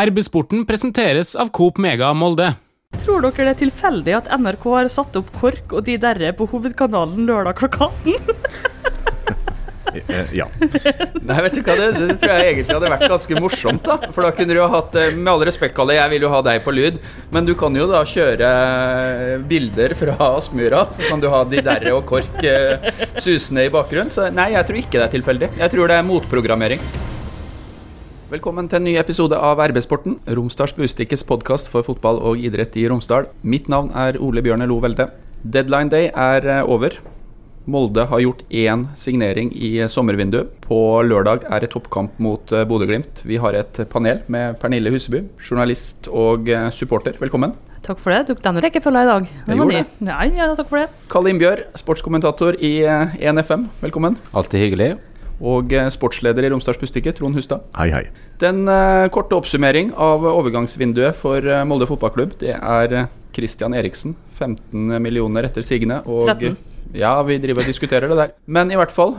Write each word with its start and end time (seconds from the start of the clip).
RB-sporten 0.00 0.62
presenteres 0.64 1.34
av 1.36 1.50
Coop 1.52 1.76
Mega 1.82 2.12
Molde. 2.16 2.54
Tror 3.02 3.20
dere 3.26 3.50
det 3.50 3.52
er 3.52 3.58
tilfeldig 3.66 4.14
at 4.16 4.30
NRK 4.40 4.64
har 4.72 4.88
satt 4.90 5.16
opp 5.20 5.28
KORK 5.36 5.74
og 5.76 5.84
de 5.86 5.98
derre 6.00 6.32
på 6.38 6.46
hovedkanalen 6.50 7.28
lørdag 7.28 7.58
klokka 7.60 7.90
18? 7.90 8.14
Eh, 9.90 10.30
Ja. 10.38 10.44
Nei, 10.62 11.36
vet 11.42 11.56
du 11.56 11.60
hva, 11.66 11.74
det, 11.74 11.88
det 11.98 12.16
tror 12.22 12.30
jeg 12.30 12.52
egentlig 12.52 12.76
hadde 12.76 12.90
vært 12.92 13.10
ganske 13.10 13.40
morsomt. 13.42 13.82
da 13.88 13.96
For 14.14 14.22
da 14.22 14.30
kunne 14.36 14.54
du 14.54 14.60
jo 14.60 14.68
hatt 14.70 14.94
eh, 14.94 15.16
Med 15.18 15.32
all 15.32 15.42
respekt, 15.48 15.74
Kalle, 15.74 15.96
jeg 15.98 16.12
vil 16.14 16.28
jo 16.28 16.30
ha 16.30 16.40
deg 16.46 16.62
på 16.62 16.74
lyd, 16.76 17.00
men 17.34 17.48
du 17.48 17.56
kan 17.58 17.74
jo 17.74 17.88
da 17.90 18.04
kjøre 18.06 18.50
eh, 18.54 19.36
bilder 19.50 19.96
fra 19.98 20.16
Aspmyra. 20.30 20.86
Så 20.94 21.10
kan 21.10 21.20
du 21.22 21.26
ha 21.34 21.42
de 21.42 21.60
derre 21.66 21.96
og 21.98 22.06
KORK 22.08 22.38
susende 23.18 23.66
i 23.66 23.74
bakgrunnen. 23.74 24.14
Så 24.14 24.30
nei, 24.32 24.52
jeg 24.54 24.70
tror 24.70 24.80
ikke 24.84 24.98
det 25.00 25.08
er 25.10 25.16
tilfeldig. 25.18 25.54
Jeg 25.58 25.74
tror 25.74 25.90
det 25.90 25.98
er 25.98 26.06
motprogrammering. 26.14 26.86
Velkommen 28.30 28.68
til 28.70 28.78
en 28.78 28.84
ny 28.86 28.92
episode 28.94 29.34
av 29.34 29.58
RB-sporten, 29.58 30.12
Romsdals 30.38 30.76
Bustikkes 30.76 31.24
podkast 31.26 31.66
for 31.72 31.82
fotball 31.82 32.20
og 32.22 32.38
idrett 32.38 32.76
i 32.78 32.84
Romsdal. 32.86 33.26
Mitt 33.42 33.66
navn 33.66 33.88
er 33.90 34.20
Ole 34.22 34.38
Bjørne 34.46 34.68
Lo 34.70 34.76
Velde. 34.84 35.08
Deadline 35.42 35.90
day 35.90 36.12
er 36.14 36.46
eh, 36.46 36.60
over. 36.62 36.94
Molde 37.66 38.04
har 38.06 38.22
gjort 38.22 38.44
én 38.54 38.84
signering 38.94 39.50
i 39.50 39.72
sommervinduet. 39.90 40.54
På 40.62 41.02
lørdag 41.02 41.48
er 41.50 41.66
det 41.66 41.72
toppkamp 41.74 42.22
mot 42.22 42.54
eh, 42.54 42.62
Bodø-Glimt. 42.70 43.24
Vi 43.26 43.42
har 43.42 43.58
et 43.58 43.82
panel 43.90 44.22
med 44.30 44.62
Pernille 44.62 44.94
Huseby, 44.94 45.24
journalist 45.42 46.06
og 46.06 46.46
eh, 46.54 46.70
supporter. 46.70 47.18
Velkommen. 47.18 47.58
Takk 47.82 47.98
for 47.98 48.14
det. 48.14 48.28
Tok 48.30 48.46
den 48.46 48.62
rekkefølga 48.62 49.02
i 49.08 49.10
dag. 49.10 49.30
Det 49.50 49.58
gjorde 49.58 49.80
det. 49.80 49.86
Nei, 50.06 50.24
ja, 50.38 50.52
takk 50.54 50.70
for 50.70 50.84
det. 50.84 50.88
Kalle 51.10 51.34
Innbjørg, 51.34 51.66
sportskommentator 51.82 52.62
i 52.62 52.76
eh, 52.86 53.22
1FM. 53.34 53.72
Velkommen. 53.82 54.22
Alltid 54.30 54.68
hyggelig. 54.68 54.92
Og 55.40 55.72
eh, 55.72 55.88
sportsleder 55.92 56.44
i 56.44 56.50
Romsdals 56.52 56.78
Bustikke, 56.80 57.14
Trond 57.16 57.36
Hustad. 57.36 57.64
Hei, 57.78 57.88
hei. 57.94 58.04
Den 58.42 58.66
uh, 58.68 59.08
korte 59.12 59.38
oppsummering 59.38 59.94
av 59.96 60.24
overgangsvinduet 60.28 61.16
for 61.16 61.44
uh, 61.44 61.62
Molde 61.68 61.88
fotballklubb, 61.88 62.36
det 62.42 62.54
er 62.56 62.96
eh, 62.96 63.08
Christian 63.36 63.76
Eriksen. 63.76 64.16
15 64.36 65.00
millioner 65.00 65.48
etter 65.48 65.64
sigende. 65.64 66.02
Og, 66.04 66.28
13. 66.28 66.58
Ja, 66.96 67.14
vi 67.24 67.38
driver 67.40 67.64
og 67.64 67.70
diskuterer 67.70 68.10
det 68.10 68.18
der. 68.18 68.34
Men 68.50 68.72
i 68.72 68.76
hvert 68.76 68.90
fall, 68.90 69.12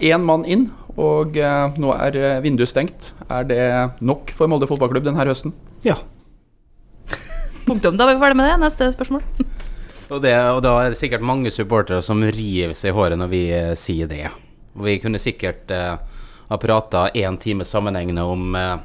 én 0.00 0.22
mann 0.24 0.46
inn, 0.48 0.70
og 0.96 1.34
nå 1.36 1.90
er 1.92 2.16
vinduet 2.40 2.70
stengt. 2.70 3.10
Er 3.26 3.44
det 3.44 3.66
nok 4.00 4.32
for 4.32 4.48
Molde 4.48 4.68
fotballklubb 4.70 5.04
denne 5.04 5.26
høsten? 5.28 5.52
Ja. 5.84 5.98
Punktum. 7.66 7.98
Da 8.00 8.06
er 8.06 8.14
vi 8.14 8.22
ferdig 8.22 8.38
med 8.40 8.48
det. 8.48 8.54
Neste 8.62 8.88
spørsmål. 8.94 9.26
Og, 10.08 10.22
det, 10.24 10.32
og 10.54 10.62
da 10.64 10.78
er 10.78 10.94
det 10.94 11.02
sikkert 11.02 11.26
mange 11.26 11.52
supportere 11.52 12.00
som 12.06 12.24
river 12.24 12.72
seg 12.78 12.94
i 12.94 12.96
håret 12.96 13.20
når 13.20 13.34
vi 13.34 13.44
sier 13.82 14.08
det. 14.08 14.30
Vi 14.72 14.98
kunne 15.02 15.20
sikkert 15.20 15.70
eh, 15.70 15.94
ha 16.48 16.58
prata 16.58 17.08
én 17.08 17.38
time 17.38 17.64
sammenhengende 17.64 18.22
om 18.22 18.54
eh, 18.54 18.76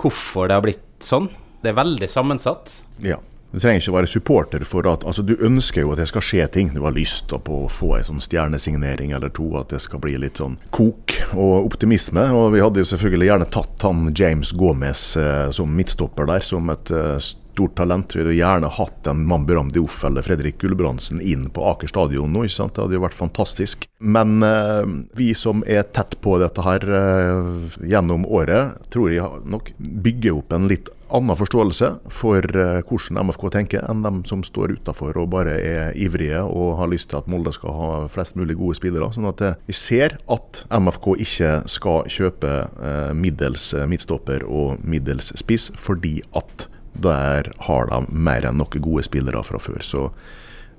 hvorfor 0.00 0.48
det 0.48 0.58
har 0.58 0.64
blitt 0.64 0.86
sånn. 1.04 1.28
Det 1.60 1.72
er 1.72 1.80
veldig 1.80 2.08
sammensatt. 2.10 2.72
Ja. 3.04 3.20
Du 3.50 3.58
trenger 3.58 3.80
ikke 3.82 3.90
å 3.90 3.96
være 3.96 4.10
supporter 4.10 4.62
for 4.68 4.86
at 4.86 5.02
altså 5.02 5.24
Du 5.26 5.32
ønsker 5.42 5.82
jo 5.82 5.90
at 5.90 5.98
det 5.98 6.06
skal 6.06 6.22
skje 6.22 6.44
ting. 6.54 6.68
Du 6.74 6.84
har 6.84 6.94
lyst 6.94 7.32
på 7.34 7.56
å 7.64 7.70
få 7.72 7.96
en 7.96 8.06
sånn 8.06 8.22
stjernesignering 8.22 9.10
eller 9.16 9.32
to, 9.34 9.48
at 9.58 9.72
det 9.74 9.80
skal 9.82 10.02
bli 10.04 10.14
litt 10.22 10.38
sånn 10.38 10.54
kok 10.70 11.16
og 11.34 11.66
optimisme. 11.72 12.28
Og 12.36 12.54
vi 12.54 12.62
hadde 12.62 12.84
jo 12.84 12.90
selvfølgelig 12.92 13.30
gjerne 13.32 13.50
tatt 13.50 13.86
han 13.86 14.12
James 14.14 14.54
Gomez 14.54 15.04
eh, 15.18 15.48
som 15.56 15.74
midtstopper 15.74 16.30
der, 16.30 16.46
som 16.46 16.70
et 16.70 16.94
eh, 16.94 17.16
stort 17.50 17.76
talent. 17.78 18.14
Vi 18.14 18.22
hadde 18.22 18.36
gjerne 18.38 18.70
hatt 18.76 19.10
en 19.10 19.24
Mamburam 19.28 19.72
Dioff 19.74 20.02
eller 20.08 20.26
Fredrik 20.26 20.60
Gulbrandsen 20.62 21.20
inn 21.20 21.48
på 21.54 21.64
Aker 21.72 21.90
stadion 21.90 22.32
nå. 22.32 22.46
ikke 22.46 22.58
sant? 22.60 22.76
Det 22.76 22.84
hadde 22.84 22.98
jo 22.98 23.04
vært 23.04 23.18
fantastisk. 23.18 23.86
Men 24.00 24.40
eh, 24.46 24.86
vi 25.18 25.32
som 25.38 25.64
er 25.66 25.84
tett 25.92 26.16
på 26.24 26.38
dette 26.40 26.64
her 26.64 26.86
eh, 26.86 27.76
gjennom 27.92 28.24
året, 28.28 28.80
tror 28.92 29.12
jeg 29.12 29.44
nok 29.50 29.74
bygger 29.78 30.40
opp 30.40 30.56
en 30.56 30.70
litt 30.70 30.90
annen 31.10 31.36
forståelse 31.36 31.90
for 32.14 32.46
eh, 32.56 32.80
hvordan 32.86 33.20
MFK 33.26 33.46
tenker, 33.54 33.84
enn 33.90 34.04
dem 34.04 34.22
som 34.28 34.44
står 34.46 34.76
utafor 34.78 35.18
og 35.20 35.30
bare 35.34 35.56
er 35.58 35.98
ivrige 35.98 36.42
og 36.46 36.76
har 36.80 36.90
lyst 36.92 37.10
til 37.10 37.20
at 37.20 37.30
Molde 37.30 37.52
skal 37.56 37.76
ha 37.76 37.90
flest 38.12 38.38
mulig 38.38 38.56
gode 38.60 38.78
spillere. 38.78 39.10
Sånn 39.14 39.28
at 39.30 39.42
eh, 39.44 39.58
vi 39.68 39.76
ser 39.76 40.18
at 40.30 40.64
MFK 40.70 41.12
ikke 41.26 41.54
skal 41.70 42.10
kjøpe 42.10 42.52
eh, 42.70 43.12
middels 43.16 43.72
eh, 43.74 43.88
midtstopper 43.90 44.46
og 44.46 44.84
middels 44.86 45.32
spiss, 45.40 45.70
fordi 45.78 46.20
at 46.38 46.68
der 47.02 47.50
har 47.66 47.90
de 47.90 48.00
mer 48.10 48.46
enn 48.48 48.60
noen 48.60 48.84
gode 48.84 49.04
spillere 49.06 49.42
fra 49.46 49.60
før. 49.62 49.80
Så 49.84 50.02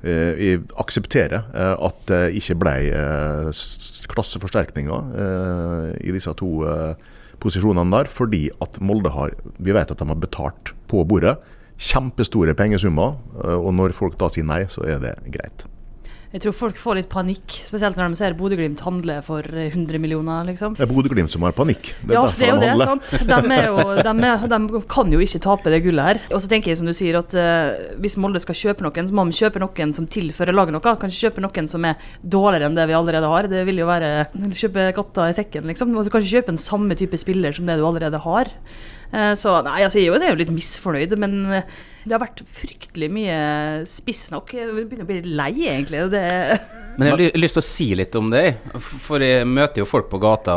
eh, 0.04 0.38
jeg 0.42 0.62
aksepterer 0.82 1.48
eh, 1.54 1.74
at 1.88 2.04
det 2.12 2.22
ikke 2.42 2.60
ble 2.64 2.76
eh, 2.90 3.64
klasseforsterkninger 4.12 5.16
eh, 5.26 5.88
i 6.08 6.16
disse 6.16 6.34
to 6.40 6.52
eh, 6.68 7.10
posisjonene 7.42 7.94
der, 7.96 8.12
fordi 8.12 8.46
at 8.62 8.78
Molde 8.86 9.14
har 9.16 9.34
Vi 9.58 9.74
vet 9.74 9.90
at 9.90 9.98
de 9.98 10.08
har 10.08 10.22
betalt 10.22 10.76
på 10.92 11.04
bordet. 11.10 11.40
Kjempestore 11.82 12.54
pengesummer, 12.54 13.16
og 13.42 13.72
når 13.74 13.96
folk 13.98 14.14
da 14.22 14.28
sier 14.30 14.46
nei, 14.46 14.68
så 14.70 14.84
er 14.86 15.00
det 15.02 15.16
greit. 15.34 15.66
Jeg 16.32 16.46
tror 16.46 16.54
folk 16.56 16.78
får 16.80 16.96
litt 16.96 17.10
panikk, 17.12 17.58
spesielt 17.68 17.98
når 18.00 18.14
de 18.14 18.18
ser 18.22 18.36
Bodø-Glimt 18.40 18.80
handle 18.86 19.18
for 19.26 19.44
eh, 19.52 19.68
100 19.68 20.00
millioner, 20.00 20.46
liksom. 20.48 20.78
Det 20.78 20.86
er 20.86 20.88
Bodø-Glimt 20.88 21.34
som 21.34 21.44
har 21.44 21.52
panikk. 21.58 21.90
Det 22.00 22.14
er 22.14 22.16
ja, 22.16 22.22
derfor 22.24 22.40
det 22.40 22.46
er 22.46 22.52
jo 22.52 22.56
de 22.56 22.62
det. 22.62 22.70
handler. 22.70 22.92
sant? 22.92 23.12
De, 23.28 23.58
jo, 23.66 24.46
de, 24.54 24.62
de 24.78 24.82
kan 24.94 25.12
jo 25.12 25.20
ikke 25.26 25.42
tape 25.44 25.74
det 25.74 25.82
gullet 25.84 26.08
her. 26.08 26.22
Og 26.32 26.40
så 26.40 26.52
tenker 26.54 26.72
jeg 26.72 26.80
som 26.80 26.88
du 26.88 26.94
sier 26.96 27.20
at 27.20 27.36
uh, 27.36 27.98
hvis 28.00 28.16
Molde 28.16 28.40
skal 28.40 28.56
kjøpe 28.62 28.88
noen, 28.88 29.12
så 29.12 29.18
må 29.18 29.28
de 29.28 29.36
kjøpe 29.42 29.60
noen 29.60 29.92
som 29.98 30.08
tilfører 30.16 30.56
laget 30.56 30.78
noe. 30.78 30.96
Kanskje 31.04 31.28
kjøpe 31.28 31.44
noen 31.44 31.68
som 31.74 31.90
er 31.92 32.08
dårligere 32.24 32.72
enn 32.72 32.80
det 32.80 32.88
vi 32.88 32.96
allerede 33.02 33.34
har. 33.36 33.52
Det 33.52 33.66
vil 33.68 33.84
jo 33.84 33.92
være 33.92 34.14
kjøpe 34.56 34.88
katta 35.02 35.28
i 35.28 35.36
sekken, 35.36 35.68
liksom. 35.68 35.92
Du 35.92 36.08
kan 36.08 36.24
ikke 36.24 36.40
kjøpe 36.40 36.56
en 36.56 36.64
samme 36.70 36.96
type 36.96 37.20
spiller 37.20 37.60
som 37.60 37.68
det 37.68 37.76
du 37.76 37.84
allerede 37.92 38.24
har. 38.24 38.56
Eh, 39.14 39.34
Så 39.36 39.54
nei, 39.64 39.82
altså, 39.84 40.00
jeg 40.00 40.08
er 40.14 40.30
jo- 40.30 40.36
litt 40.40 40.52
misfornøyd, 40.56 41.18
men 41.18 41.46
eh, 41.52 41.64
det 42.06 42.14
har 42.16 42.22
vært 42.24 42.42
fryktelig 42.48 43.10
mye 43.12 43.40
spissnokk. 43.86 44.54
Jeg 44.54 44.72
begynner 44.74 45.04
å 45.04 45.10
bli 45.10 45.20
litt 45.22 45.26
lei, 45.30 45.52
egentlig. 45.68 46.10
Det 46.10 46.60
Men 46.98 47.08
jeg 47.08 47.32
har 47.32 47.40
lyst 47.40 47.56
til 47.56 47.62
å 47.62 47.66
si 47.66 47.86
litt 47.96 48.16
om 48.20 48.30
det. 48.30 48.58
For 48.80 49.20
jeg 49.24 49.46
møter 49.48 49.80
jo 49.80 49.86
folk 49.88 50.10
på 50.12 50.20
gata, 50.20 50.56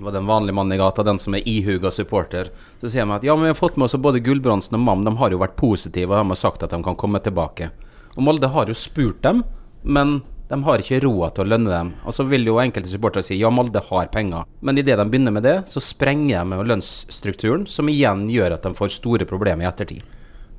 og 0.00 0.12
den 0.14 0.24
vanlige 0.26 0.56
mannen 0.56 0.72
i 0.72 0.80
gata, 0.80 1.04
den 1.04 1.18
som 1.20 1.34
er 1.36 1.44
ihuga 1.44 1.90
supporter. 1.92 2.48
Så 2.80 2.88
sier 2.90 3.04
de 3.04 3.12
at 3.18 3.26
ja, 3.26 3.34
men 3.36 3.44
vi 3.48 3.52
har 3.52 3.58
fått 3.58 3.76
med 3.76 3.84
oss 3.84 3.96
både 4.00 4.22
Gulbrandsen 4.24 4.78
og 4.78 4.80
Mam, 4.80 5.04
de 5.04 5.12
har 5.20 5.30
jo 5.34 5.42
vært 5.42 5.56
positive 5.60 6.08
og 6.10 6.22
de 6.22 6.32
har 6.32 6.40
sagt 6.40 6.62
at 6.64 6.70
de 6.72 6.80
kan 6.82 6.96
komme 6.96 7.20
tilbake. 7.20 7.68
Og 8.16 8.22
Molde 8.24 8.48
har 8.48 8.66
jo 8.70 8.74
spurt 8.78 9.20
dem, 9.26 9.42
men 9.84 10.22
de 10.48 10.58
har 10.66 10.82
ikke 10.82 11.00
råd 11.04 11.36
til 11.36 11.44
å 11.44 11.50
lønne 11.54 11.70
dem. 11.72 11.92
Og 12.04 12.16
så 12.16 12.26
vil 12.28 12.44
jo 12.48 12.58
enkelte 12.60 12.90
supportere 12.90 13.24
si 13.24 13.38
ja, 13.40 13.50
Molde 13.52 13.80
har 13.86 14.10
penger. 14.12 14.44
Men 14.60 14.80
idet 14.80 14.98
de 15.00 15.06
begynner 15.08 15.32
med 15.34 15.46
det, 15.46 15.56
så 15.70 15.80
sprenger 15.82 16.42
de 16.42 16.50
med 16.50 16.68
lønnsstrukturen, 16.68 17.64
som 17.70 17.88
igjen 17.88 18.28
gjør 18.32 18.58
at 18.58 18.66
de 18.66 18.74
får 18.76 18.92
store 18.98 19.28
problemer 19.28 19.64
i 19.64 19.70
ettertid. 19.70 20.04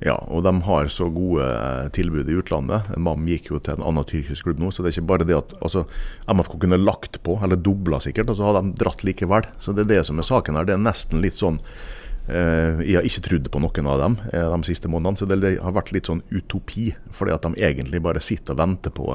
Ja, 0.03 0.17
og 0.27 0.43
de 0.43 0.51
har 0.65 0.89
så 0.91 1.07
gode 1.13 1.45
eh, 1.45 1.85
tilbud 1.95 2.27
i 2.27 2.35
utlandet. 2.35 2.89
MAM 2.99 3.29
gikk 3.31 3.53
jo 3.53 3.61
til 3.63 3.77
en 3.77 3.85
annen 3.87 4.07
tyrkisk 4.07 4.49
klubb 4.49 4.59
nå, 4.59 4.71
så 4.73 4.83
det 4.83 4.91
er 4.91 4.97
ikke 4.97 5.11
bare 5.13 5.27
det 5.27 5.37
at 5.37 5.53
altså, 5.61 5.85
MFK 6.27 6.57
kunne 6.65 6.81
lagt 6.81 7.21
på, 7.23 7.37
eller 7.45 7.61
dobla 7.61 8.01
sikkert, 8.03 8.33
og 8.33 8.39
så 8.39 8.49
hadde 8.49 8.65
de 8.65 8.81
dratt 8.81 9.05
likevel. 9.07 9.47
Så 9.63 9.71
det 9.71 9.85
er 9.85 9.93
det 9.93 10.01
som 10.09 10.19
er 10.19 10.27
saken 10.27 10.59
her. 10.59 10.67
Det 10.67 10.75
er 10.75 10.83
nesten 10.83 11.23
litt 11.23 11.39
sånn 11.39 11.61
Jeg 12.27 12.97
har 12.97 13.05
ikke 13.05 13.25
trodd 13.27 13.49
på 13.53 13.61
noen 13.61 13.89
av 13.91 13.99
dem 14.01 14.15
eh, 14.31 14.45
de 14.49 14.69
siste 14.69 14.89
månedene, 14.89 15.19
så 15.19 15.27
det, 15.29 15.57
har 15.61 15.75
vært 15.75 15.91
litt 15.93 16.09
sånn 16.09 16.23
utopi. 16.33 16.91
Fordi 17.13 17.35
at 17.35 17.45
de 17.45 17.59
egentlig 17.61 18.01
bare 18.01 18.23
sitter 18.23 18.55
og 18.55 18.63
venter 18.63 18.95
på 18.95 19.11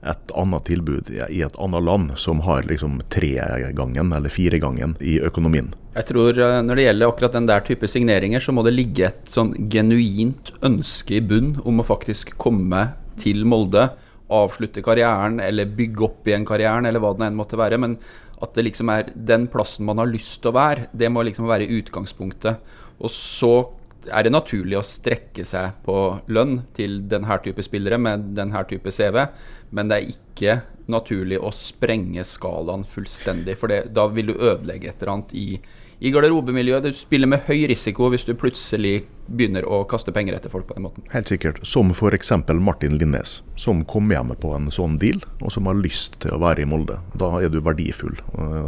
et 0.00 0.32
annet 0.32 0.64
tilbud 0.64 1.10
i 1.12 1.20
i 1.28 1.42
et 1.44 1.58
annet 1.60 1.84
land 1.84 2.12
som 2.16 2.40
har 2.46 2.64
liksom 2.64 3.02
tregangen 3.12 4.12
eller 4.16 4.32
firegangen 4.32 4.94
i 5.00 5.18
økonomien. 5.20 5.74
Jeg 5.94 6.06
tror 6.08 6.38
eh, 6.38 6.60
Når 6.62 6.76
det 6.76 6.86
gjelder 6.86 7.10
akkurat 7.10 7.36
den 7.36 7.48
der 7.50 7.64
type 7.66 7.88
signeringer, 7.88 8.40
så 8.40 8.52
må 8.52 8.64
det 8.66 8.76
ligge 8.76 9.08
et 9.10 9.32
sånn 9.32 9.52
genuint 9.72 10.52
ønske 10.62 11.18
i 11.18 11.24
bunn 11.24 11.56
om 11.64 11.82
å 11.82 11.86
faktisk 11.86 12.36
komme 12.40 12.90
til 13.20 13.44
Molde, 13.44 13.90
avslutte 14.30 14.82
karrieren 14.84 15.40
eller 15.42 15.70
bygge 15.76 16.06
opp 16.06 16.28
igjen 16.28 16.46
karrieren, 16.48 16.86
eller 16.88 17.02
hva 17.02 17.12
det 17.16 17.26
enn 17.28 17.38
måtte 17.38 17.58
være. 17.60 17.78
Men 17.82 17.98
at 18.40 18.54
det 18.56 18.64
liksom 18.68 18.90
er 18.92 19.10
den 19.14 19.48
plassen 19.52 19.86
man 19.88 20.00
har 20.00 20.08
lyst 20.08 20.40
til 20.40 20.52
å 20.52 20.56
være, 20.56 20.88
det 20.96 21.10
må 21.12 21.24
liksom 21.26 21.48
være 21.50 21.68
utgangspunktet. 21.80 22.72
Og 23.00 23.12
så 23.12 23.54
er 24.08 24.24
det 24.24 24.32
naturlig 24.32 24.78
å 24.78 24.86
strekke 24.86 25.44
seg 25.44 25.82
på 25.84 25.96
lønn 26.32 26.62
til 26.76 27.02
denne 27.10 27.36
type 27.44 27.64
spillere 27.64 27.98
med 28.00 28.30
denne 28.36 28.62
type 28.68 28.92
CV, 28.94 29.18
men 29.76 29.90
det 29.90 29.98
er 29.98 30.14
ikke 30.14 30.56
naturlig 30.90 31.38
å 31.38 31.52
sprenge 31.54 32.24
skalaen 32.26 32.86
fullstendig, 32.88 33.58
for 33.60 33.70
det, 33.70 33.82
da 33.94 34.08
vil 34.10 34.32
du 34.32 34.38
ødelegge 34.38 34.90
et 34.90 35.02
eller 35.02 35.12
annet 35.14 35.36
i, 35.36 35.48
i 36.00 36.10
garderobemiljøet. 36.10 36.88
Du 36.88 36.96
spiller 36.96 37.28
med 37.30 37.44
høy 37.48 37.66
risiko 37.70 38.08
hvis 38.12 38.24
du 38.26 38.32
plutselig 38.38 39.04
begynner 39.30 39.66
å 39.68 39.82
kaste 39.88 40.12
penger 40.16 40.38
etter 40.38 40.52
folk 40.52 40.66
på 40.68 40.76
den 40.76 40.88
måten. 40.88 41.06
Helt 41.12 41.30
sikkert. 41.30 41.60
Som 41.66 41.92
f.eks. 41.94 42.32
Martin 42.58 42.98
Linnes, 42.98 43.40
som 43.60 43.84
kom 43.84 44.10
hjemme 44.10 44.36
på 44.40 44.54
en 44.56 44.70
sånn 44.72 44.98
deal, 45.02 45.20
og 45.40 45.52
som 45.54 45.68
har 45.70 45.78
lyst 45.78 46.18
til 46.24 46.34
å 46.34 46.42
være 46.42 46.64
i 46.64 46.68
Molde. 46.68 46.98
Da 47.20 47.36
er 47.42 47.52
du 47.52 47.60
verdifull. 47.64 48.16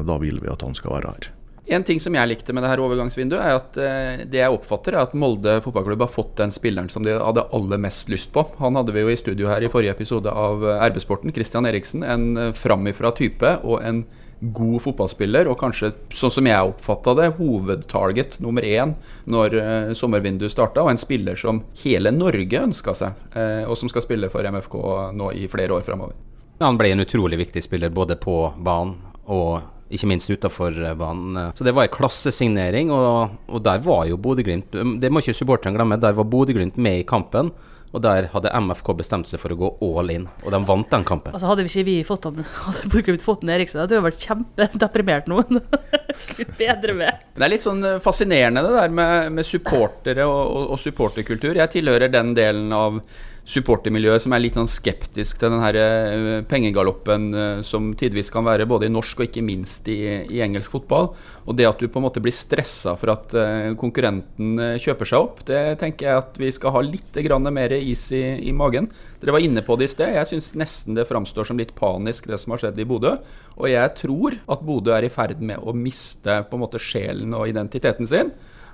Da 0.06 0.18
vil 0.22 0.42
vi 0.42 0.52
at 0.52 0.62
han 0.64 0.76
skal 0.78 0.98
være 0.98 1.14
her. 1.16 1.32
En 1.72 1.84
ting 1.86 2.00
som 2.02 2.14
jeg 2.14 2.26
likte 2.26 2.52
med 2.52 2.64
det 2.64 2.72
her 2.72 2.80
overgangsvinduet, 2.82 3.38
er 3.38 3.54
at 3.54 3.76
eh, 3.78 4.22
det 4.28 4.40
jeg 4.40 4.54
oppfatter, 4.54 4.96
er 4.96 5.06
at 5.06 5.14
Molde 5.14 5.60
fotballklubb 5.62 6.02
har 6.02 6.10
fått 6.10 6.34
den 6.40 6.50
spilleren 6.52 6.90
som 6.90 7.06
de 7.06 7.14
hadde 7.14 7.44
aller 7.54 7.78
mest 7.80 8.10
lyst 8.10 8.32
på. 8.34 8.42
Han 8.58 8.76
hadde 8.76 8.94
vi 8.94 9.04
jo 9.04 9.12
i 9.12 9.18
studio 9.18 9.46
her 9.48 9.62
i 9.62 9.70
forrige 9.70 9.94
episode 9.94 10.30
av 10.30 10.66
eh, 10.66 10.82
RB-sporten, 10.90 11.32
Christian 11.34 11.68
Eriksen. 11.70 12.02
En 12.02 12.50
framifra 12.58 13.14
type 13.14 13.54
og 13.62 13.78
en 13.86 14.02
god 14.42 14.82
fotballspiller, 14.82 15.46
og 15.50 15.58
kanskje, 15.60 15.92
sånn 16.18 16.34
som 16.34 16.48
jeg 16.50 16.72
oppfatta 16.72 17.14
det, 17.18 17.28
hovedtarget 17.38 18.38
nummer 18.42 18.66
én 18.66 18.96
når 19.30 19.54
uh, 19.54 19.92
sommervinduet 19.96 20.52
starta, 20.52 20.82
og 20.82 20.90
en 20.92 21.00
spiller 21.00 21.38
som 21.38 21.62
hele 21.84 22.10
Norge 22.14 22.64
ønska 22.66 22.94
seg, 22.98 23.22
uh, 23.36 23.62
og 23.68 23.76
som 23.78 23.92
skal 23.92 24.04
spille 24.04 24.30
for 24.32 24.46
MFK 24.46 24.78
nå 25.14 25.30
i 25.38 25.46
flere 25.52 25.78
år 25.78 25.86
framover. 25.86 26.18
Han 26.62 26.78
ble 26.78 26.92
en 26.94 27.04
utrolig 27.04 27.38
viktig 27.40 27.62
spiller 27.64 27.94
både 27.94 28.18
på 28.22 28.36
banen 28.62 28.98
og 29.30 29.62
ikke 29.92 30.08
minst 30.08 30.30
utafor 30.30 30.74
banen. 30.96 31.52
Så 31.54 31.66
det 31.66 31.74
var 31.76 31.86
en 31.86 31.92
klassesignering, 31.92 32.90
og, 32.94 33.34
og 33.46 33.62
der 33.64 33.82
var 33.84 34.06
jo 34.08 34.16
Bodø-Glimt 34.16 34.72
Det 34.72 35.10
må 35.12 35.20
ikke 35.20 35.36
supporterne 35.36 35.76
glemme, 35.76 35.98
der 36.00 36.16
var 36.16 36.24
Bodø-Glimt 36.32 36.78
med 36.80 37.02
i 37.02 37.06
kampen. 37.06 37.50
Og 37.92 38.00
der 38.00 38.30
hadde 38.32 38.52
MFK 38.56 38.94
bestemt 38.96 39.28
seg 39.28 39.40
for 39.42 39.52
å 39.52 39.58
gå 39.58 39.70
all 39.84 40.12
in, 40.14 40.24
og 40.42 40.54
de 40.54 40.60
vant 40.68 40.88
den 40.94 41.04
kampen. 41.08 41.34
Altså 41.36 41.50
Hadde 41.50 41.66
vi 41.66 41.72
ikke 41.72 41.88
vi 41.90 41.96
fått 42.08 42.28
han, 42.28 42.38
hadde 42.66 42.88
Bodø-Glimt 42.92 43.24
fått 43.24 43.42
den 43.44 43.52
Eriksen, 43.52 43.82
hadde 43.82 43.98
jeg 43.98 44.06
vært 44.06 44.24
kjempedeprimert 44.28 45.28
nå. 45.28 45.42
Gud 46.32 46.54
bedre 46.58 46.96
med. 46.96 47.26
Det 47.36 47.44
er 47.44 47.52
litt 47.52 47.66
sånn 47.66 47.84
fascinerende 48.04 48.64
det 48.64 48.72
der 48.78 48.96
med, 48.96 49.34
med 49.36 49.48
supportere 49.48 50.24
og, 50.28 50.40
og, 50.40 50.72
og 50.76 50.80
supporterkultur. 50.80 51.60
Jeg 51.60 51.74
tilhører 51.76 52.12
den 52.12 52.32
delen 52.38 52.72
av 52.76 53.02
supportermiljøet 53.48 54.22
som 54.22 54.34
er 54.36 54.42
litt 54.44 54.56
sånn 54.56 54.70
skeptisk 54.70 55.40
til 55.40 55.50
den 55.50 55.62
eh, 55.66 56.44
pengegaloppen 56.46 57.24
eh, 57.34 57.62
som 57.66 57.90
tidvis 57.98 58.30
kan 58.30 58.46
være 58.46 58.68
både 58.70 58.86
i 58.86 58.92
norsk 58.92 59.18
og 59.18 59.26
ikke 59.26 59.42
minst 59.42 59.88
i, 59.90 59.98
i, 60.30 60.38
engelsk 60.44 60.76
fotball. 60.76 61.10
Og 61.50 61.56
det 61.58 61.66
at 61.66 61.82
du 61.82 61.88
på 61.90 61.98
en 61.98 62.06
måte 62.06 62.22
blir 62.22 62.34
stressa 62.34 62.94
for 62.98 63.10
at 63.16 63.34
eh, 63.34 63.72
konkurrenten 63.78 64.78
kjøper 64.82 65.10
seg 65.10 65.26
opp, 65.26 65.42
det 65.48 65.60
tenker 65.82 66.08
jeg 66.08 66.22
at 66.22 66.38
vi 66.38 66.52
skal 66.54 66.76
ha 66.76 66.84
litt 66.86 67.18
mer 67.50 67.74
is 67.80 68.06
i, 68.14 68.22
i 68.46 68.54
magen. 68.54 68.88
Dere 69.20 69.34
var 69.34 69.42
inne 69.42 69.62
på 69.66 69.74
det 69.76 69.90
i 69.90 69.92
sted. 69.92 70.14
Jeg 70.14 70.30
syns 70.30 70.54
nesten 70.54 70.94
det 70.94 71.08
framstår 71.10 71.50
som 71.50 71.58
litt 71.58 71.74
panisk, 71.74 72.30
det 72.30 72.38
som 72.38 72.54
har 72.54 72.62
skjedd 72.62 72.78
i 72.78 72.86
Bodø. 72.86 73.16
Og 73.58 73.68
jeg 73.70 73.94
tror 73.98 74.38
at 74.46 74.62
Bodø 74.62 74.94
er 74.94 75.06
i 75.06 75.12
ferd 75.12 75.42
med 75.42 75.58
å 75.58 75.74
miste 75.74 76.44
på 76.46 76.58
en 76.58 76.62
måte 76.62 76.80
sjelen 76.82 77.34
og 77.34 77.50
identiteten 77.50 78.06
sin. 78.06 78.30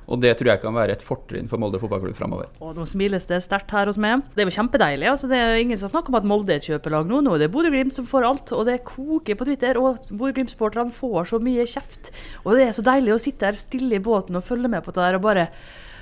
Og 0.08 0.20
det 0.22 0.31
tror 0.38 0.49
jeg 0.52 0.62
kan 0.62 0.72
være 0.72 0.94
et 0.96 1.05
fortrinn 1.05 1.49
for 1.50 1.60
Molde 1.60 1.81
fotballklubb 1.82 2.16
framover. 2.16 2.49
Og 2.64 2.76
nå 2.78 2.87
smiles 2.88 3.28
det 3.28 3.43
sterkt 3.44 3.72
her 3.76 3.90
hos 3.90 3.99
meg. 4.00 4.22
Det 4.32 4.43
er 4.43 4.49
jo 4.49 4.55
kjempedeilig. 4.56 5.08
Altså, 5.10 5.28
det 5.28 5.40
er 5.40 5.60
ingen 5.60 5.81
som 5.81 5.93
snakker 5.93 6.14
om 6.14 6.19
at 6.20 6.28
Molde 6.28 6.55
er 6.55 6.62
et 6.62 6.69
kjøpelag 6.70 7.10
nå. 7.10 7.20
Nå 7.26 7.37
er 7.37 7.44
det 7.44 7.50
Bodø-Glimt 7.52 7.96
som 7.96 8.08
får 8.08 8.28
alt, 8.28 8.55
og 8.56 8.64
det 8.70 8.78
koker 8.88 9.37
på 9.37 9.49
Twitter. 9.50 9.81
Og 9.81 10.00
Bodø-Glimt-sporterne 10.08 10.94
får 10.96 11.32
så 11.34 11.43
mye 11.44 11.69
kjeft. 11.69 12.12
Og 12.46 12.56
det 12.56 12.70
er 12.70 12.75
så 12.78 12.87
deilig 12.87 13.14
å 13.14 13.20
sitte 13.20 13.50
her 13.50 13.58
stille 13.58 14.00
i 14.00 14.05
båten 14.05 14.40
og 14.40 14.49
følge 14.49 14.72
med 14.72 14.87
på 14.87 14.96
det 14.96 15.05
der 15.05 15.20
og 15.20 15.26
bare 15.28 15.49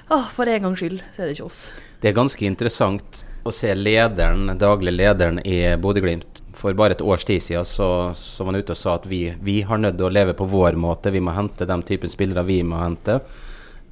ah, 0.06 0.30
For 0.30 0.46
en 0.46 0.68
gangs 0.68 0.78
skyld 0.78 1.02
så 1.10 1.24
er 1.24 1.26
det 1.26 1.38
ikke 1.38 1.50
oss. 1.50 1.60
Det 2.02 2.12
er 2.12 2.20
ganske 2.20 2.46
interessant 2.46 3.24
å 3.46 3.52
se 3.54 3.74
lederen, 3.74 4.54
daglig 4.58 4.94
lederen 4.94 5.42
i 5.42 5.60
Bodø-Glimt 5.82 6.44
for 6.56 6.76
bare 6.76 6.96
et 6.96 7.04
års 7.04 7.24
tid 7.28 7.42
siden 7.42 7.66
så, 7.68 7.88
så 8.16 8.44
var 8.44 8.54
han 8.54 8.62
ute 8.62 8.72
og 8.72 8.80
sa 8.80 8.96
at 8.96 9.06
vi, 9.10 9.20
vi 9.44 9.60
har 9.66 9.80
nødt 9.80 9.98
til 9.98 10.08
å 10.08 10.12
leve 10.12 10.34
på 10.36 10.48
vår 10.48 10.78
måte. 10.80 11.12
Vi 11.12 11.20
må 11.20 11.34
hente 11.36 11.68
den 11.68 11.84
typen 11.86 12.12
spillere 12.12 12.46
vi 12.48 12.62
må 12.66 12.80
hente. 12.80 13.20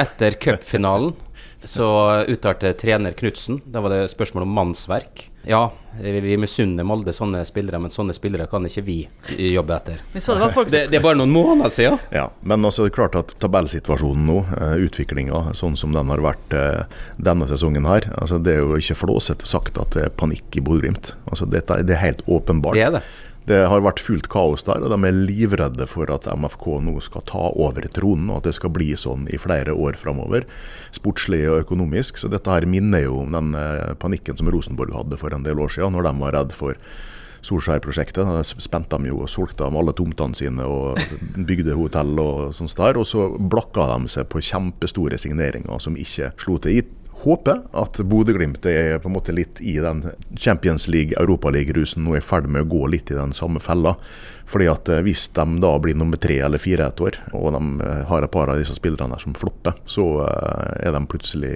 Etter 0.00 0.38
cupfinalen 0.40 1.12
så 1.64 2.20
uttalte 2.28 2.72
trener 2.72 3.12
Knutsen 3.12 3.60
Da 3.64 3.80
var 3.80 3.90
det 3.90 4.08
spørsmål 4.08 4.42
om 4.42 4.48
mannsverk. 4.48 5.30
Ja, 5.46 5.72
vi 6.00 6.36
misunner 6.40 6.84
Molde 6.88 7.12
sånne 7.12 7.42
spillere, 7.44 7.78
men 7.80 7.92
sånne 7.92 8.14
spillere 8.16 8.46
kan 8.48 8.64
ikke 8.64 8.82
vi 8.84 8.96
jobbe 9.36 9.74
etter. 9.76 9.98
Det, 10.12 10.22
det, 10.72 10.80
det, 10.88 10.98
er 10.98 11.04
bare 11.04 11.18
noen 11.20 11.32
måneder 11.32 11.72
siden. 11.72 11.98
Ja, 12.12 12.30
men 12.40 12.64
altså, 12.64 12.86
det 12.86 12.94
er 12.94 12.96
klart 12.96 13.18
at 13.20 13.34
tabellsituasjonen 13.44 14.24
nå, 14.28 14.38
uh, 14.56 14.76
utviklinga 14.86 15.42
sånn 15.56 15.76
som 15.76 15.92
den 15.96 16.12
har 16.12 16.24
vært 16.24 16.56
uh, 16.56 17.02
denne 17.20 17.48
sesongen 17.50 17.88
her, 17.88 18.08
altså, 18.16 18.40
det 18.40 18.56
er 18.56 18.64
jo 18.64 18.80
ikke 18.80 18.96
flåsete 19.04 19.48
sagt 19.48 19.80
at 19.80 19.92
det 19.96 20.06
er 20.08 20.16
panikk 20.16 20.56
i 20.56 20.64
Bodø-Glimt. 20.64 21.12
Altså, 21.28 21.48
det 21.48 21.66
er 21.68 22.00
helt 22.00 22.24
åpenbart. 22.24 22.80
Det 22.80 22.88
er 22.88 22.96
det. 22.98 23.04
Det 23.44 23.58
har 23.68 23.82
vært 23.84 24.00
fullt 24.00 24.30
kaos 24.32 24.64
der, 24.64 24.80
og 24.80 24.92
de 24.94 25.08
er 25.08 25.16
livredde 25.28 25.84
for 25.90 26.08
at 26.12 26.24
MFK 26.32 26.78
nå 26.86 26.94
skal 27.04 27.26
ta 27.28 27.50
over 27.52 27.84
tronen, 27.92 28.30
og 28.32 28.40
at 28.40 28.48
det 28.48 28.54
skal 28.56 28.72
bli 28.72 28.94
sånn 28.96 29.26
i 29.28 29.40
flere 29.40 29.74
år 29.76 29.98
framover, 30.00 30.46
sportslig 30.96 31.42
og 31.50 31.66
økonomisk. 31.66 32.16
Så 32.20 32.30
dette 32.32 32.48
her 32.48 32.64
minner 32.64 33.04
jo 33.04 33.18
om 33.26 33.36
den 33.36 33.52
eh, 33.58 33.92
panikken 34.00 34.40
som 34.40 34.48
Rosenborg 34.48 34.96
hadde 34.96 35.20
for 35.20 35.36
en 35.36 35.44
del 35.44 35.60
år 35.60 35.76
siden, 35.76 35.92
når 35.92 36.08
de 36.08 36.14
var 36.24 36.38
redd 36.38 36.56
for 36.56 36.80
Solskjær-prosjektet. 37.44 38.24
Da 38.24 38.40
spente 38.44 38.96
de 38.96 39.10
jo 39.12 39.20
og 39.26 39.28
solgte 39.28 39.66
dem 39.66 39.76
alle 39.76 39.92
tomtene 39.96 40.38
sine 40.38 40.64
og 40.64 41.00
bygde 41.48 41.76
hotell 41.76 42.16
og 42.22 42.54
sånt 42.56 42.76
der. 42.80 42.96
Og 43.00 43.08
så 43.08 43.28
blakka 43.36 43.90
de 43.92 44.12
seg 44.16 44.28
på 44.32 44.40
kjempestore 44.40 45.20
signeringer 45.20 45.84
som 45.84 46.00
ikke 46.00 46.32
slo 46.40 46.56
til. 46.64 46.80
I 46.80 47.03
håper 47.24 47.62
at 47.72 47.98
Bodø-Glimt 48.04 48.66
er 48.68 48.98
på 49.00 49.08
en 49.08 49.14
måte 49.16 49.34
litt 49.34 49.60
i 49.64 49.78
den 49.82 50.02
Champions 50.36 50.86
League, 50.92 51.16
Europaliga-rusen 51.20 52.04
nå 52.04 52.14
er 52.14 52.22
i 52.22 52.24
ferd 52.24 52.48
med 52.48 52.66
å 52.66 52.70
gå 52.70 52.86
litt 52.92 53.12
i 53.12 53.18
den 53.18 53.32
samme 53.36 53.62
fella. 53.64 53.96
Fordi 54.50 54.68
at 54.68 54.88
eh, 54.92 55.02
Hvis 55.04 55.28
de 55.36 55.46
da 55.62 55.72
blir 55.80 55.96
nummer 55.96 56.20
tre 56.20 56.38
eller 56.44 56.60
fire 56.60 56.90
et 56.90 57.00
år, 57.00 57.18
og 57.32 57.54
de 57.56 57.62
eh, 57.86 58.02
har 58.10 58.26
et 58.26 58.32
par 58.32 58.52
av 58.52 58.60
disse 58.60 58.76
spillerne 58.76 59.18
som 59.20 59.36
flopper, 59.38 59.78
så 59.86 60.04
eh, 60.26 60.84
er 60.88 60.92
de 60.94 61.02
plutselig 61.08 61.54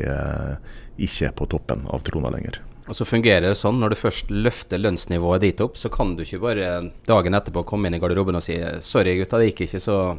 ikke 0.99 1.31
på 1.39 1.47
toppen 1.53 1.85
av 1.93 2.03
trona 2.07 2.33
lenger. 2.35 2.63
Og 2.89 2.97
så 2.97 3.05
fungerer 3.05 3.51
det 3.51 3.59
sånn, 3.61 3.79
Når 3.83 3.93
du 3.93 4.01
først 4.01 4.31
løfter 4.33 4.81
lønnsnivået 4.81 5.45
dit 5.45 5.61
opp, 5.61 5.77
så 5.77 5.93
kan 5.93 6.17
du 6.17 6.25
ikke 6.25 6.41
bare 6.41 6.91
dagen 7.07 7.37
etterpå 7.37 7.67
komme 7.69 7.89
inn 7.89 7.99
i 7.99 8.01
garderoben 8.01 8.41
og 8.41 8.43
si 8.43 8.57
'sorry, 8.57 9.19
gutta, 9.21 9.39
det 9.39 9.53
gikk 9.53 9.69
ikke', 9.69 9.85
så 9.85 10.19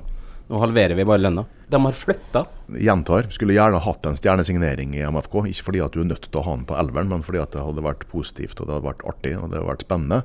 nå 0.50 0.60
halverer 0.60 0.98
vi 0.98 1.06
bare 1.06 1.22
lønna. 1.22 1.44
De 1.70 1.80
har 1.86 1.94
flytta. 1.94 2.42
Gjentar. 2.74 3.28
Skulle 3.30 3.54
gjerne 3.54 3.78
hatt 3.86 4.06
en 4.10 4.18
stjernesignering 4.18 4.96
i 4.98 5.04
MFK. 5.06 5.44
Ikke 5.52 5.68
fordi 5.68 5.82
at 5.86 5.94
du 5.94 6.02
er 6.02 6.08
nødt 6.10 6.26
til 6.26 6.40
å 6.42 6.46
ha 6.48 6.56
den 6.58 6.66
på 6.66 6.78
elveren, 6.82 7.12
men 7.12 7.26
fordi 7.26 7.42
at 7.44 7.54
det 7.54 7.62
hadde 7.62 7.84
vært 7.86 8.08
positivt 8.10 8.58
og 8.58 8.66
det 8.66 8.74
hadde 8.74 8.88
vært 8.88 9.06
artig 9.12 9.36
og 9.38 9.52
det 9.52 9.60
hadde 9.60 9.70
vært 9.70 9.86
spennende. 9.86 10.24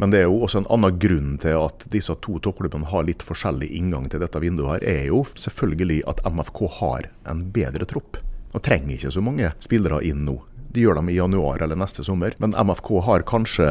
Men 0.00 0.14
det 0.14 0.22
er 0.22 0.30
jo 0.30 0.40
også 0.46 0.62
en 0.62 0.70
annen 0.72 0.96
grunn 1.04 1.34
til 1.42 1.58
at 1.66 1.84
disse 1.92 2.16
to 2.24 2.38
toppklubbene 2.40 2.88
har 2.94 3.04
litt 3.04 3.24
forskjellig 3.28 3.68
inngang 3.76 4.08
til 4.08 4.24
dette 4.24 4.40
vinduet. 4.40 4.80
her, 4.80 4.88
er 4.88 5.04
jo 5.12 5.26
selvfølgelig 5.36 6.00
at 6.08 6.24
MFK 6.24 6.62
har 6.80 7.10
en 7.28 7.44
bedre 7.52 7.84
tropp. 7.84 8.16
Og 8.56 8.64
trenger 8.64 8.96
ikke 8.96 9.12
så 9.12 9.20
mange 9.24 9.52
spillere 9.60 10.00
inn 10.08 10.24
nå. 10.24 10.38
De 10.72 10.84
gjør 10.84 11.00
dem 11.00 11.10
i 11.12 11.16
januar 11.18 11.62
eller 11.64 11.78
neste 11.78 12.04
sommer. 12.06 12.36
Men 12.42 12.56
MFK 12.56 12.90
har 13.06 13.26
kanskje 13.28 13.68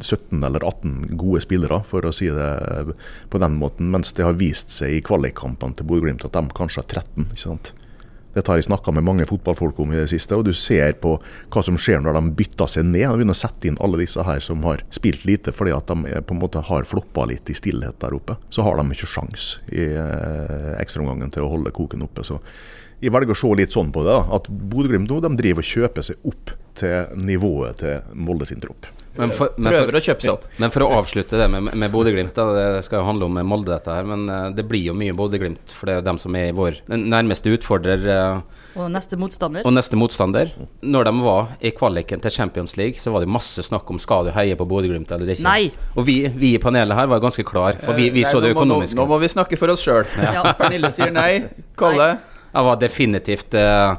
17 0.00 0.40
eller 0.42 0.64
18 0.64 1.18
gode 1.20 1.42
spillere, 1.44 1.82
for 1.88 2.08
å 2.08 2.14
si 2.14 2.30
det 2.32 2.52
på 3.28 3.42
den 3.42 3.58
måten. 3.60 3.92
Mens 3.92 4.14
det 4.16 4.26
har 4.26 4.38
vist 4.40 4.72
seg 4.74 4.96
i 4.96 5.04
kvalikkampene 5.04 5.76
til 5.76 5.88
Bodø-Glimt 5.88 6.24
at 6.28 6.36
de 6.36 6.56
kanskje 6.56 6.84
har 6.84 6.90
13. 7.04 7.28
ikke 7.28 7.44
sant? 7.44 7.72
Dette 8.38 8.52
har 8.52 8.60
jeg 8.60 8.68
snakka 8.68 8.92
med 8.94 9.02
mange 9.02 9.26
fotballfolk 9.26 9.80
om 9.82 9.92
i 9.92 9.98
det 9.98 10.08
siste. 10.12 10.36
og 10.36 10.46
Du 10.46 10.54
ser 10.54 10.94
på 11.02 11.16
hva 11.18 11.62
som 11.66 11.78
skjer 11.80 12.04
når 12.04 12.20
de 12.20 12.34
bytter 12.38 12.70
seg 12.70 12.86
ned. 12.86 13.02
De 13.02 13.18
begynner 13.18 13.34
å 13.34 13.40
sette 13.40 13.66
inn 13.66 13.78
alle 13.82 13.98
disse 13.98 14.22
her 14.22 14.42
som 14.44 14.62
har 14.68 14.84
spilt 14.94 15.26
lite 15.26 15.54
fordi 15.54 15.74
at 15.74 15.90
de 15.90 16.22
på 16.22 16.36
en 16.36 16.42
måte 16.42 16.62
har 16.68 16.86
floppa 16.86 17.26
litt 17.26 17.50
i 17.50 17.56
stillhet 17.58 17.98
der 18.04 18.14
oppe. 18.14 18.38
Så 18.54 18.62
har 18.66 18.78
de 18.78 18.86
ikke 18.94 19.10
sjans 19.10 19.56
i 19.74 19.88
eh, 19.90 20.74
ekstraomgangen 20.78 21.34
til 21.34 21.46
å 21.46 21.50
holde 21.56 21.74
koken 21.74 22.06
oppe. 22.06 22.22
Så 22.26 22.38
jeg 23.02 23.14
velger 23.14 23.34
å 23.34 23.40
se 23.42 23.50
litt 23.58 23.74
sånn 23.74 23.90
på 23.94 24.06
det. 24.06 24.16
At 24.38 24.46
Bodø-Glimt 24.48 25.10
nå 25.10 25.34
driver 25.34 25.64
og 25.64 25.72
kjøper 25.72 26.06
seg 26.06 26.30
opp 26.30 26.54
til 26.78 27.18
nivået 27.18 27.82
til 27.82 28.14
Molde 28.14 28.46
sin 28.46 28.62
tropp. 28.62 28.86
Men 29.18 29.32
for, 29.34 29.50
men 29.58 29.72
Prøver 29.74 29.98
å 29.98 30.02
kjøpe 30.02 30.22
seg 30.22 30.32
opp. 30.36 30.44
Men 30.62 30.72
for 30.74 30.86
å 30.86 30.90
avslutte 31.00 31.40
det 31.40 31.48
med, 31.50 31.72
med 31.74 31.90
Bodø-Glimt, 31.90 32.38
det 32.38 32.84
skal 32.86 33.02
jo 33.02 33.08
handle 33.08 33.26
om 33.26 33.40
Molde, 33.50 33.72
dette 33.74 33.90
her. 33.90 34.06
Men 34.06 34.28
uh, 34.30 34.44
det 34.54 34.64
blir 34.70 34.84
jo 34.90 34.94
mye 34.98 35.16
Bodø-Glimt, 35.18 35.74
for 35.74 35.88
det 35.88 35.96
er 35.96 36.00
jo 36.00 36.06
dem 36.06 36.20
som 36.22 36.38
er 36.38 36.52
i 36.52 36.54
vår 36.56 36.78
nærmeste 36.94 37.50
utfordrer. 37.56 38.06
Uh, 38.06 38.58
og 38.78 38.92
neste 38.94 39.18
motstander. 39.18 39.66
Og 39.66 39.74
neste 39.74 39.98
motstander. 39.98 40.52
Når 40.86 41.08
de 41.08 41.14
var 41.24 41.50
i 41.58 41.72
kvaliken 41.74 42.22
til 42.22 42.34
Champions 42.34 42.76
League, 42.78 43.02
så 43.02 43.10
var 43.14 43.24
det 43.24 43.30
masse 43.34 43.64
snakk 43.66 43.90
om 43.90 43.98
skal 44.02 44.28
du 44.28 44.32
heie 44.36 44.54
på 44.58 44.66
Bodø-Glimt 44.70 45.10
eller 45.16 45.34
ikke. 45.34 45.46
Nei. 45.48 45.72
Og 45.96 46.06
vi, 46.06 46.20
vi, 46.30 46.54
i 46.54 46.62
panelet 46.62 46.98
her 46.98 47.10
var 47.10 47.22
ganske 47.24 47.42
klar, 47.48 47.80
for 47.82 47.98
vi, 47.98 48.10
vi 48.14 48.22
så 48.28 48.42
det 48.44 48.52
økonomiske. 48.54 48.94
Nå, 48.98 49.02
nå, 49.02 49.10
må 49.10 49.18
vi 49.22 49.32
snakke 49.34 49.58
for 49.58 49.74
oss 49.74 49.82
sjøl. 49.82 50.06
Ja. 50.22 50.54
Pernille 50.58 50.92
sier 50.94 51.10
nei. 51.14 51.32
Kalle? 51.78 52.12
Jeg 52.48 52.64
var 52.68 52.78
definitivt 52.80 53.56
uh, 53.58 53.98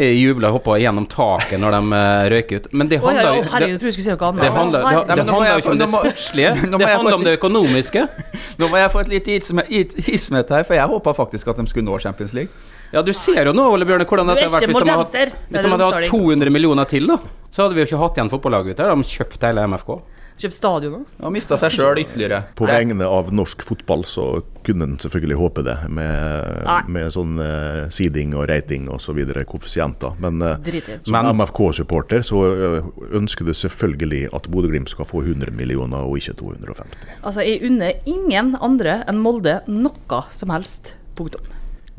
jubla 0.00 0.50
og 0.50 0.58
hoppa 0.58 0.78
gjennom 0.80 1.06
taket 1.10 1.60
når 1.60 1.76
de 1.76 2.00
røyker 2.32 2.60
ut. 2.60 2.68
Men 2.72 2.90
det 2.90 3.00
handler 3.02 3.28
jo 3.28 3.42
oh, 3.42 3.52
ja, 3.60 5.04
det 5.04 5.16
handler 5.20 5.50
jo 5.50 5.62
ikke 5.62 5.72
om 5.74 5.80
det 5.80 5.88
sportslige, 5.92 6.52
det 6.78 6.90
handler 6.90 7.18
om 7.18 7.24
det 7.26 7.36
økonomiske. 7.38 8.04
Nå 8.60 8.68
må 8.72 8.80
jeg 8.80 8.92
få 8.94 9.04
et 9.04 9.14
lite 9.14 9.38
ismet 9.38 10.52
her, 10.52 10.66
for 10.66 10.78
jeg 10.78 10.92
håpa 10.94 11.16
faktisk 11.16 11.52
at 11.52 11.60
de 11.60 11.66
skulle 11.70 11.86
nå 11.86 11.98
Champions 12.02 12.36
League. 12.36 12.50
Ja, 12.90 13.02
du 13.06 13.12
ser 13.14 13.46
jo 13.46 13.52
nå, 13.54 13.68
Ole 13.70 13.86
Bjørne, 13.86 14.06
hvordan 14.08 14.32
dette 14.32 14.48
har 14.48 14.54
vært 14.56 14.66
hvis 14.66 14.80
de, 14.82 14.90
hadde, 14.90 15.26
hvis 15.52 15.62
de 15.62 15.70
hadde 15.70 15.90
hatt 15.92 16.08
200 16.10 16.50
millioner 16.50 16.88
til, 16.90 17.06
da. 17.06 17.20
Så 17.50 17.64
hadde 17.64 17.76
vi 17.76 17.84
jo 17.84 17.90
ikke 17.90 18.00
hatt 18.00 18.18
igjen 18.18 18.32
fotballaget 18.32 18.74
ute. 18.74 18.88
De 18.90 19.12
kjøpte 19.12 19.50
hele 19.50 19.66
MFK. 19.70 19.92
Kjøpt 20.40 20.56
stadion 20.56 20.94
òg? 20.96 21.08
Og 21.20 21.32
mista 21.34 21.56
seg 21.60 21.74
sjøl 21.74 21.98
ytterligere. 22.00 22.38
På 22.56 22.64
vegne 22.68 23.04
av 23.04 23.28
norsk 23.34 23.60
fotball 23.68 24.06
så 24.08 24.24
kunne 24.64 24.86
en 24.88 24.96
selvfølgelig 25.00 25.36
håpe 25.36 25.64
det, 25.66 25.74
med, 25.92 26.64
med 26.88 27.12
sånn 27.12 27.36
uh, 27.40 27.90
seeding 27.92 28.32
og 28.38 28.46
rating 28.48 28.88
osv. 28.92 29.20
koeffisienter. 29.50 30.16
Men 30.22 30.40
uh, 30.40 30.70
som 31.04 31.28
MFK-supporter 31.28 32.24
så 32.24 32.40
uh, 32.48 32.88
ønsker 33.20 33.48
du 33.48 33.52
selvfølgelig 33.52 34.30
at 34.36 34.48
Bodø-Glimt 34.48 34.92
skal 34.92 35.08
få 35.08 35.20
100 35.26 35.52
millioner 35.56 36.08
og 36.08 36.16
ikke 36.22 36.38
250. 36.40 36.96
Altså, 37.20 37.44
jeg 37.44 37.60
unner 37.68 38.00
ingen 38.08 38.54
andre 38.64 39.02
enn 39.10 39.20
Molde 39.20 39.60
noe 39.68 40.24
som 40.32 40.56
helst. 40.56 40.94
Punktum. 41.20 41.44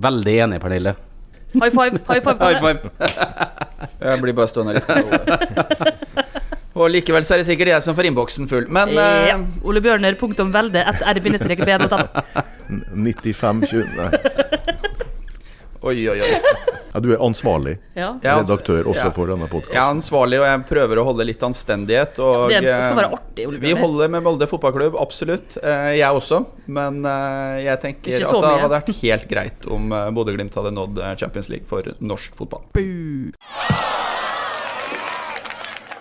Veldig 0.02 0.38
enig, 0.48 0.62
Pernille. 0.64 0.98
High 1.54 1.70
five! 1.70 2.00
High 2.08 2.24
five! 2.26 2.40
High 2.40 2.60
five. 2.60 2.90
jeg 4.02 4.22
blir 4.24 4.34
bare 4.34 4.50
stående 4.50 4.74
og 4.74 4.82
riste 4.82 4.98
på 4.98 5.20
stedet. 5.20 6.08
Og 6.82 6.90
likevel 6.94 7.26
så 7.28 7.38
er 7.38 7.44
det 7.44 7.50
sikkert 7.52 7.74
jeg 7.76 7.86
som 7.86 7.98
får 7.98 8.10
innboksen 8.10 8.50
full. 8.52 8.68
Men 8.74 8.96
Ja. 8.98 9.38
uh, 9.38 9.68
Ole 9.68 9.84
Bjørner, 9.84 10.18
punktum 10.20 10.52
velde, 10.54 10.82
et 10.82 11.06
r-b.no. 11.14 12.04
95 12.96 13.66
20 13.68 13.96
Nei. 13.98 14.12
oi, 15.88 15.98
oi, 16.10 16.20
oi. 16.22 16.78
Ja, 16.92 17.00
du 17.00 17.12
er 17.14 17.22
ansvarlig 17.24 17.78
Ja. 17.96 18.10
Ja, 18.24 18.36
redaktør 18.42 18.88
også 18.92 19.08
ja. 19.08 19.14
for 19.16 19.32
denne 19.32 19.48
Jeg 19.48 19.78
er 19.80 19.86
ansvarlig, 19.88 20.40
og 20.42 20.48
jeg 20.48 20.64
prøver 20.68 21.00
å 21.00 21.06
holde 21.08 21.28
litt 21.28 21.44
anstendighet. 21.46 22.20
Og, 22.20 22.52
Det 22.52 22.60
skal 22.60 22.98
være 22.98 23.08
eh, 23.08 23.18
artig, 23.20 23.48
Ole 23.48 23.62
Vi 23.64 23.74
holder 23.80 24.12
med 24.12 24.26
Molde 24.26 24.48
fotballklubb, 24.52 24.98
absolutt. 25.00 25.58
Eh, 25.62 25.94
jeg 26.02 26.20
også. 26.22 26.44
Men 26.68 27.02
eh, 27.06 27.64
jeg 27.68 27.84
tenker 27.86 28.18
at 28.18 28.36
det 28.36 28.54
hadde 28.66 28.74
vært 28.76 28.94
helt 29.02 29.28
greit 29.32 29.72
om 29.72 29.96
Bodø-Glimt 30.16 30.56
hadde 30.60 30.76
nådd 30.76 31.02
Champions 31.22 31.52
League 31.54 31.68
for 31.70 31.96
norsk 32.04 32.36
fotball. 32.40 32.68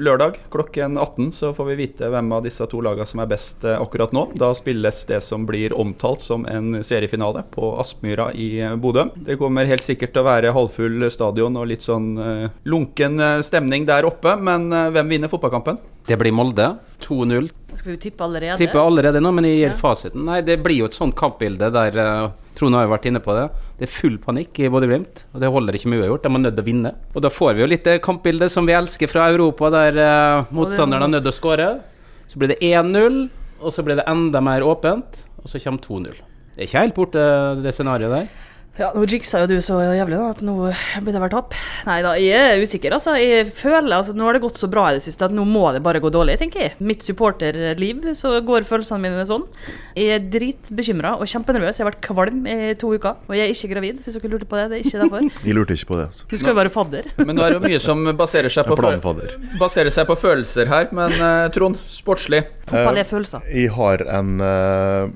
Lørdag 0.00 0.38
klokken 0.50 0.96
18 0.98 1.32
så 1.32 1.50
får 1.52 1.66
vi 1.68 1.74
vite 1.82 2.08
hvem 2.08 2.30
av 2.32 2.44
disse 2.46 2.64
to 2.72 2.78
lagene 2.80 3.04
som 3.08 3.20
er 3.20 3.28
best 3.28 3.66
eh, 3.68 3.76
akkurat 3.76 4.14
nå. 4.16 4.22
Da 4.32 4.48
spilles 4.56 5.02
det 5.10 5.18
som 5.26 5.44
blir 5.48 5.74
omtalt 5.76 6.24
som 6.24 6.46
en 6.48 6.78
seriefinale 6.86 7.42
på 7.52 7.74
Aspmyra 7.82 8.30
i 8.32 8.48
eh, 8.64 8.76
Bodø. 8.80 9.10
Det 9.28 9.36
kommer 9.40 9.68
helt 9.68 9.84
sikkert 9.84 10.14
til 10.14 10.22
å 10.22 10.28
være 10.30 10.54
halvfull 10.56 11.04
stadion 11.12 11.60
og 11.60 11.68
litt 11.68 11.84
sånn 11.84 12.10
eh, 12.16 12.46
lunken 12.64 13.20
stemning 13.44 13.84
der 13.88 14.08
oppe, 14.08 14.38
men 14.40 14.70
hvem 14.94 15.12
vinner 15.12 15.28
fotballkampen? 15.32 15.76
Det 16.10 16.16
blir 16.18 16.32
Molde. 16.34 16.64
2-0. 17.00 17.50
Skal 17.74 17.92
vi 17.92 17.98
tippe 18.02 18.24
allerede? 18.24 18.56
Tippe 18.58 18.80
allerede 18.82 19.20
nå, 19.22 19.30
men 19.30 19.46
jeg 19.46 19.60
gir 19.60 19.76
fasiten. 19.78 20.24
Nei, 20.26 20.40
det 20.42 20.56
blir 20.64 20.80
jo 20.80 20.88
et 20.90 20.96
sånt 20.96 21.14
kampbilde 21.14 21.68
der 21.70 21.98
uh, 22.02 22.32
Trond 22.58 22.74
har 22.74 22.88
jo 22.88 22.90
vært 22.90 23.06
inne 23.06 23.20
på 23.22 23.36
det. 23.36 23.44
Det 23.78 23.86
er 23.86 23.92
full 23.94 24.16
panikk 24.18 24.58
i 24.58 24.66
Bodø-Glimt, 24.74 25.22
og 25.30 25.44
det 25.44 25.52
holder 25.54 25.78
ikke 25.78 25.92
med 25.92 26.02
uavgjort. 26.02 26.26
De 26.26 26.32
er 26.34 26.42
nødt 26.42 26.56
til 26.58 26.64
å 26.64 26.66
vinne. 26.66 26.92
Og 27.14 27.22
da 27.22 27.30
får 27.30 27.54
vi 27.54 27.62
jo 27.62 27.68
litt 27.70 27.86
det 27.86 28.00
kampbildet 28.02 28.50
som 28.50 28.66
vi 28.66 28.74
elsker 28.74 29.12
fra 29.12 29.28
Europa, 29.30 29.70
der 29.76 30.00
uh, 30.02 30.50
motstanderen 30.50 31.06
er 31.06 31.14
nødt 31.14 31.28
til 31.28 31.30
å 31.30 31.38
skåre. 31.38 31.70
Så 32.32 32.42
blir 32.42 32.50
det 32.56 32.58
1-0, 32.58 33.22
og 33.60 33.76
så 33.76 33.86
blir 33.86 34.02
det 34.02 34.08
enda 34.10 34.42
mer 34.42 34.66
åpent, 34.66 35.22
og 35.44 35.46
så 35.52 35.62
kommer 35.62 35.86
2-0. 35.86 36.10
Det 36.10 36.64
er 36.64 36.72
ikke 36.72 36.84
helt 36.88 36.98
borte, 36.98 37.28
det 37.62 37.76
scenarioet 37.78 38.16
der. 38.18 38.49
Ja, 38.78 38.92
Nå 38.94 39.02
jiksa 39.10 39.42
jo 39.42 39.48
du 39.50 39.56
så 39.64 39.80
jævlig 39.82 40.16
da, 40.16 40.28
at 40.30 40.40
nå 40.46 40.54
blir 41.02 41.14
det 41.14 41.20
vel 41.20 41.32
tap. 41.32 41.56
Nei 41.88 41.98
da, 42.04 42.14
jeg 42.20 42.54
er 42.54 42.62
usikker. 42.62 42.94
altså. 42.94 43.16
Jeg 43.18 43.48
føler, 43.56 43.90
altså, 43.96 44.14
Nå 44.16 44.28
har 44.28 44.36
det 44.36 44.42
gått 44.44 44.60
så 44.60 44.70
bra 44.70 44.86
i 44.90 44.96
det 44.96 45.02
siste 45.04 45.26
at 45.26 45.34
nå 45.34 45.44
må 45.48 45.66
det 45.74 45.82
bare 45.84 46.00
gå 46.02 46.10
dårlig, 46.12 46.38
tenker 46.40 46.62
jeg. 46.64 46.74
Mitt 46.78 47.04
supporterliv, 47.04 48.06
så 48.16 48.36
går 48.46 48.68
følelsene 48.68 49.02
mine 49.02 49.26
sånn. 49.28 49.44
Jeg 49.98 50.14
er 50.16 50.28
dritbekymra 50.32 51.16
og 51.18 51.28
kjempenervøs. 51.30 51.80
Jeg 51.80 51.84
har 51.84 51.90
vært 51.90 52.04
kvalm 52.06 52.46
i 52.48 52.58
to 52.80 52.92
uker. 52.94 53.18
Og 53.28 53.36
jeg 53.36 53.48
er 53.48 53.54
ikke 53.56 53.72
gravid, 53.74 54.00
hvis 54.04 54.18
dere 54.20 54.32
lurte 54.32 54.48
på 54.50 54.60
det. 54.60 54.68
Det 54.70 54.78
er 54.78 54.86
ikke 54.86 55.02
derfor. 55.04 55.26
Jeg 55.50 55.56
lurte 55.56 55.76
ikke 55.76 55.90
på 55.90 55.98
det. 55.98 56.06
altså. 56.12 56.28
Du 56.30 56.36
skal 56.38 56.52
jo 56.52 56.58
være 56.60 56.72
fadder. 56.72 57.10
Men 57.18 57.36
nå 57.36 57.44
er 57.44 57.52
det 57.54 57.58
jo 57.58 57.64
mye 57.66 57.82
som 57.82 58.04
baserer 58.16 58.52
seg 58.52 58.70
på, 58.70 58.78
baserer 59.60 59.92
seg 59.94 60.06
på 60.08 60.16
følelser 60.20 60.70
her. 60.70 60.88
Men 60.96 61.16
uh, 61.18 61.48
Trond, 61.54 61.80
sportslig. 61.90 62.44
Fotball 62.70 63.02
er 63.02 63.08
følelser. 63.08 63.44
Jeg 63.50 63.72
har 63.74 64.04
en 64.06 64.36
eh, 64.46 65.10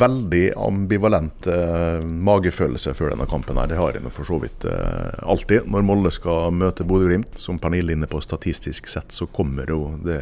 veldig 0.00 0.52
ambivalent 0.56 1.46
eh, 1.46 2.04
magefølelse 2.04 2.92
før 2.94 3.14
denne 3.14 3.26
kampen. 3.30 3.56
her. 3.56 3.70
Det 3.70 3.78
har 3.78 3.96
jeg 3.96 4.12
for 4.12 4.28
så 4.28 4.38
vidt 4.42 4.64
eh, 4.68 5.20
alltid. 5.22 5.68
Når 5.70 5.86
Molde 5.86 6.12
skal 6.12 6.52
møte 6.52 6.84
Bodø-Glimt, 6.84 7.38
som 7.40 7.58
Pernille 7.58 7.94
er 7.94 7.98
inne 7.98 8.10
på 8.10 8.20
statistisk 8.20 8.88
sett, 8.88 9.12
så 9.12 9.26
kommer 9.26 9.68
jo 9.68 9.96
det 10.04 10.20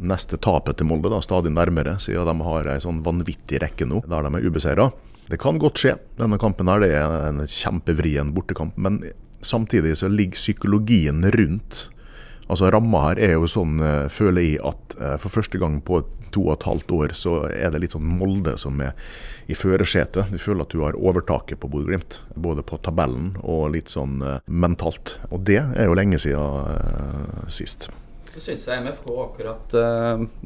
neste 0.00 0.38
tapet 0.40 0.78
til 0.80 0.88
Molde 0.88 1.12
da, 1.12 1.20
stadig 1.24 1.52
nærmere, 1.52 1.98
siden 2.00 2.28
de 2.28 2.46
har 2.46 2.68
ei 2.72 2.80
sånn 2.80 3.02
vanvittig 3.04 3.60
rekke 3.60 3.88
nå 3.88 4.00
der 4.08 4.24
de 4.24 4.36
er 4.36 4.46
ubeseira. 4.48 4.90
Det 5.30 5.38
kan 5.40 5.60
godt 5.62 5.80
skje. 5.80 5.94
Denne 6.18 6.40
kampen 6.42 6.68
her, 6.68 6.82
det 6.82 6.94
er 6.96 7.12
en 7.28 7.44
kjempevrien 7.46 8.32
bortekamp. 8.34 8.76
Men 8.76 8.98
samtidig 9.46 9.96
så 10.00 10.10
ligger 10.10 10.40
psykologien 10.40 11.22
rundt 11.36 11.86
Altså 12.50 12.70
Ramma 12.74 13.04
her 13.04 13.20
er 13.22 13.36
jo 13.36 13.46
sånn, 13.50 13.78
eh, 13.78 14.08
føler 14.10 14.42
jeg, 14.42 14.58
at 14.66 14.96
eh, 14.98 15.16
for 15.22 15.30
første 15.38 15.60
gang 15.62 15.78
på 15.86 16.02
to 16.34 16.44
og 16.48 16.56
et 16.56 16.66
halvt 16.66 16.92
år 16.94 17.14
så 17.18 17.34
er 17.50 17.72
det 17.72 17.80
litt 17.82 17.94
sånn 17.94 18.06
Molde 18.06 18.56
som 18.58 18.78
er 18.82 18.98
i 19.50 19.56
førersetet. 19.58 20.30
Du 20.30 20.38
føler 20.38 20.66
at 20.66 20.74
du 20.74 20.82
har 20.82 20.98
overtaket 20.98 21.60
på 21.62 21.70
Bodø-Glimt, 21.70 22.20
både 22.34 22.62
på 22.66 22.78
tabellen 22.82 23.32
og 23.42 23.70
litt 23.76 23.90
sånn 23.94 24.18
eh, 24.26 24.42
mentalt. 24.46 25.16
Og 25.30 25.46
det 25.46 25.62
er 25.62 25.86
jo 25.86 25.96
lenge 25.98 26.18
siden 26.22 27.48
sist. 27.50 27.88
Så 28.30 28.42
syns 28.42 28.66
jeg 28.66 28.82
MFK 28.82 29.08
akkurat 29.24 29.72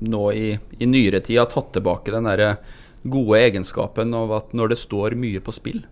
nå 0.00 0.22
i, 0.32 0.54
i 0.80 0.86
nyere 0.88 1.20
tid 1.20 1.42
har 1.42 1.50
tatt 1.52 1.74
tilbake 1.76 2.14
den 2.14 2.24
derre 2.24 2.54
gode 3.04 3.42
egenskapen 3.44 4.14
av 4.16 4.32
at 4.32 4.54
når 4.56 4.72
det 4.72 4.80
står 4.80 5.16
mye 5.20 5.42
på 5.44 5.52
spill, 5.52 5.82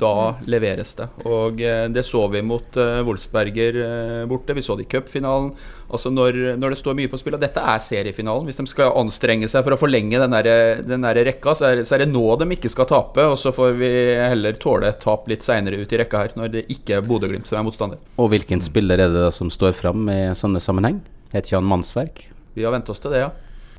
da 0.00 0.12
leveres 0.50 0.94
det. 0.98 1.06
Og 1.28 1.60
eh, 1.64 1.84
det 1.92 2.04
så 2.06 2.22
vi 2.32 2.42
mot 2.44 2.78
eh, 2.80 3.02
Wolfsberger 3.06 3.78
eh, 3.84 4.24
borte. 4.30 4.56
Vi 4.56 4.64
så 4.64 4.76
det 4.78 4.86
i 4.86 4.90
cupfinalen. 4.94 5.52
Altså 5.90 6.12
når, 6.14 6.38
når 6.60 6.74
det 6.74 6.78
står 6.80 6.96
mye 6.98 7.10
på 7.10 7.18
spill, 7.18 7.34
og 7.36 7.42
dette 7.42 7.62
er 7.72 7.82
seriefinalen. 7.82 8.46
Hvis 8.48 8.60
de 8.60 8.66
skal 8.70 8.94
anstrenge 9.00 9.48
seg 9.50 9.64
for 9.66 9.74
å 9.74 9.80
forlenge 9.80 10.20
den, 10.22 10.36
der, 10.36 10.82
den 10.86 11.06
der 11.06 11.20
rekka, 11.26 11.54
så 11.58 11.70
er, 11.70 11.84
så 11.86 11.96
er 11.96 12.04
det 12.04 12.10
nå 12.12 12.24
de 12.40 12.48
ikke 12.56 12.72
skal 12.72 12.88
tape. 12.90 13.26
Og 13.32 13.36
så 13.40 13.52
får 13.54 13.76
vi 13.80 13.92
heller 14.20 14.58
tåle 14.62 14.92
et 14.92 15.02
tap 15.02 15.28
litt 15.30 15.46
seinere 15.46 15.82
ut 15.82 15.92
i 15.92 16.00
rekka 16.00 16.24
her, 16.24 16.36
når 16.38 16.54
det 16.56 16.66
ikke 16.72 16.98
er 16.98 17.06
Bodø-Glimt 17.06 17.50
som 17.50 17.60
er 17.60 17.66
motstander. 17.66 18.02
Og 18.22 18.32
hvilken 18.32 18.62
spiller 18.64 19.02
er 19.02 19.12
det 19.12 19.26
da 19.26 19.34
som 19.34 19.52
står 19.52 19.76
fram 19.78 20.08
i 20.12 20.22
sånne 20.38 20.62
sammenheng? 20.62 21.02
Heter 21.34 21.52
ikke 21.52 21.60
han 21.60 21.70
Mannsverk? 21.70 22.26
Vi 22.56 22.66
har 22.66 22.74
vent 22.74 22.88
oss 22.90 23.02
til 23.02 23.14
det, 23.14 23.24
ja. 23.26 23.30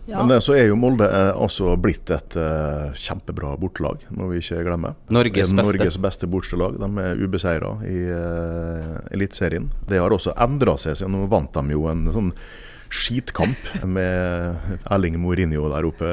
Ja. 0.06 0.22
Men 0.22 0.36
eh, 0.36 0.42
så 0.44 0.56
er 0.58 0.68
jo 0.70 0.78
Molde 0.80 1.06
også 1.06 1.72
altså 1.72 1.76
blitt 1.82 2.10
et 2.14 2.38
eh, 2.40 2.90
kjempebra 2.98 3.54
bortelag, 3.62 4.06
må 4.18 4.32
vi 4.32 4.42
ikke 4.42 4.64
glemme. 4.66 4.96
Norges 5.14 5.54
beste. 5.54 5.62
Norges 5.62 6.00
beste 6.02 6.30
bortelag. 6.32 6.80
De 6.82 6.90
er 7.04 7.22
ubeseira 7.22 7.76
i 7.88 8.02
uh, 8.10 8.98
Eliteserien. 9.14 9.70
Det 9.88 10.02
har 10.02 10.14
også 10.14 10.34
endra 10.42 10.78
seg, 10.82 10.98
siden 11.00 11.16
nå 11.18 11.30
vant 11.32 11.54
de 11.54 11.78
jo 11.78 11.88
en 11.92 12.08
sånn 12.12 12.34
skitkamp 12.92 13.70
med 13.88 14.82
Erling 14.92 15.20
Mourinho 15.22 15.70
der 15.72 15.88
oppe 15.88 16.12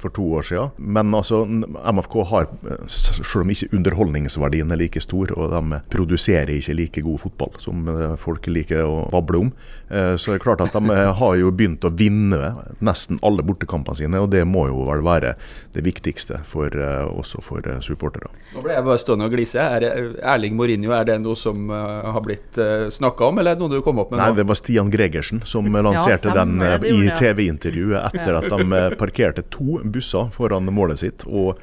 for 0.00 0.14
to 0.16 0.26
år 0.40 0.48
siden. 0.48 0.72
Men 0.78 1.14
altså, 1.14 1.42
MFK 1.44 2.16
har, 2.32 2.48
selv 2.86 3.44
om 3.44 3.52
ikke 3.52 3.70
underholdningsverdien 3.76 4.72
er 4.72 4.80
like 4.80 5.02
stor, 5.04 5.34
og 5.36 5.52
de 5.54 5.82
produserer 5.92 6.56
ikke 6.56 6.76
like 6.78 7.04
god 7.06 7.22
fotball 7.26 7.60
som 7.62 7.88
eh, 7.92 8.16
folk 8.20 8.48
liker 8.50 8.84
å 8.86 9.04
bable 9.12 9.44
om, 9.46 9.52
så 9.90 10.30
så 10.30 10.36
er 10.36 10.38
det 10.38 10.44
klart 10.44 10.60
at 10.62 10.74
de 10.76 10.94
har 11.18 11.36
jo 11.40 11.50
begynt 11.50 11.84
å 11.84 11.90
vinne 11.90 12.52
nesten 12.84 13.18
alle 13.26 13.42
bortekampene 13.46 13.98
sine, 13.98 14.20
og 14.22 14.30
det 14.30 14.44
må 14.46 14.68
jo 14.68 14.84
vel 14.86 15.02
være 15.02 15.34
det 15.74 15.82
viktigste 15.82 16.40
for, 16.46 16.70
eh, 16.70 17.06
også 17.10 17.42
for 17.42 17.66
eh, 17.66 17.80
supportere. 17.82 18.30
Nå 18.54 18.62
ble 18.62 18.76
jeg 18.76 18.86
bare 18.86 19.00
stående 19.02 19.26
og 19.26 19.34
glise. 19.34 19.58
Er 19.58 19.86
Erling 20.22 20.54
Mourinho, 20.58 20.92
er 20.94 21.08
det 21.08 21.18
noe 21.22 21.38
som 21.38 21.70
uh, 21.70 22.10
har 22.14 22.22
blitt 22.24 22.58
snakka 22.94 23.30
om, 23.30 23.40
eller 23.40 23.54
er 23.54 23.58
det 23.58 23.64
noe 23.64 23.72
du 23.72 23.82
kom 23.86 24.00
opp 24.02 24.12
med 24.12 24.20
Nei, 24.22 24.30
det 24.38 24.46
var 24.46 24.58
Stian 24.58 24.90
Gregersen 24.92 25.42
som 25.48 25.66
lanserte 25.66 25.99
stemmer, 26.06 26.40
den 26.40 26.64
eh, 26.66 26.88
i. 26.90 27.12
TV-intervjuet 27.16 28.08
etter 28.10 28.38
at 28.40 28.48
de 28.52 28.66
eh, 28.78 28.96
parkerte 29.00 29.44
to 29.52 29.80
busser 29.84 30.30
foran 30.34 30.70
målet 30.74 31.04
sitt 31.04 31.26
og 31.26 31.60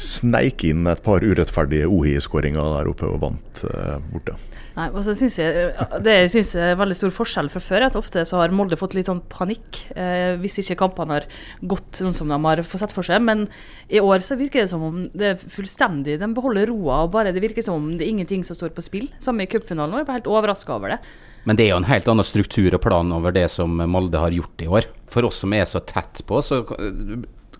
sneik 0.00 0.64
inn 0.64 0.86
et 0.88 1.02
par 1.04 1.24
urettferdige 1.24 1.88
OHI-skåringer 1.90 2.76
der 2.78 2.88
oppe 2.88 3.08
og 3.10 3.18
vant 3.24 3.64
uh, 3.66 3.98
borte. 4.12 4.36
Nei, 4.76 4.86
og 4.94 5.02
så 5.04 5.14
synes 5.18 5.34
jeg, 5.40 5.72
Det 6.04 6.12
jeg 6.14 6.44
er 6.62 6.76
veldig 6.78 6.96
stor 6.96 7.12
forskjell 7.14 7.50
fra 7.52 7.62
før, 7.62 7.86
at 7.88 7.96
ofte 7.98 8.22
så 8.28 8.38
har 8.40 8.54
Molde 8.54 8.78
fått 8.78 8.94
litt 8.96 9.10
sånn 9.10 9.22
panikk 9.32 9.80
eh, 9.98 10.38
hvis 10.40 10.60
ikke 10.62 10.78
kampene 10.84 11.18
har 11.18 11.26
gått 11.72 11.98
sånn 12.00 12.14
som 12.16 12.30
de 12.30 12.38
har 12.46 12.62
fått 12.64 12.84
sett 12.84 12.94
for 12.94 13.06
seg. 13.06 13.20
Men 13.26 13.48
i 13.90 14.00
år 14.00 14.22
så 14.24 14.38
virker 14.40 14.62
det 14.62 14.72
som 14.72 14.84
om 14.86 15.02
det 15.10 15.32
er 15.32 15.42
fullstendig 15.42 16.20
De 16.22 16.30
beholder 16.36 16.70
roa, 16.70 17.02
og 17.04 17.12
bare 17.16 17.34
det 17.34 17.42
virker 17.42 17.66
som 17.66 17.80
om 17.80 17.90
det 17.98 18.06
er 18.06 18.14
ingenting 18.14 18.46
som 18.46 18.56
står 18.56 18.72
på 18.76 18.86
spill. 18.86 19.10
Samme 19.20 19.44
i 19.44 19.50
cupfinalen. 19.50 19.98
og 19.98 20.04
Jeg 20.04 20.08
ble 20.08 20.18
helt 20.20 20.32
overraska 20.38 20.78
over 20.78 20.94
det. 20.94 21.00
Men 21.48 21.56
det 21.56 21.66
er 21.66 21.74
jo 21.74 21.80
en 21.80 21.88
helt 21.88 22.08
annen 22.10 22.26
struktur 22.26 22.74
og 22.76 22.82
plan 22.84 23.12
over 23.16 23.34
det 23.34 23.46
som 23.52 23.78
Molde 23.90 24.20
har 24.20 24.34
gjort 24.34 24.64
i 24.64 24.68
år. 24.68 24.88
For 25.10 25.26
oss 25.26 25.40
som 25.44 25.54
er 25.56 25.66
så 25.68 25.80
tett 25.82 26.22
på, 26.26 26.40
så 26.44 26.62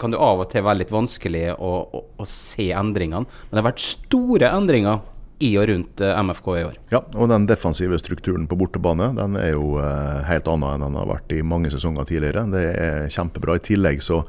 kan 0.00 0.12
det 0.12 0.20
av 0.20 0.42
og 0.42 0.50
til 0.52 0.64
være 0.64 0.82
litt 0.82 0.92
vanskelig 0.94 1.46
å, 1.56 1.72
å, 1.84 2.02
å 2.20 2.28
se 2.28 2.70
endringene. 2.76 3.24
Men 3.24 3.56
det 3.56 3.62
har 3.62 3.70
vært 3.72 3.84
store 3.84 4.52
endringer 4.56 5.00
i 5.40 5.54
og 5.56 5.70
rundt 5.70 6.02
eh, 6.04 6.18
MFK 6.20 6.48
i 6.52 6.64
år. 6.68 6.76
Ja, 6.92 7.00
og 7.16 7.30
den 7.32 7.46
defensive 7.48 7.98
strukturen 8.00 8.46
på 8.48 8.58
bortebane 8.60 9.10
den 9.16 9.38
er 9.40 9.54
jo 9.54 9.78
eh, 9.80 10.20
helt 10.28 10.48
annen 10.52 10.74
enn 10.74 10.84
den 10.84 10.98
har 11.00 11.08
vært 11.08 11.32
i 11.32 11.40
mange 11.46 11.72
sesonger 11.72 12.08
tidligere. 12.08 12.44
Det 12.52 12.64
er 12.68 13.08
kjempebra. 13.12 13.56
I 13.56 13.64
tillegg 13.70 14.04
så 14.04 14.22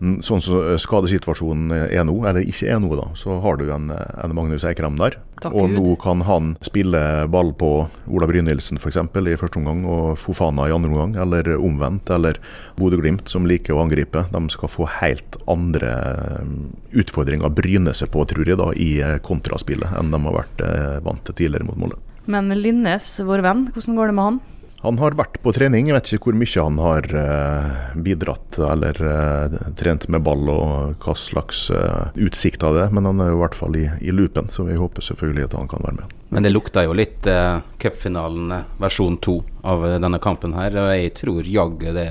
Sånn 0.00 0.40
som 0.44 0.60
eh, 0.62 0.76
skadesituasjonen 0.80 1.74
er 1.90 2.06
nå, 2.08 2.14
eller 2.28 2.46
ikke 2.46 2.70
er 2.72 2.80
nå, 2.82 2.92
da, 2.96 3.10
så 3.18 3.40
har 3.44 3.60
du 3.60 3.66
en, 3.72 3.90
en 3.92 4.36
Magnus 4.36 4.64
Eikrem 4.68 4.96
der. 5.00 5.18
Takk 5.40 5.54
og 5.56 5.70
Gud. 5.70 5.78
nå 5.78 5.94
kan 6.00 6.22
han 6.28 6.50
spille 6.64 7.00
ball 7.32 7.54
på 7.56 7.70
Ola 8.12 8.28
Brynildsen 8.28 8.80
f.eks. 8.80 8.98
i 9.00 9.38
første 9.40 9.60
omgang, 9.60 9.82
og 9.88 10.18
Fofana 10.20 10.68
i 10.68 10.74
andre 10.74 10.92
omgang, 10.92 11.16
eller 11.22 11.54
omvendt. 11.56 12.12
Eller 12.12 12.40
Bodø-Glimt, 12.76 13.28
som 13.28 13.48
liker 13.48 13.76
å 13.76 13.82
angripe. 13.86 14.26
De 14.32 14.42
skal 14.52 14.72
få 14.72 14.88
helt 15.00 15.38
andre 15.50 15.94
eh, 15.96 16.54
utfordringer 17.00 17.48
å 17.48 17.54
bryne 17.56 17.94
seg 17.96 18.12
på, 18.12 18.24
tror 18.28 18.48
jeg, 18.48 18.60
da, 18.60 18.70
i 18.76 18.92
eh, 19.04 19.18
kontraspillet 19.24 19.96
enn 20.00 20.12
de 20.12 20.22
har 20.26 20.38
vært 20.42 20.64
eh, 20.66 20.96
vant 21.04 21.24
til 21.28 21.40
tidligere 21.42 21.68
mot 21.70 21.80
Molde. 21.80 22.00
Men 22.30 22.52
Linnes, 22.54 23.14
vår 23.26 23.44
venn, 23.46 23.68
hvordan 23.74 23.96
går 23.96 24.10
det 24.10 24.16
med 24.18 24.28
han? 24.28 24.40
Han 24.82 24.96
har 24.96 25.12
vært 25.12 25.36
på 25.44 25.52
trening, 25.52 25.90
jeg 25.90 25.96
vet 25.96 26.10
ikke 26.16 26.30
hvor 26.30 26.36
mye 26.40 26.62
han 26.64 26.78
har 26.80 27.06
eh, 27.20 27.80
bidratt 28.00 28.56
eller 28.64 28.96
eh, 29.10 29.58
trent 29.76 30.06
med 30.08 30.24
ball 30.24 30.48
og 30.48 31.02
hva 31.04 31.14
slags 31.20 31.66
eh, 31.74 32.14
utsikt 32.16 32.64
av 32.64 32.78
det, 32.78 32.86
men 32.96 33.04
han 33.04 33.20
er 33.20 33.28
jo 33.28 33.36
i 33.36 33.42
hvert 33.42 33.58
fall 33.58 33.76
i, 33.76 33.84
i 34.00 34.14
loopen, 34.14 34.48
så 34.48 34.64
vi 34.64 34.78
håper 34.80 35.04
selvfølgelig 35.04 35.50
at 35.50 35.58
han 35.58 35.68
kan 35.68 35.84
være 35.84 35.98
med. 35.98 36.16
Men 36.32 36.48
det 36.48 36.54
lukta 36.54 36.86
jo 36.86 36.96
litt 36.96 37.28
eh, 37.28 37.60
cupfinalen 37.82 38.54
versjon 38.80 39.20
to 39.20 39.42
av 39.68 39.84
denne 40.00 40.22
kampen 40.22 40.56
her, 40.56 40.72
og 40.80 40.94
jeg 40.96 41.12
tror 41.20 41.44
jaggu 41.44 41.92
det 42.00 42.10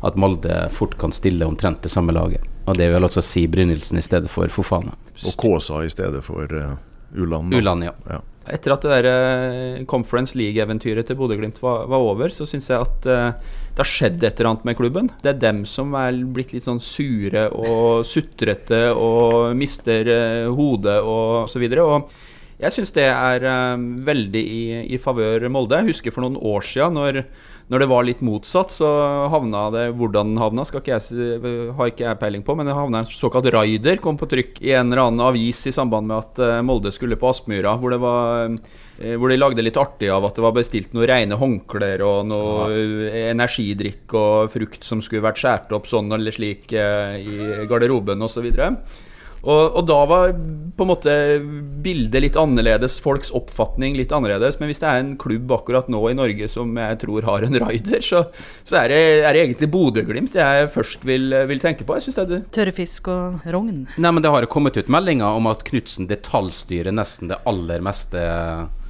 at 0.00 0.16
Molde 0.16 0.68
fort 0.72 0.96
kan 0.96 1.12
stille 1.12 1.44
omtrent 1.44 1.82
det 1.82 1.92
samme 1.92 2.14
laget. 2.16 2.40
Og 2.68 2.76
det 2.78 2.88
vil 2.92 3.04
altså 3.04 3.20
si 3.24 3.44
Brynildsen 3.50 3.98
i 3.98 4.04
stedet 4.04 4.30
for 4.32 4.48
Fofana. 4.52 4.94
Og 5.26 5.36
Kåsa 5.40 5.82
i 5.84 5.90
stedet 5.90 6.20
for 6.24 6.48
uh, 6.52 6.76
Ulland. 7.16 7.50
da. 7.50 7.58
Uland, 7.58 7.84
ja. 7.84 7.94
Ja. 8.08 8.20
Etter 8.54 8.74
at 8.74 8.84
det 8.84 8.92
der 8.92 9.08
eh, 9.10 9.82
Conference 9.88 10.36
League-eventyret 10.38 11.08
til 11.08 11.18
Bodø-Glimt 11.18 11.60
var, 11.62 11.86
var 11.90 12.04
over, 12.04 12.32
så 12.34 12.46
syns 12.48 12.70
jeg 12.70 12.80
at 12.84 13.08
uh, 13.08 13.56
det 13.74 13.82
har 13.82 13.90
skjedd 13.90 14.24
et 14.24 14.40
eller 14.40 14.50
annet 14.52 14.64
med 14.68 14.78
klubben. 14.78 15.10
Det 15.22 15.32
er 15.32 15.42
dem 15.42 15.64
som 15.68 15.92
er 15.98 16.16
blitt 16.34 16.54
litt 16.54 16.66
sånn 16.66 16.80
sure 16.82 17.46
og 17.54 18.06
sutrete 18.08 18.88
og 18.94 19.54
mister 19.58 20.08
uh, 20.08 20.48
hodet 20.56 20.98
og 21.02 21.54
videre. 21.60 21.84
Og 21.84 22.58
jeg 22.58 22.74
syns 22.74 22.94
det 22.96 23.06
er 23.10 23.46
uh, 23.46 23.76
veldig 24.08 24.44
i, 24.44 24.62
i 24.94 25.00
favør 25.02 25.46
Molde. 25.52 25.82
Jeg 25.82 25.94
husker 25.94 26.14
for 26.14 26.26
noen 26.26 26.40
år 26.40 26.66
siden 26.66 26.98
når, 26.98 27.22
når 27.68 27.82
det 27.82 27.88
var 27.90 28.06
litt 28.06 28.20
motsatt, 28.24 28.72
så 28.72 28.88
havna 29.28 29.66
det 29.74 29.84
Hvordan 29.98 30.32
den 30.32 30.40
havna, 30.40 30.64
ikke 30.64 30.94
jeg, 30.94 31.72
har 31.76 31.90
ikke 31.90 32.06
jeg 32.06 32.20
peiling 32.20 32.44
på, 32.44 32.56
men 32.56 32.68
det 32.68 32.76
havna 32.76 33.02
en 33.02 33.10
såkalt 33.10 33.50
raider, 33.52 34.00
kom 34.00 34.16
på 34.20 34.28
trykk 34.30 34.62
i 34.64 34.72
en 34.72 34.88
eller 34.88 35.04
annen 35.04 35.24
avis 35.26 35.66
i 35.68 35.74
samband 35.74 36.08
med 36.08 36.16
at 36.16 36.40
eh, 36.44 36.60
Molde 36.64 36.92
skulle 36.94 37.18
på 37.20 37.28
Aspmyra, 37.28 37.76
hvor 37.80 37.92
det 37.92 38.00
var 38.00 38.48
eh, 38.48 39.16
hvor 39.20 39.28
de 39.30 39.36
lagde 39.38 39.64
litt 39.64 39.76
artig 39.78 40.08
av 40.10 40.24
at 40.26 40.38
det 40.38 40.46
var 40.46 40.56
bestilt 40.56 40.96
noen 40.96 41.10
rene 41.10 41.38
håndklær 41.38 42.02
og 42.06 42.32
noe 42.32 42.70
ja. 42.72 43.28
energidrikk 43.34 44.16
og 44.16 44.48
frukt 44.54 44.88
som 44.88 45.04
skulle 45.04 45.26
vært 45.28 45.38
skåret 45.42 45.76
opp 45.76 45.86
sånn 45.90 46.08
eller 46.16 46.34
slik 46.34 46.72
eh, 46.72 47.20
i 47.20 47.68
garderoben 47.68 48.24
osv. 48.24 48.48
Og, 49.42 49.76
og 49.78 49.84
da 49.88 49.98
var 50.10 50.32
på 50.78 50.86
en 50.86 50.90
måte 50.90 51.14
bildet 51.82 52.22
litt 52.22 52.38
annerledes, 52.38 52.98
folks 53.02 53.32
oppfatning 53.34 53.96
litt 53.98 54.12
annerledes. 54.14 54.58
Men 54.60 54.70
hvis 54.70 54.82
det 54.82 54.88
er 54.90 55.02
en 55.02 55.14
klubb 55.20 55.50
akkurat 55.54 55.90
nå 55.90 56.02
i 56.10 56.16
Norge 56.18 56.50
som 56.52 56.74
jeg 56.78 57.00
tror 57.02 57.26
har 57.28 57.46
en 57.46 57.58
raider, 57.64 58.02
så, 58.04 58.24
så 58.62 58.82
er, 58.82 58.92
det, 58.94 59.00
er 59.22 59.34
det 59.34 59.44
egentlig 59.44 59.70
Bodø-Glimt 59.74 60.38
jeg 60.38 60.70
først 60.74 61.06
vil, 61.08 61.30
vil 61.50 61.62
tenke 61.62 61.86
på. 61.86 61.98
Jeg 61.98 62.08
synes 62.08 62.20
det 62.20 62.26
er 62.26 62.32
det 62.34 62.42
Tørrfisk 62.58 63.10
og 63.14 63.48
rogn. 63.54 63.86
Nei, 63.98 64.12
men 64.12 64.24
det 64.24 64.34
har 64.34 64.48
kommet 64.50 64.78
ut 64.78 64.90
meldinger 64.92 65.38
om 65.38 65.50
at 65.50 65.64
Knutsen 65.68 66.10
detaljstyrer 66.10 66.94
nesten 66.94 67.32
det 67.32 67.40
aller 67.48 67.82
meste 67.84 68.22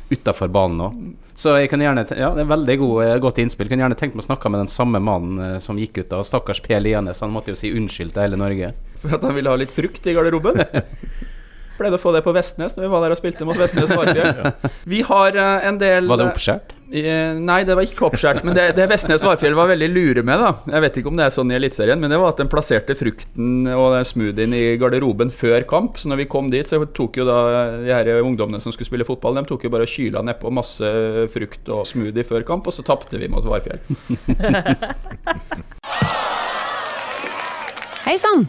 utafor 0.08 0.48
banen 0.52 0.78
nå. 0.80 0.90
Så 1.38 1.52
jeg 1.54 1.68
kan 1.70 1.82
gjerne 1.82 2.02
Ja, 2.18 2.32
det 2.34 2.42
er 2.42 2.50
veldig 2.50 2.76
god, 2.80 2.94
eh, 3.04 3.18
godt 3.22 3.38
innspill. 3.38 3.68
Jeg 3.68 3.76
Kan 3.76 3.84
gjerne 3.84 3.98
tenke 3.98 4.16
meg 4.16 4.24
å 4.24 4.30
snakke 4.32 4.50
med 4.50 4.64
den 4.64 4.72
samme 4.72 4.98
mannen 4.98 5.38
eh, 5.38 5.58
som 5.62 5.78
gikk 5.78 6.00
ut 6.00 6.10
da. 6.10 6.22
Stakkars 6.26 6.60
Per 6.64 6.80
Lianes, 6.80 7.20
han 7.20 7.30
måtte 7.30 7.52
jo 7.52 7.58
si 7.58 7.70
unnskyld 7.70 8.12
til 8.14 8.24
hele 8.24 8.40
Norge. 8.40 8.72
For 9.02 9.18
at 9.18 9.26
han 9.26 9.36
ville 9.36 9.52
ha 9.52 9.60
litt 9.60 9.74
frukt 9.74 10.06
i 10.06 10.16
garderoben. 10.16 10.64
Pleide 11.78 11.94
å 11.94 12.02
få 12.02 12.10
det 12.14 12.24
på 12.26 12.32
Vestnes 12.34 12.74
når 12.74 12.84
vi 12.84 12.88
var 12.90 13.04
der 13.04 13.12
og 13.14 13.18
spilte 13.20 13.46
mot 13.46 13.58
Vestnes 13.58 13.92
Varfjell. 13.94 14.40
Vi 14.92 14.98
har 15.06 15.36
eh, 15.38 15.66
en 15.68 15.76
del 15.78 16.08
Var 16.10 16.18
det 16.18 16.26
oppskjært? 16.32 16.72
Eh, 16.88 17.36
Nei, 17.38 17.58
det 17.68 17.76
var 17.78 17.84
ikke 17.86 18.06
oppskjært. 18.08 18.40
Men 18.46 18.56
det, 18.56 18.64
det 18.74 18.88
Vestnes 18.90 19.22
Varfjell 19.22 19.54
var 19.54 19.70
veldig 19.70 19.88
lure 19.92 20.24
med, 20.26 20.42
da 20.42 20.74
Jeg 20.74 20.84
vet 20.86 20.98
ikke 20.98 21.12
om 21.12 21.18
det 21.20 21.26
er 21.28 21.34
sånn 21.36 21.52
i 21.52 21.56
Eliteserien, 21.58 22.00
men 22.02 22.10
det 22.10 22.18
var 22.18 22.34
at 22.34 22.42
den 22.42 22.50
plasserte 22.50 22.96
frukten 22.98 23.70
og 23.76 23.94
smoothien 24.10 24.56
i 24.58 24.64
garderoben 24.80 25.30
før 25.30 25.62
kamp. 25.70 26.02
Så 26.02 26.10
når 26.10 26.24
vi 26.24 26.28
kom 26.34 26.50
dit, 26.50 26.66
så 26.66 26.82
tok 26.82 27.20
jo 27.22 27.28
da 27.28 27.38
de 27.78 27.94
her 27.94 28.10
ungdommene 28.24 28.58
som 28.64 28.74
skulle 28.74 28.90
spille 28.90 29.06
fotball, 29.06 29.38
de 29.38 29.46
tok 29.52 29.68
jo 29.68 29.74
bare 29.76 29.86
og 29.86 29.94
kyla 29.94 30.26
nedpå 30.26 30.50
masse 30.58 30.94
frukt 31.30 31.70
og 31.70 31.86
smoothie 31.86 32.26
før 32.26 32.42
kamp, 32.48 32.66
og 32.66 32.74
så 32.74 32.82
tapte 32.86 33.22
vi 33.22 33.30
mot 33.30 33.46
Varfjell. 33.46 33.78
Hei 38.08 38.16
sann! 38.18 38.48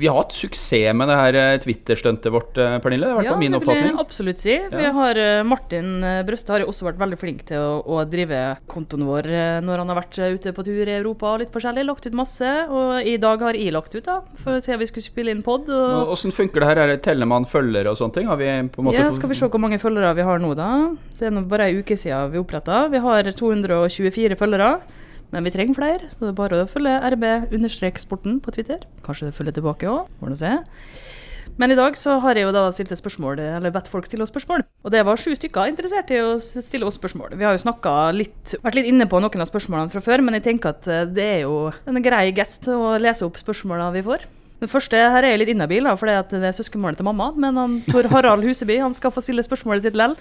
Vi 0.00 0.08
har 0.08 0.16
hatt 0.16 0.32
suksess 0.32 0.94
med 0.96 1.10
det 1.10 1.16
her 1.18 1.36
eh, 1.36 1.56
Twitter-stuntet 1.60 2.32
vårt, 2.32 2.56
eh, 2.56 2.78
Pernille. 2.80 3.04
Det 3.04 3.12
er 3.12 3.16
i 3.16 3.18
hvert 3.20 3.28
fall 3.34 3.40
min 3.42 3.52
det 3.52 3.60
vil 3.66 3.76
jeg 3.90 3.96
absolutt 4.00 4.40
si. 4.40 4.54
Vi 4.72 4.84
Ja. 4.86 4.92
har 4.96 5.18
eh, 5.20 5.42
Martin 5.44 5.90
Brøste 6.24 6.54
har 6.54 6.64
også 6.64 6.86
vært 6.88 7.00
veldig 7.02 7.18
flink 7.20 7.42
til 7.50 7.60
å, 7.60 7.82
å 7.84 8.04
drive 8.08 8.40
kontoen 8.70 9.04
vår 9.04 9.28
når 9.66 9.82
han 9.82 9.92
har 9.92 9.98
vært 10.00 10.16
ute 10.38 10.54
på 10.56 10.64
tur 10.64 10.88
i 10.88 10.96
Europa 10.96 11.34
og 11.34 11.42
litt 11.42 11.52
forskjellig. 11.52 11.84
Lagt 11.84 12.06
ut 12.08 12.16
masse. 12.16 12.48
Og 12.70 13.04
i 13.04 13.18
dag 13.20 13.44
har 13.44 13.58
jeg 13.58 13.74
lagt 13.76 13.94
ut, 13.94 14.04
da, 14.06 14.20
for 14.40 14.56
å 14.56 14.62
se 14.64 14.72
om 14.74 14.80
vi 14.80 14.88
skulle 14.88 15.04
spille 15.04 15.34
inn 15.34 15.44
pod. 15.44 15.68
Og 15.68 16.14
Åssen 16.16 16.32
funker 16.32 16.64
det 16.64 16.70
her? 16.70 16.80
Er 16.84 16.94
det 16.94 17.02
Teller 17.04 17.28
man 17.28 17.44
følgere 17.48 17.92
og 17.92 18.00
sånne 18.00 18.16
ting? 18.16 18.30
Har 18.30 18.40
vi 18.40 18.48
på 18.72 18.80
en 18.80 18.88
måte 18.88 18.96
ja, 19.00 19.10
skal 19.12 19.28
vi 19.32 19.36
se 19.38 19.50
hvor 19.50 19.60
mange 19.62 19.80
følgere 19.82 20.14
vi 20.16 20.24
har 20.26 20.40
nå, 20.40 20.54
da. 20.56 20.70
Det 21.18 21.28
er 21.28 21.36
nå 21.36 21.44
bare 21.50 21.68
ei 21.68 21.76
uke 21.82 21.98
siden 21.98 22.32
vi 22.32 22.40
oppretta. 22.40 22.86
Vi 22.92 23.02
har 23.04 23.28
224 23.28 24.38
følgere. 24.40 24.72
Men 25.30 25.46
vi 25.46 25.52
trenger 25.54 25.78
flere, 25.78 26.10
så 26.10 26.24
det 26.24 26.32
er 26.32 26.38
bare 26.40 26.64
å 26.64 26.68
følge 26.70 26.96
rb-sporten 27.14 28.40
på 28.42 28.54
Twitter. 28.56 28.82
Kanskje 29.06 29.28
det 29.28 29.36
følger 29.36 29.60
tilbake 29.60 29.90
òg, 29.90 30.10
får 30.18 30.32
nå 30.32 30.38
se. 30.40 30.56
Men 31.60 31.74
i 31.74 31.76
dag 31.76 31.96
så 31.98 32.14
har 32.22 32.38
jeg 32.38 32.46
jo 32.46 32.52
da 32.54 32.62
stilt 32.72 32.92
et 32.94 33.00
spørsmål, 33.00 33.40
eller 33.58 33.72
bedt 33.74 33.90
folk 33.92 34.06
stille 34.08 34.24
oss 34.24 34.32
spørsmål. 34.32 34.64
Og 34.86 34.94
det 34.94 35.02
var 35.04 35.20
sju 35.20 35.34
stykker 35.36 35.68
interessert 35.68 36.10
i 36.14 36.20
å 36.22 36.34
stille 36.40 36.88
oss 36.88 36.96
spørsmål. 36.96 37.34
Vi 37.36 37.44
har 37.44 37.56
jo 37.56 37.62
snakka 37.66 37.94
litt, 38.16 38.54
vært 38.64 38.78
litt 38.78 38.88
inne 38.88 39.08
på 39.10 39.20
noen 39.20 39.44
av 39.44 39.50
spørsmålene 39.50 39.92
fra 39.92 40.02
før, 40.04 40.24
men 40.24 40.38
jeg 40.38 40.46
tenker 40.48 40.72
at 40.72 40.88
eh, 40.88 41.06
det 41.10 41.26
er 41.36 41.40
jo 41.44 41.66
en 41.84 42.02
grei 42.02 42.30
gest 42.36 42.70
å 42.72 42.96
lese 43.02 43.26
opp 43.26 43.40
spørsmålene 43.42 43.92
vi 43.98 44.06
får. 44.06 44.24
Den 44.60 44.68
første 44.68 44.98
her 44.98 45.24
er 45.24 45.32
jeg 45.32 45.40
litt 45.40 45.52
inhabil, 45.54 45.88
for 45.96 46.10
det 46.10 46.40
er 46.44 46.56
søskenbarnet 46.56 47.00
til 47.00 47.08
mamma. 47.08 47.30
Men 47.32 47.56
han, 47.56 47.78
Tor 47.88 48.08
Harald 48.12 48.44
Huseby 48.44 48.76
han 48.82 48.94
skal 48.96 49.14
få 49.14 49.22
stille 49.24 49.44
spørsmålet 49.46 49.86
sitt 49.86 49.96
lell. 49.96 50.16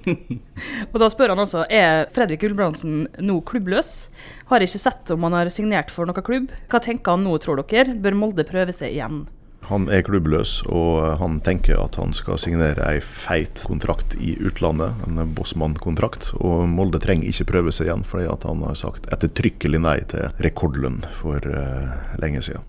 og 0.92 1.00
da 1.00 1.08
spør 1.12 1.32
han 1.32 1.40
altså 1.40 1.64
er 1.72 2.04
Fredrik 2.12 2.44
Gulbrandsen 2.44 3.06
nå 3.24 3.40
klubbløs. 3.48 4.10
Har 4.52 4.64
ikke 4.64 4.84
sett 4.84 5.14
om 5.14 5.24
han 5.28 5.38
har 5.38 5.52
signert 5.52 5.92
for 5.94 6.08
noen 6.08 6.26
klubb. 6.26 6.52
Hva 6.68 6.82
tenker 6.84 7.16
han 7.16 7.24
nå, 7.24 7.38
tror 7.40 7.62
dere? 7.64 7.96
Bør 7.96 8.18
Molde 8.18 8.44
prøve 8.48 8.76
seg 8.76 8.92
igjen? 8.92 9.24
Han 9.70 9.86
er 9.92 10.02
klubbløs, 10.02 10.56
og 10.66 11.20
han 11.20 11.36
tenker 11.46 11.78
at 11.78 11.94
han 12.00 12.14
skal 12.16 12.40
signere 12.42 12.82
ei 12.88 12.98
feit 13.04 13.62
kontrakt 13.68 14.16
i 14.18 14.32
utlandet. 14.42 14.98
En 15.06 15.20
Bossmann-kontrakt. 15.36 16.32
Og 16.40 16.64
Molde 16.68 16.98
trenger 17.02 17.30
ikke 17.30 17.46
prøve 17.52 17.74
seg 17.76 17.86
igjen, 17.86 18.02
fordi 18.06 18.26
at 18.32 18.48
han 18.48 18.64
har 18.66 18.78
sagt 18.80 19.06
ettertrykkelig 19.14 19.82
nei 19.84 19.98
til 20.10 20.26
rekordlønn 20.42 21.04
for 21.20 21.44
uh, 21.46 22.16
lenge 22.22 22.42
siden. 22.48 22.66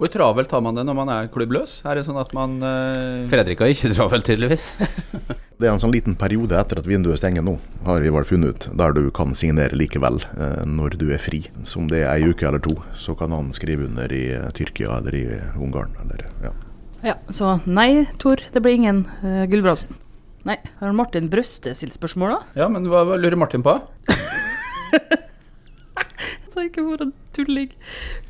Hvor 0.00 0.08
travelt 0.08 0.52
har 0.54 0.62
man 0.64 0.78
det 0.78 0.86
når 0.88 0.96
man 0.96 1.10
er 1.12 1.26
klubbløs? 1.28 1.82
Er 1.84 1.98
det 1.98 2.06
sånn 2.06 2.16
at 2.16 2.30
man 2.32 2.54
uh... 2.64 3.28
Fredrik 3.28 3.60
har 3.60 3.68
ikke 3.68 3.90
travelt, 3.92 4.24
tydeligvis. 4.24 4.72
Det 5.60 5.68
er 5.68 5.74
en 5.74 5.82
sånn 5.82 5.92
liten 5.92 6.14
periode 6.16 6.56
etter 6.56 6.78
at 6.80 6.86
vinduet 6.88 7.20
stenger 7.20 7.44
nå, 7.44 7.58
har 7.84 8.00
vi 8.00 8.08
vel 8.08 8.24
funnet 8.24 8.54
ut, 8.54 8.66
der 8.80 8.94
du 8.96 9.02
kan 9.12 9.34
signere 9.36 9.76
likevel 9.76 10.16
uh, 10.38 10.62
når 10.64 10.96
du 10.96 11.10
er 11.12 11.20
fri. 11.20 11.42
Som 11.68 11.90
det 11.92 12.00
er 12.00 12.14
ei 12.14 12.30
uke 12.32 12.48
eller 12.48 12.64
to, 12.64 12.78
så 12.96 13.12
kan 13.12 13.36
han 13.36 13.52
skrive 13.52 13.84
under 13.90 14.08
i 14.08 14.22
eh, 14.38 14.48
Tyrkia 14.56 14.96
eller 15.02 15.18
i 15.18 15.26
Ungarn. 15.60 15.92
Eller, 16.06 16.24
ja. 16.46 16.54
Ja, 17.04 17.18
Så 17.28 17.58
nei, 17.68 18.06
Tor, 18.16 18.40
det 18.40 18.64
blir 18.64 18.80
ingen 18.80 19.04
uh, 19.20 19.44
Gulbrandsen. 19.52 20.00
Nei. 20.48 20.56
Har 20.80 20.96
Martin 20.96 21.28
Brøste 21.28 21.76
stilt 21.76 22.00
spørsmål, 22.00 22.38
da? 22.38 22.62
Ja, 22.64 22.72
men 22.72 22.88
hva, 22.88 23.04
hva 23.04 23.20
lurer 23.20 23.36
Martin 23.36 23.60
på? 23.68 23.76
Så 26.50 26.66
ikke 26.66 26.82
å 26.82 27.10
tulling. 27.36 27.70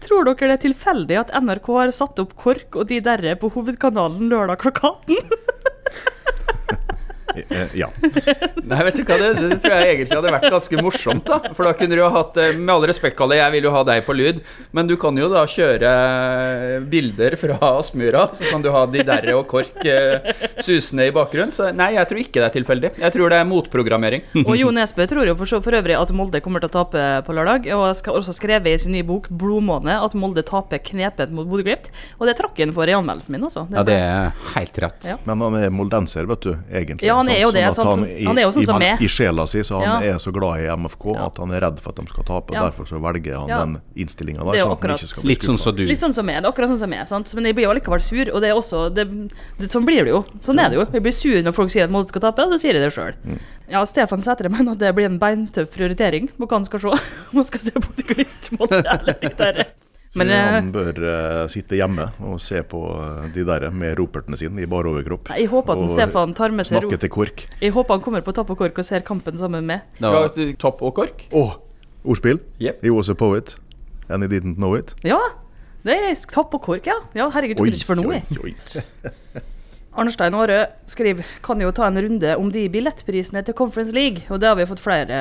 Tror 0.04 0.28
dere 0.28 0.50
det 0.50 0.56
er 0.58 0.64
tilfeldig 0.66 1.16
at 1.22 1.32
NRK 1.40 1.70
har 1.78 1.92
satt 1.96 2.20
opp 2.20 2.34
KORK 2.40 2.76
og 2.82 2.90
de 2.90 3.00
derre 3.04 3.36
på 3.40 3.48
hovedkanalen 3.54 4.28
lørdag 4.28 4.60
klokka 4.60 4.92
18? 5.08 5.38
Eh, 7.50 7.74
ja. 7.80 7.88
Nei, 8.70 8.80
vet 8.86 8.96
du 9.00 9.02
hva, 9.08 9.16
det, 9.20 9.30
det 9.40 9.58
tror 9.62 9.74
jeg 9.76 9.94
egentlig 9.94 10.18
hadde 10.18 10.32
vært 10.34 10.48
ganske 10.52 10.82
morsomt, 10.84 11.24
da. 11.28 11.52
For 11.56 11.66
da 11.68 11.72
kunne 11.78 11.96
du 11.96 12.02
jo 12.02 12.10
hatt 12.12 12.36
eh, 12.40 12.52
Med 12.58 12.72
all 12.74 12.86
respekt, 12.90 13.16
Kalle, 13.18 13.38
jeg 13.40 13.54
vil 13.56 13.68
jo 13.68 13.72
ha 13.74 13.82
deg 13.88 14.04
på 14.06 14.14
lyd, 14.16 14.40
men 14.76 14.88
du 14.90 14.96
kan 15.00 15.16
jo 15.18 15.28
da 15.32 15.44
kjøre 15.50 15.90
eh, 15.90 16.76
bilder 16.92 17.36
fra 17.40 17.58
Aspmyra, 17.78 18.26
så 18.36 18.50
kan 18.50 18.62
du 18.64 18.70
ha 18.74 18.84
de 18.90 19.04
derre 19.06 19.34
og 19.38 19.46
KORK 19.50 19.86
susende 20.64 21.06
i 21.08 21.12
bakgrunnen. 21.14 21.52
Så 21.54 21.70
nei, 21.76 21.92
jeg 21.96 22.08
tror 22.10 22.20
ikke 22.22 22.40
det 22.42 22.48
er 22.48 22.54
tilfeldig. 22.58 22.90
Jeg 23.00 23.14
tror 23.14 23.32
det 23.32 23.38
er 23.40 23.48
motprogrammering. 23.48 24.24
Og 24.48 24.54
Jo 24.58 24.70
Nesbø 24.74 25.06
tror 25.10 25.28
jo 25.28 25.34
for, 25.38 25.48
så- 25.50 25.62
for 25.64 25.76
øvrig 25.78 25.96
at 25.98 26.12
Molde 26.16 26.40
kommer 26.44 26.62
til 26.62 26.70
å 26.70 26.74
tape 26.80 27.04
på 27.26 27.34
lørdag, 27.36 27.68
og 27.76 27.84
skal 27.98 28.18
også 28.18 28.34
skrevet 28.36 28.74
i 28.74 28.78
sin 28.82 28.92
nye 28.96 29.06
bok 29.06 29.28
'Blodmåne' 29.30 29.96
at 30.04 30.14
Molde 30.18 30.42
taper 30.46 30.80
knepent 30.90 31.32
mot 31.36 31.46
Bodø-Glimt. 31.48 31.90
Og 32.18 32.26
det 32.28 32.36
trakk 32.40 32.58
han 32.60 32.72
for 32.76 32.88
i 32.90 32.94
anmeldelsen 32.96 33.34
min, 33.36 33.44
altså. 33.46 33.66
Ja, 33.72 33.84
det 33.86 33.96
er 34.00 34.32
helt 34.56 34.80
rett. 34.84 35.06
Ja. 35.08 35.16
Men 35.28 35.40
han 35.46 35.56
er 35.60 35.70
moldenser, 35.74 36.26
vet 36.30 36.44
du, 36.46 36.52
egentlig. 36.72 37.06
Ja, 37.08 37.16
han 37.20 37.29
er 37.36 37.40
jo 37.42 37.50
det, 37.54 37.62
at 37.64 37.76
sånn 37.78 38.04
i, 38.08 38.24
han 38.24 38.38
er 38.38 38.42
jo 38.42 38.50
sånn 38.56 38.66
som 38.66 38.78
meg. 38.82 39.00
I 39.00 39.08
sjela 39.08 39.46
si 39.48 39.60
så 39.66 39.80
han 39.80 40.02
Ja. 40.04 40.14
er 40.14 40.18
så 40.18 40.32
glad 40.32 40.60
i 40.60 40.66
MFK 40.76 41.14
Ja. 41.14 41.26
at 41.26 41.36
han 41.38 41.50
er 41.52 41.60
redd 41.60 41.80
for 41.80 41.90
at 41.90 41.96
de 41.96 42.06
skal 42.10 42.24
tape. 42.24 42.54
Ja. 42.54 42.62
Derfor 42.68 42.84
så 42.86 43.00
velger 43.00 43.38
han 43.38 43.48
Ja. 43.48 43.58
den 43.64 43.80
innstillinga 43.96 44.40
der. 44.44 44.54
er 44.54 44.60
Sånn 44.60 44.60
at 44.60 44.66
han 44.68 44.76
akkurat 44.90 44.98
ikke 45.00 45.08
skal 45.08 45.28
Litt 45.28 45.40
sånn 45.42 45.58
som 45.58 45.76
du. 45.76 45.84
Litt 45.86 46.00
sånn 46.00 46.14
som 46.14 46.26
meg. 46.26 46.42
Det 46.42 46.46
er 46.46 46.52
akkurat 46.52 46.68
sånn 46.70 46.78
som 46.78 46.90
meg. 46.90 47.06
sant? 47.06 47.34
Men 47.34 47.44
jeg 47.44 47.54
blir 47.56 47.64
jo 47.64 47.74
likevel 47.80 48.00
sur, 48.02 48.30
og 48.34 48.40
det 48.40 48.48
er 48.50 48.54
også 48.54 48.94
det, 48.94 49.06
det, 49.58 49.70
Sånn 49.70 49.84
blir 49.86 50.04
det 50.04 50.08
jo. 50.14 50.24
Sånn 50.42 50.58
er 50.58 50.68
det 50.70 50.76
jo. 50.78 50.86
Jeg 50.92 51.02
blir 51.02 51.12
sur 51.12 51.42
når 51.42 51.52
folk 51.54 51.70
sier 51.70 51.84
at 51.84 51.90
Molde 51.90 52.08
skal 52.08 52.20
tape, 52.20 52.38
og 52.42 52.52
så 52.52 52.58
sier 52.60 52.74
jeg 52.74 52.82
det 52.82 52.92
sjøl. 52.92 53.14
Mm. 53.26 53.38
Ja, 53.70 53.84
Stefan 53.84 54.20
Sætre 54.20 54.50
mener 54.50 54.72
at 54.76 54.78
det 54.78 54.94
blir 54.94 55.06
en 55.06 55.18
beintøff 55.18 55.70
prioritering 55.70 56.28
på 56.38 56.46
hva 56.46 56.58
han 56.58 56.64
skal 56.64 56.80
se. 56.80 56.86
Om 57.32 57.36
han 57.36 57.44
skal 57.44 57.60
se 57.60 57.70
på 57.72 58.06
Glimt 58.06 58.50
Molde 58.58 58.82
eller 58.84 59.16
litt 59.22 59.36
der. 59.36 59.66
Men 60.18 60.26
Så 60.26 60.34
eh, 60.34 60.52
han 60.56 60.70
bør 60.74 60.96
uh, 61.04 61.44
sitte 61.52 61.78
hjemme 61.78 62.08
og 62.26 62.40
se 62.42 62.64
på 62.66 62.80
eh, 62.96 63.28
de 63.34 63.44
der 63.46 63.68
med 63.70 63.94
ropertene 64.00 64.38
sine 64.40 64.64
i 64.64 64.66
bar 64.66 64.88
overkropp. 64.90 65.30
jeg 65.30 65.46
håper 65.52 65.78
at 65.78 65.92
Stefan 65.94 66.34
tar 66.34 66.50
med 66.50 66.66
seg 66.66 66.80
ro. 66.80 66.88
Snakke 66.88 67.04
til 67.04 67.12
KORK. 67.14 67.44
Jeg 67.62 67.74
håper 67.76 67.94
han 67.94 68.02
kommer 68.02 68.24
på 68.26 68.34
Topp 68.34 68.50
og 68.56 68.64
Kork 68.64 68.80
og 68.82 68.88
ser 68.88 69.06
kampen 69.06 69.38
sammen 69.38 69.62
med 69.62 69.78
meg. 69.78 69.98
Skal 70.02 70.30
du 70.34 70.56
topp 70.58 70.82
og 70.82 70.96
KORK? 70.98 71.28
Å! 71.30 71.44
ordspill. 72.04 72.40
Yep. 72.58 72.82
He 72.82 72.90
was 72.90 73.08
a 73.08 73.14
poet, 73.14 73.56
and 74.08 74.22
he 74.22 74.28
didn't 74.28 74.56
know 74.56 74.74
it. 74.74 74.94
Ja, 75.04 75.18
det 75.84 75.96
er 75.96 76.14
Topp 76.32 76.54
og 76.54 76.62
Kork, 76.62 76.86
ja. 76.86 76.98
Ja, 77.14 77.30
Herregud, 77.30 77.56
skulle 77.56 77.76
ikke 77.76 77.86
for 77.86 78.00
noe. 78.00 78.20
jeg. 78.20 79.44
Arnstein 79.98 80.34
Aare 80.38 80.60
skriver 80.86 81.26
kan 81.42 81.60
jo 81.60 81.72
ta 81.74 81.88
en 81.88 81.98
runde 81.98 82.36
om 82.38 82.50
de 82.54 82.68
billettprisene 82.70 83.42
til 83.46 83.56
Conference 83.58 83.94
League. 83.96 84.22
Og 84.30 84.38
det 84.40 84.48
har 84.50 84.58
vi 84.58 84.68
fått 84.70 84.82
flere 84.82 85.18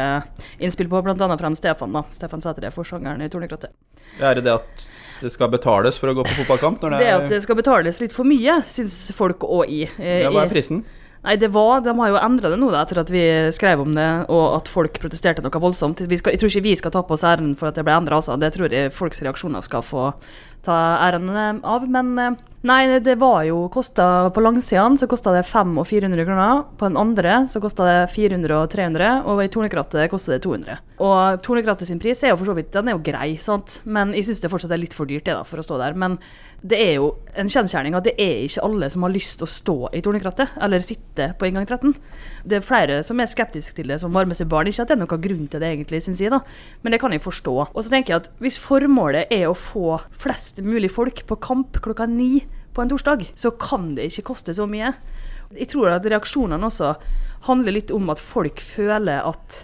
innspill 0.61 0.89
på, 0.91 1.01
bl.a. 1.05 1.15
fra 1.15 1.51
Stefan. 1.57 1.95
da 1.95 2.03
Stefan 2.13 2.45
Sætre, 2.45 2.71
forsangeren 2.75 3.23
i 3.25 3.29
Tornekrattet. 3.31 3.73
Er 4.21 4.37
det 4.37 4.45
det 4.45 4.53
at 4.59 4.85
det 5.19 5.33
skal 5.33 5.49
betales 5.51 5.97
for 5.99 6.11
å 6.11 6.15
gå 6.15 6.23
på 6.27 6.37
fotballkamp? 6.43 6.83
Når 6.83 6.95
det 6.95 7.01
Det 7.01 7.15
at 7.15 7.27
det 7.33 7.41
skal 7.43 7.57
betales 7.59 7.99
litt 7.99 8.13
for 8.15 8.29
mye, 8.29 8.61
syns 8.69 9.09
folk 9.17 9.43
òg 9.43 9.65
i. 9.67 9.83
eh, 9.97 10.21
ja, 10.23 10.31
hva 10.31 10.45
er 10.45 10.53
prisen? 10.53 10.85
Nei, 11.19 11.35
det 11.35 11.49
var, 11.51 11.81
De 11.83 11.91
har 11.97 12.11
jo 12.13 12.15
endra 12.15 12.49
det 12.53 12.57
nå 12.61 12.69
da, 12.71 12.85
etter 12.85 13.01
at 13.01 13.09
vi 13.11 13.21
skrev 13.51 13.81
om 13.83 13.91
det, 13.97 14.07
og 14.31 14.55
at 14.55 14.69
folk 14.71 14.95
protesterte 15.03 15.43
noe 15.43 15.59
voldsomt. 15.59 15.99
Vi 16.07 16.19
skal, 16.21 16.31
jeg 16.31 16.39
tror 16.39 16.53
ikke 16.53 16.67
vi 16.69 16.75
skal 16.79 16.93
ta 16.95 17.01
på 17.03 17.17
oss 17.17 17.25
æren 17.27 17.57
for 17.59 17.67
at 17.67 17.75
det 17.75 17.83
ble 17.83 17.97
endra, 17.97 18.21
altså. 18.21 18.37
Det 18.39 18.53
tror 18.55 18.71
jeg 18.71 18.93
folks 18.95 19.19
reaksjoner 19.25 19.65
skal 19.65 19.83
få 19.83 20.05
ta 20.63 20.77
æren 21.09 21.27
eh, 21.27 21.59
av. 21.67 21.89
Men 21.91 22.13
eh, 22.15 22.39
nei, 22.61 22.99
det 22.99 23.15
var 23.21 23.43
jo 23.47 23.67
kosta 23.71 24.29
På 24.35 24.43
langsidene 24.43 24.99
så 24.99 25.07
kosta 25.09 25.31
det 25.35 25.45
500 25.47 25.79
og 25.79 25.87
400 25.87 26.25
kroner. 26.27 26.63
På 26.79 26.89
den 26.89 26.99
andre 26.99 27.43
så 27.47 27.61
kosta 27.63 27.87
det 27.87 28.11
400 28.13 28.55
og 28.57 28.69
300, 28.71 29.11
og 29.29 29.43
i 29.43 29.49
Tornekrattet 29.51 30.11
kosta 30.11 30.35
det 30.35 30.41
200. 30.43 30.79
Og 30.99 31.39
Tornekrattet 31.45 31.87
sin 31.87 32.01
pris 32.01 32.19
er 32.23 32.33
jo 32.33 32.39
for 32.41 32.51
så 32.51 32.57
vidt 32.57 32.73
den 32.75 32.91
er 32.91 32.97
jo 32.97 33.03
grei, 33.03 33.31
sant? 33.39 33.79
men 33.85 34.11
jeg 34.17 34.27
syns 34.27 34.43
det 34.43 34.51
fortsatt 34.51 34.73
er 34.75 34.81
litt 34.81 34.95
for 34.97 35.07
dyrt 35.09 35.27
det 35.29 35.37
da, 35.37 35.45
for 35.47 35.61
å 35.61 35.65
stå 35.65 35.79
der. 35.79 35.95
Men 35.99 36.17
det 36.59 36.79
er 36.83 36.97
jo 36.99 37.13
en 37.39 37.47
kjensgjerning 37.51 37.95
at 37.95 38.07
det 38.09 38.15
er 38.19 38.43
ikke 38.43 38.65
alle 38.67 38.89
som 38.91 39.05
har 39.05 39.13
lyst 39.13 39.37
til 39.39 39.47
å 39.47 39.51
stå 39.53 39.77
i 39.95 40.03
Tornekrattet, 40.03 40.57
eller 40.59 40.83
sitte 40.83 41.31
på 41.39 41.47
inngang 41.47 41.67
13. 41.69 41.95
Det 42.43 42.59
er 42.59 42.65
flere 42.65 42.99
som 43.07 43.19
er 43.23 43.31
skeptiske 43.31 43.77
til 43.77 43.93
det, 43.93 44.01
som 44.03 44.11
varmer 44.15 44.35
seg 44.35 44.49
barn. 44.51 44.67
Ikke 44.67 44.83
at 44.83 44.91
det 44.91 44.97
er 44.97 45.03
noen 45.05 45.23
grunn 45.23 45.47
til 45.47 45.63
det, 45.63 45.71
egentlig, 45.71 46.03
syns 46.03 46.23
jeg, 46.23 46.33
da, 46.33 46.41
men 46.83 46.95
det 46.95 46.99
kan 46.99 47.15
jeg 47.15 47.23
forstå. 47.23 47.55
Og 47.69 47.79
så 47.79 47.93
tenker 47.93 48.15
jeg 48.15 48.25
at 48.25 48.31
hvis 48.43 48.59
formålet 48.59 49.31
er 49.31 49.47
å 49.47 49.55
få 49.57 50.01
flest 50.19 50.59
mulig 50.65 50.91
folk 50.91 51.23
på 51.29 51.39
kamp 51.39 51.79
klokka 51.85 52.09
ni 52.09 52.43
på 52.73 52.83
en 52.83 52.91
torsdag, 52.91 53.25
så 53.35 53.51
kan 53.59 53.93
det 53.97 54.09
ikke 54.09 54.29
koste 54.33 54.55
så 54.55 54.67
mye. 54.69 54.93
Jeg 55.57 55.71
tror 55.71 55.95
at 55.95 56.05
reaksjonene 56.05 56.67
også 56.69 56.93
handler 57.47 57.75
litt 57.75 57.93
om 57.95 58.11
at 58.13 58.21
folk 58.21 58.61
føler 58.61 59.25
at 59.25 59.63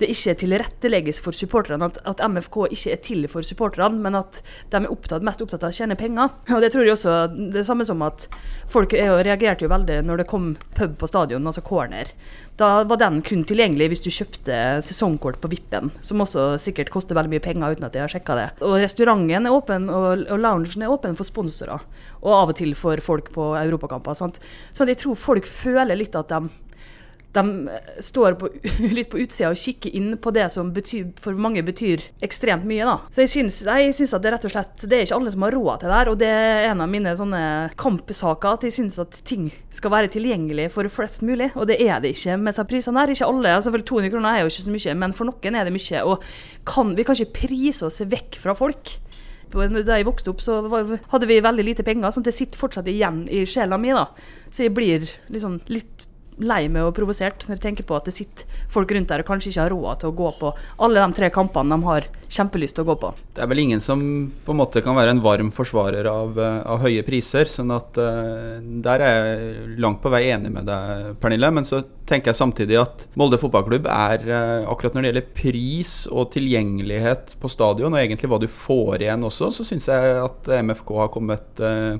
det 0.00 0.10
ikke 0.12 0.34
tilrettelegges 0.42 1.20
for 1.24 1.36
supporterne, 1.36 1.88
at, 1.88 1.98
at 2.04 2.20
MFK 2.28 2.58
ikke 2.74 2.92
er 2.92 3.00
til 3.04 3.26
for 3.32 3.46
supporterne, 3.46 4.00
men 4.02 4.18
at 4.18 4.40
de 4.72 4.80
er 4.80 4.90
opptatt, 4.92 5.24
mest 5.24 5.40
opptatt 5.40 5.64
av 5.64 5.72
å 5.72 5.76
tjene 5.76 5.96
penger. 5.98 6.34
Og 6.52 6.60
det 6.64 6.72
tror 6.74 6.84
jeg 6.84 6.96
også, 6.96 7.14
det 7.54 7.62
er 7.62 7.68
samme 7.68 7.86
som 7.88 8.02
at 8.04 8.26
folk 8.72 8.92
jo- 8.96 9.20
reagerte 9.24 9.64
jo 9.64 9.72
veldig 9.72 10.02
når 10.04 10.22
det 10.22 10.28
kom 10.28 10.50
pub 10.76 10.98
på 11.00 11.08
stadion, 11.08 11.46
altså 11.48 11.64
corner. 11.64 12.12
Da 12.60 12.84
var 12.88 13.00
den 13.00 13.22
kun 13.24 13.44
tilgjengelig 13.48 13.88
hvis 13.92 14.04
du 14.04 14.10
kjøpte 14.12 14.58
sesongkort 14.84 15.40
på 15.40 15.50
Vippen, 15.52 15.90
som 16.04 16.20
også 16.24 16.54
sikkert 16.60 16.92
koster 16.92 17.16
veldig 17.16 17.32
mye 17.34 17.44
penger 17.44 17.76
uten 17.76 17.88
at 17.88 17.96
jeg 17.96 18.04
har 18.04 18.12
sjekka 18.12 18.36
det. 18.38 18.46
Og 18.64 18.76
restauranten 18.80 19.48
er 19.48 19.56
åpen, 19.56 19.88
og, 19.92 20.26
og 20.28 20.40
loungen 20.40 20.84
er 20.84 20.92
åpen 20.92 21.16
for 21.16 21.28
sponsorer, 21.28 21.84
og 22.22 22.36
av 22.36 22.52
og 22.52 22.60
til 22.60 22.76
for 22.76 23.00
folk 23.04 23.32
på 23.34 23.50
europakamper. 23.60 24.16
Så 24.16 24.88
jeg 24.88 25.00
tror 25.00 25.16
folk 25.20 25.48
føler 25.48 25.96
litt 25.98 26.16
at 26.16 26.32
de 26.32 26.48
de 27.36 28.02
står 28.02 28.36
på, 28.40 28.50
litt 28.96 29.10
på 29.12 29.20
utsida 29.22 29.50
og 29.52 29.60
kikker 29.60 29.94
inn 29.96 30.14
på 30.22 30.32
det 30.34 30.48
som 30.54 30.72
betyr, 30.74 31.10
for 31.22 31.38
mange 31.38 31.62
betyr 31.66 32.04
ekstremt 32.24 32.66
mye. 32.68 32.86
da. 32.86 32.96
Så 33.12 33.24
jeg 33.24 33.32
syns, 33.34 33.60
jeg 33.66 33.94
syns 33.96 34.14
at 34.16 34.24
det 34.24 34.34
rett 34.34 34.48
og 34.48 34.54
slett 34.54 34.86
det 34.86 34.98
er 34.98 35.06
ikke 35.06 35.20
alle 35.20 35.34
som 35.34 35.46
har 35.46 35.56
råd 35.56 35.82
til 35.82 35.92
det 35.92 36.00
her. 36.00 36.12
Og 36.12 36.20
det 36.22 36.32
er 36.32 36.68
en 36.70 36.84
av 36.84 36.92
mine 36.92 37.14
sånne 37.18 37.42
kampsaker 37.80 38.56
at 38.56 38.66
jeg 38.66 38.76
syns 38.78 39.00
at 39.02 39.18
ting 39.28 39.48
skal 39.74 39.92
være 39.94 40.12
tilgjengelig 40.16 40.70
for 40.74 40.88
flest 40.92 41.24
mulig. 41.26 41.52
Og 41.54 41.68
det 41.70 41.80
er 41.84 42.00
det 42.02 42.14
ikke 42.16 42.38
med 42.40 42.52
disse 42.52 42.66
prisene 42.68 43.02
her. 43.02 43.14
Ikke 43.14 43.30
alle. 43.30 43.56
selvfølgelig 43.62 43.90
200 43.92 44.14
kroner 44.14 44.30
er 44.32 44.44
jo 44.44 44.52
ikke 44.52 44.66
så 44.68 44.76
mye, 44.76 45.00
men 45.04 45.16
for 45.16 45.30
noen 45.30 45.58
er 45.58 45.68
det 45.68 45.74
mye. 45.76 46.04
Og 46.06 46.30
kan, 46.68 46.94
vi 46.96 47.06
kan 47.06 47.18
ikke 47.18 47.44
prise 47.46 47.88
oss 47.88 48.02
vekk 48.04 48.40
fra 48.42 48.56
folk. 48.56 48.96
Da 49.56 49.96
jeg 49.96 50.06
vokste 50.08 50.32
opp, 50.32 50.42
så 50.42 50.58
hadde 50.66 51.28
vi 51.30 51.38
veldig 51.40 51.64
lite 51.64 51.84
penger, 51.86 52.10
sånn 52.10 52.24
at 52.24 52.32
det 52.32 52.36
sitter 52.36 52.60
fortsatt 52.60 52.88
igjen 52.90 53.24
i 53.32 53.44
sjela 53.48 53.78
mi. 53.78 53.92
da. 53.94 54.08
Så 54.50 54.66
jeg 54.66 54.74
blir 54.74 55.06
liksom 55.32 55.60
litt 55.70 55.95
lei 56.42 56.66
meg 56.68 56.84
og 56.84 56.94
provosert 56.96 57.46
når 57.46 57.56
jeg 57.56 57.62
tenker 57.62 57.86
på 57.88 57.96
at 57.96 58.08
det 58.08 58.14
sitter 58.16 58.62
folk 58.72 58.90
rundt 58.92 59.08
der 59.08 59.22
og 59.22 59.28
kanskje 59.30 59.52
ikke 59.52 59.62
har 59.62 59.72
råd 59.72 60.02
til 60.02 60.10
å 60.10 60.16
gå 60.16 60.30
på 60.40 60.52
alle 60.84 61.02
de 61.02 61.16
tre 61.16 61.30
kampene 61.32 61.76
de 61.76 61.88
har 61.88 62.08
kjempelyst 62.26 62.76
til 62.76 62.84
å 62.84 62.90
gå 62.90 62.96
på. 63.04 63.12
Det 63.36 63.44
er 63.44 63.50
vel 63.50 63.62
ingen 63.62 63.82
som 63.84 64.02
på 64.44 64.52
en 64.52 64.60
måte 64.60 64.82
kan 64.84 64.96
være 64.98 65.14
en 65.14 65.22
varm 65.24 65.52
forsvarer 65.54 66.08
av, 66.10 66.36
eh, 66.40 66.58
av 66.66 66.82
høye 66.84 67.04
priser. 67.06 67.46
sånn 67.46 67.70
at 67.72 67.96
uh, 68.00 68.58
der 68.84 69.04
er 69.04 69.16
jeg 69.16 69.76
langt 69.80 70.02
på 70.02 70.10
vei 70.12 70.24
enig 70.34 70.50
med 70.52 70.66
deg, 70.68 71.14
Pernille. 71.22 71.52
Men 71.54 71.68
så 71.68 71.82
tenker 72.08 72.32
jeg 72.32 72.40
samtidig 72.40 72.80
at 72.80 73.06
Molde 73.16 73.38
fotballklubb 73.40 73.86
er 73.92 74.26
uh, 74.26 74.70
akkurat 74.72 74.96
når 74.96 75.06
det 75.06 75.12
gjelder 75.12 75.30
pris 75.36 75.94
og 76.10 76.32
tilgjengelighet 76.34 77.36
på 77.40 77.50
stadion, 77.52 77.94
og 77.94 78.02
egentlig 78.02 78.30
hva 78.30 78.40
du 78.42 78.48
får 78.50 79.06
igjen 79.06 79.26
også, 79.26 79.52
så 79.54 79.66
syns 79.66 79.88
jeg 79.90 80.16
at 80.20 80.50
MFK 80.66 80.92
har 81.00 81.12
kommet 81.12 81.62
eh, 81.62 81.98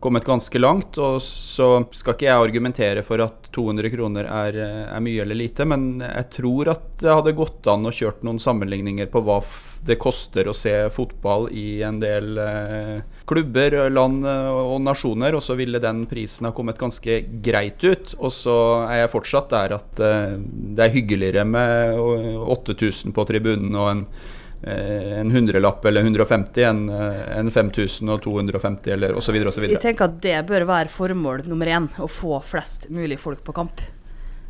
kommet 0.00 0.26
ganske 0.26 0.58
langt. 0.58 0.98
Og 0.98 1.22
så 1.24 1.70
skal 1.96 2.16
ikke 2.16 2.28
jeg 2.28 2.44
argumentere 2.48 3.04
for 3.06 3.22
at 3.24 3.48
200 3.54 3.92
kroner 3.94 4.28
er, 4.28 4.60
eh, 4.62 4.84
er 4.96 5.04
mye 5.04 5.24
eller 5.24 5.38
lite, 5.38 5.66
men 5.68 6.00
jeg 6.04 6.30
tror 6.38 6.74
at 6.74 6.86
det 7.02 7.14
hadde 7.14 7.38
gått 7.38 7.66
an 7.70 7.88
å 7.88 7.94
kjørt 7.94 8.22
noen 8.26 8.40
sammenligninger 8.42 9.10
på 9.12 9.24
hva 9.26 9.40
det 9.86 9.98
koster 10.00 10.48
å 10.48 10.56
se 10.56 10.72
fotball 10.90 11.48
i 11.54 11.82
en 11.86 12.00
del 12.02 12.38
eh, 12.42 12.96
klubber, 13.28 13.76
land 13.92 14.26
eh, 14.26 14.48
og 14.50 14.80
nasjoner, 14.84 15.36
og 15.38 15.44
så 15.44 15.56
ville 15.58 15.80
den 15.82 16.04
prisen 16.10 16.48
ha 16.48 16.54
kommet 16.56 16.80
ganske 16.80 17.20
greit 17.44 17.84
ut. 17.84 18.14
Og 18.18 18.34
så 18.34 18.56
er 18.88 19.04
jeg 19.04 19.14
fortsatt 19.14 19.54
der 19.54 19.76
at 19.78 20.02
eh, 20.02 20.34
det 20.78 20.88
er 20.88 20.96
hyggeligere 20.96 21.46
med 21.48 21.94
eh, 21.94 22.50
8000 22.58 23.14
på 23.16 23.26
tribunen 23.28 23.78
og 23.78 23.92
en 23.92 24.04
eh, 24.06 24.34
en 24.62 25.30
hundrelapp 25.30 25.84
eller 25.86 26.02
150 26.02 26.64
enn 26.66 26.80
en 26.90 27.44
enn 27.46 27.50
5000 27.54 28.10
og 28.10 28.24
250 28.24 28.90
eller 28.96 29.14
osv. 29.14 29.36
osv. 29.46 29.68
Jeg 29.70 29.82
tenker 29.84 30.08
at 30.08 30.18
det 30.24 30.40
bør 30.48 30.66
være 30.66 30.90
formål 30.90 31.44
nummer 31.46 31.70
én, 31.70 31.86
å 32.02 32.08
få 32.10 32.40
flest 32.42 32.88
mulig 32.90 33.20
folk 33.22 33.44
på 33.46 33.54
kamp. 33.54 33.84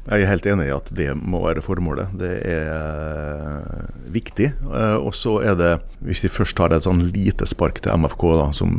Jeg 0.09 0.25
er 0.25 0.31
helt 0.31 0.47
enig 0.49 0.71
i 0.71 0.73
at 0.73 0.89
det 0.97 1.11
må 1.13 1.43
være 1.45 1.61
formålet. 1.61 2.15
Det 2.17 2.31
er 2.49 2.71
eh, 2.73 3.89
viktig. 4.15 4.49
Eh, 4.65 4.97
Og 4.97 5.13
så 5.13 5.35
er 5.45 5.59
det, 5.59 5.73
hvis 6.01 6.25
de 6.25 6.33
først 6.33 6.57
tar 6.57 6.73
et 6.73 6.89
sånn 6.89 7.11
lite 7.13 7.45
spark 7.49 7.83
til 7.85 7.93
MFK, 7.93 8.25
da, 8.39 8.47
som 8.57 8.79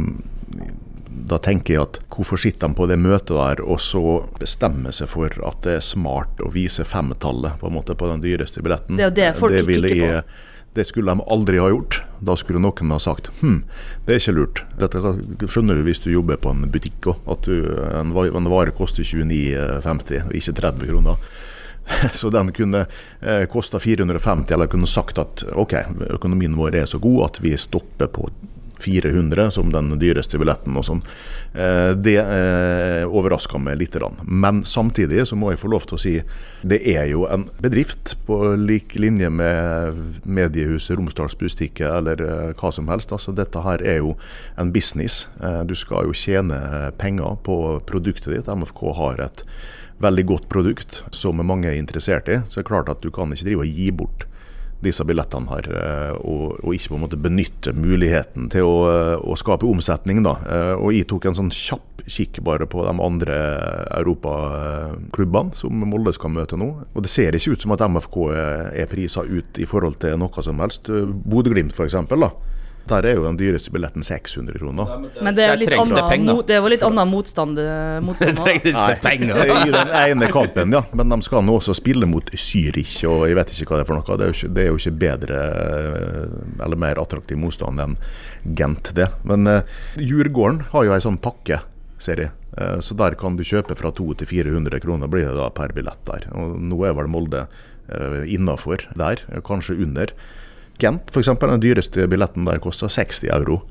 da 1.30 1.38
tenker 1.38 1.76
jeg 1.76 1.84
at 1.84 2.00
hvorfor 2.10 2.40
sitter 2.42 2.72
de 2.72 2.78
på 2.78 2.88
det 2.90 2.98
møtet 3.02 3.36
der 3.36 3.62
og 3.62 3.78
så 3.84 4.02
bestemmer 4.40 4.96
seg 4.96 5.12
for 5.12 5.34
at 5.46 5.62
det 5.66 5.76
er 5.78 5.86
smart 5.86 6.42
å 6.42 6.50
vise 6.54 6.86
femtallet 6.88 7.60
på 7.62 7.70
en 7.70 7.76
måte 7.78 7.94
på 7.98 8.10
den 8.10 8.24
dyreste 8.24 8.64
billetten? 8.66 8.98
Det 8.98 9.06
er 9.06 9.12
jo 9.12 9.18
det 9.20 9.30
folk 9.38 9.54
det 9.54 9.66
kikker 9.68 10.24
på. 10.24 10.46
Det 10.74 10.86
skulle 10.86 11.12
de 11.12 11.26
aldri 11.26 11.60
ha 11.60 11.70
gjort. 11.72 12.02
Da 12.20 12.36
skulle 12.38 12.62
noen 12.62 12.92
ha 12.94 13.00
sagt 13.02 13.32
hm, 13.42 13.64
det 14.06 14.16
er 14.16 14.22
ikke 14.22 14.36
lurt. 14.38 14.64
Dette 14.80 15.02
skjønner 15.48 15.80
du 15.80 15.86
hvis 15.88 16.04
du 16.04 16.12
jobber 16.12 16.40
på 16.42 16.54
en 16.54 16.68
butikk 16.72 17.12
òg, 17.14 17.24
at 17.32 17.48
du, 17.50 17.70
en, 17.96 18.14
vare 18.52 18.76
koster 18.76 19.08
29,50 19.08 20.28
og 20.28 20.36
ikke 20.36 20.58
30 20.62 20.92
kroner. 20.92 21.32
Så 22.20 22.30
den 22.30 22.52
kunne 22.54 22.86
eh, 23.22 23.46
kosta 23.50 23.80
450, 23.82 24.54
eller 24.54 24.70
kunne 24.70 24.88
sagt 24.88 25.18
at 25.18 25.44
ok, 25.58 25.76
økonomien 26.20 26.58
vår 26.58 26.84
er 26.84 26.90
så 26.90 27.00
god 27.02 27.24
at 27.32 27.42
vi 27.42 27.56
stopper 27.58 28.12
på 28.14 28.30
400 28.84 29.50
som 29.52 29.72
den 29.74 29.94
dyreste 30.00 30.40
billetten 30.40 30.78
og 30.80 30.86
sånn. 30.88 31.02
Eh, 31.54 31.92
det 31.98 32.18
eh, 32.22 33.06
overraska 33.08 33.60
meg 33.62 33.80
litt. 33.82 33.98
Men 34.24 34.64
samtidig 34.68 35.26
så 35.28 35.38
må 35.40 35.52
jeg 35.54 35.62
få 35.64 35.72
lov 35.74 35.88
til 35.90 35.98
å 35.98 36.02
si 36.02 36.16
det 36.62 36.82
er 36.92 37.08
jo 37.12 37.24
en 37.32 37.48
bedrift 37.64 38.16
på 38.28 38.38
lik 38.60 38.96
linje 39.00 39.30
med 39.32 40.22
mediehuset 40.28 40.98
Romsdals 41.00 41.38
Bustikke 41.40 41.90
eller 42.00 42.22
eh, 42.24 42.54
hva 42.60 42.72
som 42.76 42.92
helst. 42.92 43.14
Altså, 43.16 43.34
dette 43.36 43.64
her 43.66 43.84
er 43.84 44.02
jo 44.04 44.16
en 44.60 44.74
business. 44.76 45.26
Eh, 45.42 45.62
du 45.68 45.76
skal 45.80 46.10
jo 46.10 46.16
tjene 46.16 46.92
penger 47.02 47.40
på 47.46 47.60
produktet 47.90 48.34
ditt. 48.36 48.50
MFK 48.50 48.86
har 49.00 49.24
et 49.30 49.46
veldig 50.00 50.26
godt 50.26 50.50
produkt 50.52 51.04
som 51.16 51.42
mange 51.44 51.68
er 51.72 51.80
interessert 51.80 52.30
i. 52.32 52.42
Så 52.48 52.60
det 52.60 52.66
er 52.68 52.72
klart 52.74 52.92
at 52.92 53.04
du 53.04 53.12
kan 53.14 53.32
ikke 53.34 53.50
drive 53.50 53.66
og 53.66 53.80
gi 53.80 53.90
bort 53.92 54.30
disse 54.84 55.04
billettene 55.04 55.50
her, 55.52 55.66
eh, 55.76 56.14
og, 56.24 56.60
og 56.64 56.76
ikke 56.76 56.94
på 56.94 56.98
en 57.00 57.04
måte 57.04 57.20
benytte 57.20 57.74
muligheten 57.76 58.48
til 58.54 58.68
å, 58.68 58.78
å 59.20 59.38
skape 59.40 59.68
omsetning. 59.68 60.24
da. 60.24 60.38
Eh, 60.48 60.74
Og 60.80 60.94
jeg 60.96 61.08
tok 61.12 61.26
en 61.30 61.38
sånn 61.42 61.52
kjapp 61.54 62.04
kikk 62.10 62.40
bare 62.42 62.66
på 62.66 62.82
de 62.88 62.94
andre 63.06 63.36
europaklubbene 64.00 65.54
som 65.54 65.84
Molde 65.90 66.14
skal 66.16 66.32
møte 66.34 66.58
nå. 66.58 66.70
Og 66.94 67.06
det 67.06 67.12
ser 67.12 67.36
ikke 67.38 67.54
ut 67.54 67.66
som 67.66 67.76
at 67.76 67.84
MFK 67.86 68.18
er 68.34 68.90
prisa 68.90 69.22
ut 69.28 69.60
i 69.62 69.68
forhold 69.70 70.00
til 70.02 70.18
noe 70.18 70.46
som 70.46 70.62
helst. 70.64 70.90
Bodø-Glimt 70.90 71.76
f.eks. 71.76 72.00
Der 72.90 73.06
er 73.06 73.18
jo 73.20 73.24
den 73.28 73.38
dyreste 73.40 73.72
billetten 73.74 74.04
600 74.06 74.58
kroner. 74.60 74.94
Men 75.22 75.36
det 75.38 75.46
er 75.46 75.60
litt 75.60 75.70
det 75.70 75.78
annen, 75.80 76.10
penger. 76.10 76.34
mo- 76.34 76.46
det 76.48 76.58
var 76.66 76.74
litt 76.74 76.86
annen 76.86 77.12
motstand. 77.12 77.60
eh, 77.62 78.00
motstand 78.08 78.40
da. 78.42 78.48
I 79.68 79.74
den 79.76 79.94
ene 80.02 80.30
kampen, 80.34 80.74
ja. 80.74 80.84
Men 80.98 81.14
de 81.14 81.20
skal 81.26 81.46
nå 81.46 81.60
også 81.60 81.76
spille 81.78 82.10
mot 82.10 82.32
Zürich, 82.34 82.98
og 83.10 83.28
jeg 83.30 83.38
vet 83.38 83.54
ikke 83.54 83.74
hva 83.76 83.80
det 83.82 83.86
er 83.86 83.92
for 83.92 84.00
noe. 84.00 84.18
Det 84.20 84.26
er 84.26 84.34
jo 84.34 84.38
ikke, 84.40 84.52
det 84.58 84.64
er 84.64 84.70
jo 84.72 84.80
ikke 84.82 84.96
bedre 85.06 85.44
eh, 85.60 86.66
eller 86.66 86.82
mer 86.82 87.02
attraktiv 87.02 87.40
motstand 87.40 87.80
enn 87.84 87.96
Gent, 88.56 88.94
det. 88.96 89.10
Men 89.28 89.48
uh, 89.48 89.62
Djurgården 90.00 90.62
har 90.72 90.86
jo 90.88 90.94
ei 90.96 91.02
sånn 91.04 91.18
pakkeserie. 91.22 92.32
Uh, 92.56 92.80
så 92.84 92.96
der 92.98 93.18
kan 93.20 93.36
du 93.38 93.44
kjøpe 93.46 93.76
fra 93.78 93.92
200 93.92 94.22
til 94.24 94.30
400 94.32 94.80
kroner 94.84 95.12
blir 95.12 95.28
det 95.28 95.36
da 95.38 95.50
per 95.54 95.74
billett 95.76 96.02
der. 96.08 96.30
Og 96.34 96.56
nå 96.72 96.80
er 96.88 96.96
vel 96.98 97.12
Molde 97.12 97.46
uh, 97.46 98.22
innafor 98.26 98.86
der, 98.98 99.26
kanskje 99.46 99.78
under. 99.84 100.14
Gent 100.80 101.12
f.eks. 101.12 101.28
den 101.40 101.60
dyreste 101.64 102.08
billetten 102.08 102.46
der 102.48 102.60
koster 102.64 102.88
60 102.92 103.24
euro. 103.36 103.62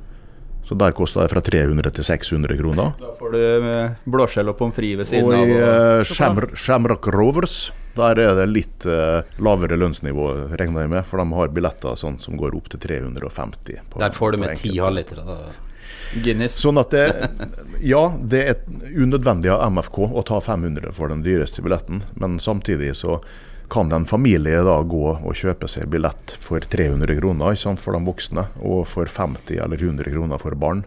Så 0.68 0.76
der 0.76 0.92
koster 0.92 1.24
det 1.24 1.30
fra 1.32 1.40
300 1.40 1.90
til 1.96 2.04
600 2.04 2.58
kroner. 2.58 2.90
Da 3.00 3.14
får 3.16 3.32
du 3.32 3.38
eh, 3.40 3.94
blåskjell 4.04 4.50
og 4.52 4.58
pommes 4.58 4.76
frites 4.76 4.98
ved 5.00 5.06
siden 5.08 5.24
Og 5.24 5.32
i 5.32 5.56
av. 5.56 6.02
og- 6.04 6.42
uh, 6.44 6.52
Shamrock 6.60 7.08
Rovers 7.14 7.70
der 7.98 8.20
er 8.22 8.34
det 8.38 8.44
litt 8.52 8.84
uh, 8.86 9.22
lavere 9.42 9.74
lønnsnivå, 9.80 10.26
regner 10.60 10.84
jeg 10.84 10.90
med. 10.92 11.06
For 11.08 11.18
de 11.18 11.24
har 11.34 11.48
billetter 11.50 11.96
sånn 11.98 12.20
som 12.22 12.36
går 12.38 12.54
opp 12.54 12.68
til 12.70 12.78
350. 12.84 13.80
på- 13.90 13.98
Der 14.04 14.10
får 14.14 14.32
du 14.32 14.38
med 14.44 14.56
ti 14.60 14.76
halvlitere. 14.78 15.24
da. 15.26 15.38
Guinness. 16.22 16.60
Sånn 16.62 16.78
at 16.80 16.90
det, 16.90 17.02
ja, 17.84 18.04
det 18.22 18.44
er 18.48 18.54
unødvendig 18.94 19.50
av 19.52 19.66
MFK 19.72 19.98
å 20.12 20.22
ta 20.24 20.38
500 20.40 20.92
for 20.94 21.08
den 21.08 21.24
dyreste 21.24 21.60
billetten, 21.64 22.02
men 22.16 22.38
samtidig 22.38 22.94
så 22.96 23.18
kan 23.68 23.92
en 23.92 24.06
familie 24.08 24.62
da 24.64 24.78
gå 24.82 25.04
og 25.18 25.36
kjøpe 25.36 25.68
seg 25.68 25.90
billett 25.92 26.34
for 26.40 26.64
300 26.64 27.18
kroner 27.20 27.56
sant, 27.58 27.80
for 27.82 27.96
de 27.96 28.00
voksne, 28.06 28.46
og 28.64 28.86
for 28.88 29.10
50 29.10 29.60
eller 29.64 29.76
100 29.80 30.10
kroner 30.14 30.40
for 30.40 30.56
barn. 30.58 30.84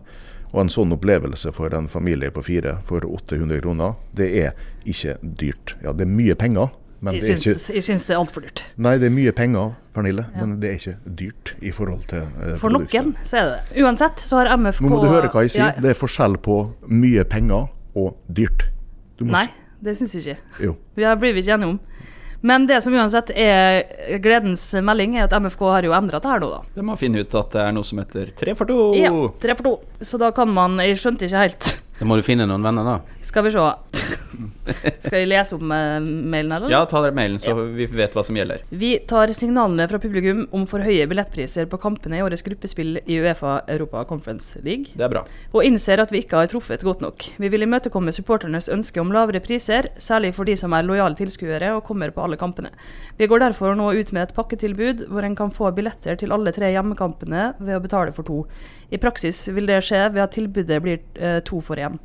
Og 0.51 0.65
en 0.65 0.71
sånn 0.71 0.91
opplevelse 0.91 1.53
for 1.55 1.71
en 1.77 1.87
familie 1.91 2.31
på 2.33 2.43
fire 2.43 2.79
for 2.87 3.05
800 3.07 3.61
kroner, 3.63 3.93
det 4.17 4.29
er 4.43 4.55
ikke 4.83 5.15
dyrt. 5.21 5.75
Ja, 5.83 5.93
det 5.95 6.07
er 6.07 6.11
mye 6.11 6.35
penger, 6.35 6.73
men 7.01 7.15
Jeg 7.15 7.21
det 7.21 7.29
er 7.29 7.37
ikke 7.39 7.53
syns, 7.53 7.69
jeg 7.71 7.85
syns 7.87 8.07
det 8.09 8.13
er 8.15 8.19
altfor 8.19 8.43
dyrt. 8.45 8.63
Nei, 8.77 8.97
det 9.01 9.07
er 9.07 9.15
mye 9.15 9.31
penger, 9.37 9.71
Pernille, 9.95 10.25
men 10.35 10.57
det 10.61 10.69
er 10.69 10.75
ikke 10.81 11.15
dyrt 11.21 11.53
i 11.61 11.71
forhold 11.75 12.03
til 12.11 12.25
eh, 12.25 12.57
For 12.61 12.73
noen 12.73 13.15
så 13.25 13.39
er 13.39 13.47
det 13.47 13.55
det. 13.55 13.81
Uansett 13.83 14.21
så 14.23 14.41
har 14.41 14.51
MFK 14.57 14.85
Nå 14.85 14.91
må 14.93 14.99
du 15.01 15.09
høre 15.09 15.31
hva 15.33 15.45
jeg 15.47 15.55
sier. 15.55 15.71
Ja, 15.71 15.81
Det 15.81 15.93
er 15.93 15.97
forskjell 15.97 16.37
på 16.43 16.59
mye 16.91 17.25
penger 17.27 17.71
og 17.97 18.19
dyrt. 18.27 18.67
Nei, 19.21 19.47
det 19.81 19.95
syns 19.99 20.13
jeg 20.17 20.35
ikke. 20.35 20.65
Jo. 20.67 20.75
Vi 20.97 21.07
har 21.07 21.17
blitt 21.21 21.41
enige 21.47 21.73
om. 21.73 21.79
Men 22.41 22.65
det 22.67 22.79
som 22.81 22.93
uansett 22.97 23.29
er 23.37 24.17
gledens 24.23 24.63
melding, 24.81 25.13
er 25.19 25.27
at 25.27 25.35
MFK 25.37 25.61
har 25.69 25.85
jo 25.85 25.93
endra 25.93 26.19
det 26.21 26.31
her 26.31 26.41
nå, 26.41 26.49
da. 26.49 26.61
De 26.73 26.85
har 26.87 26.97
funnet 26.97 27.27
ut 27.27 27.35
at 27.37 27.53
det 27.53 27.61
er 27.67 27.75
noe 27.77 27.85
som 27.85 28.01
heter 28.01 28.31
tre 28.37 28.55
for 28.57 28.69
to. 28.69 28.79
Ja, 28.97 29.11
tre 29.43 29.55
for 29.59 29.67
to. 29.67 29.73
Så 30.01 30.17
da 30.21 30.31
kan 30.33 30.49
man 30.49 30.79
Jeg 30.81 30.97
skjønte 30.97 31.27
ikke 31.29 31.45
helt. 31.45 31.69
Da 31.99 32.07
må 32.09 32.17
du 32.17 32.25
finne 32.25 32.47
noen 32.49 32.65
venner, 32.65 32.87
da. 32.87 32.95
Skal 33.21 33.45
vi 33.45 33.53
se. 33.53 33.67
Skal 35.05 35.19
jeg 35.21 35.29
lese 35.31 35.57
om 35.57 35.71
eh, 35.75 35.97
mailen, 36.01 36.51
eller? 36.55 36.71
Ja, 36.73 36.81
ta 36.89 37.01
dere 37.03 37.15
mailen, 37.17 37.39
så 37.41 37.53
vi 37.75 37.87
vet 37.91 38.15
hva 38.15 38.23
som 38.25 38.37
gjelder. 38.37 38.63
Vi 38.69 38.93
tar 39.09 39.31
signalene 39.35 39.87
fra 39.91 39.99
publikum 40.01 40.45
om 40.55 40.65
for 40.69 40.83
høye 40.85 41.07
billettpriser 41.11 41.67
på 41.71 41.79
kampene 41.81 42.19
i 42.19 42.23
årets 42.25 42.45
gruppespill 42.45 42.99
i 43.05 43.19
Uefa 43.21 43.59
Europa 43.71 44.03
Conference 44.09 44.61
League, 44.65 44.93
Det 44.95 45.05
er 45.05 45.13
bra. 45.13 45.23
og 45.53 45.65
innser 45.67 46.01
at 46.03 46.11
vi 46.13 46.23
ikke 46.23 46.41
har 46.41 46.51
truffet 46.51 46.83
godt 46.85 47.01
nok. 47.05 47.27
Vi 47.37 47.51
vil 47.53 47.67
imøtekomme 47.67 48.13
supporternes 48.15 48.69
ønske 48.71 49.01
om 49.01 49.11
lavere 49.13 49.43
priser, 49.43 49.91
særlig 49.97 50.33
for 50.37 50.49
de 50.49 50.55
som 50.59 50.73
er 50.73 50.87
lojale 50.87 51.15
tilskuere 51.19 51.73
og 51.75 51.83
kommer 51.87 52.11
på 52.11 52.23
alle 52.25 52.39
kampene. 52.39 52.71
Vi 53.17 53.27
går 53.27 53.45
derfor 53.45 53.75
nå 53.77 53.91
ut 53.93 54.11
med 54.11 54.29
et 54.29 54.35
pakketilbud 54.35 55.05
hvor 55.11 55.25
en 55.27 55.35
kan 55.35 55.51
få 55.53 55.71
billetter 55.75 56.17
til 56.19 56.31
alle 56.31 56.53
tre 56.55 56.71
hjemmekampene 56.73 57.53
ved 57.59 57.77
å 57.77 57.83
betale 57.83 58.13
for 58.15 58.27
to. 58.27 58.43
I 58.91 58.99
praksis 59.01 59.47
vil 59.53 59.69
det 59.69 59.81
skje 59.87 60.07
ved 60.11 60.23
at 60.23 60.35
tilbudet 60.35 60.81
blir 60.83 60.99
eh, 61.15 61.39
to 61.47 61.61
for 61.63 61.79
én. 61.79 61.99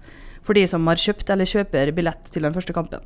For 0.47 0.55
de 0.55 0.63
som 0.71 0.87
har 0.87 1.01
kjøpt 1.03 1.31
eller 1.35 1.49
kjøper 1.51 1.91
billett 1.97 2.29
til 2.31 2.45
den 2.47 2.55
første 2.55 2.75
kampen. 2.77 3.03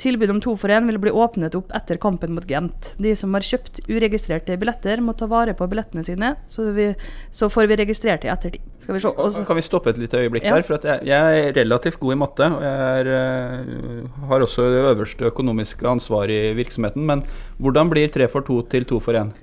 Tilbud 0.00 0.30
om 0.32 0.38
to 0.40 0.54
for 0.56 0.72
én 0.72 0.86
vil 0.88 0.96
bli 1.02 1.10
åpnet 1.12 1.56
opp 1.58 1.72
etter 1.76 1.98
kampen 2.00 2.32
mot 2.32 2.46
Gent. 2.48 2.94
De 3.02 3.12
som 3.18 3.34
har 3.36 3.44
kjøpt 3.44 3.82
uregistrerte 3.90 4.56
billetter, 4.60 5.02
må 5.04 5.12
ta 5.18 5.28
vare 5.28 5.52
på 5.58 5.68
billettene 5.68 6.04
sine, 6.06 6.30
så, 6.48 6.70
vi, 6.72 6.86
så 7.34 7.50
får 7.52 7.68
vi 7.68 7.78
registrert 7.82 8.22
det 8.24 8.30
i 8.30 8.32
ettertid. 8.32 8.64
Skal 8.86 8.96
vi 8.96 9.02
se. 9.04 9.12
Også, 9.12 9.44
Kan 9.44 9.58
vi 9.60 9.66
stoppe 9.66 9.92
et 9.92 10.00
lite 10.00 10.22
øyeblikk 10.22 10.46
Ja. 10.48 10.54
der? 10.56 10.64
For 10.64 10.78
at 10.78 10.84
jeg, 10.88 11.04
jeg 11.10 11.42
er 11.48 11.52
relativt 11.60 12.00
god 12.00 12.14
i 12.14 12.20
matte, 12.24 12.48
og 12.56 12.62
jeg 12.64 13.02
er, 13.02 13.12
eh, 13.18 14.22
har 14.30 14.46
også 14.48 14.70
det 14.72 14.80
øverste 14.94 15.28
økonomiske 15.28 15.84
ansvaret 15.92 16.30
i 16.30 16.54
virksomheten. 16.56 17.04
Men 17.04 17.24
hvordan 17.60 17.92
blir 17.92 18.08
tre 18.14 18.28
for 18.32 18.40
to 18.48 18.62
til 18.72 18.88
to 18.88 19.00
for 19.04 19.12
én? 19.12 19.34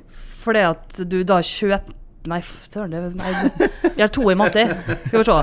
For 0.42 0.54
det 0.58 0.66
at 0.72 0.98
du 1.10 1.22
da 1.24 1.42
kjøper 1.46 2.02
Nei, 2.26 2.40
søren, 2.42 2.90
det 2.90 4.00
har 4.02 4.08
to 4.10 4.24
i 4.32 4.34
matte. 4.34 4.64
Skal 5.06 5.20
vi 5.22 5.26
se. 5.28 5.36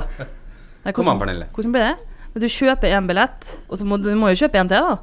Nei, 0.83 0.91
Kom 0.93 1.07
an, 1.07 1.19
Pernille. 1.19 1.47
Hvordan 1.55 1.71
blir 1.75 1.87
det? 1.89 1.95
Du 2.33 2.47
kjøper 2.49 2.89
én 2.97 3.07
billett, 3.07 3.53
og 3.69 3.77
så 3.77 3.85
må 3.85 4.01
du 4.01 4.09
må 4.17 4.31
jo 4.33 4.39
kjøpe 4.45 4.57
en 4.59 4.67
til, 4.71 4.81
da. 4.89 4.97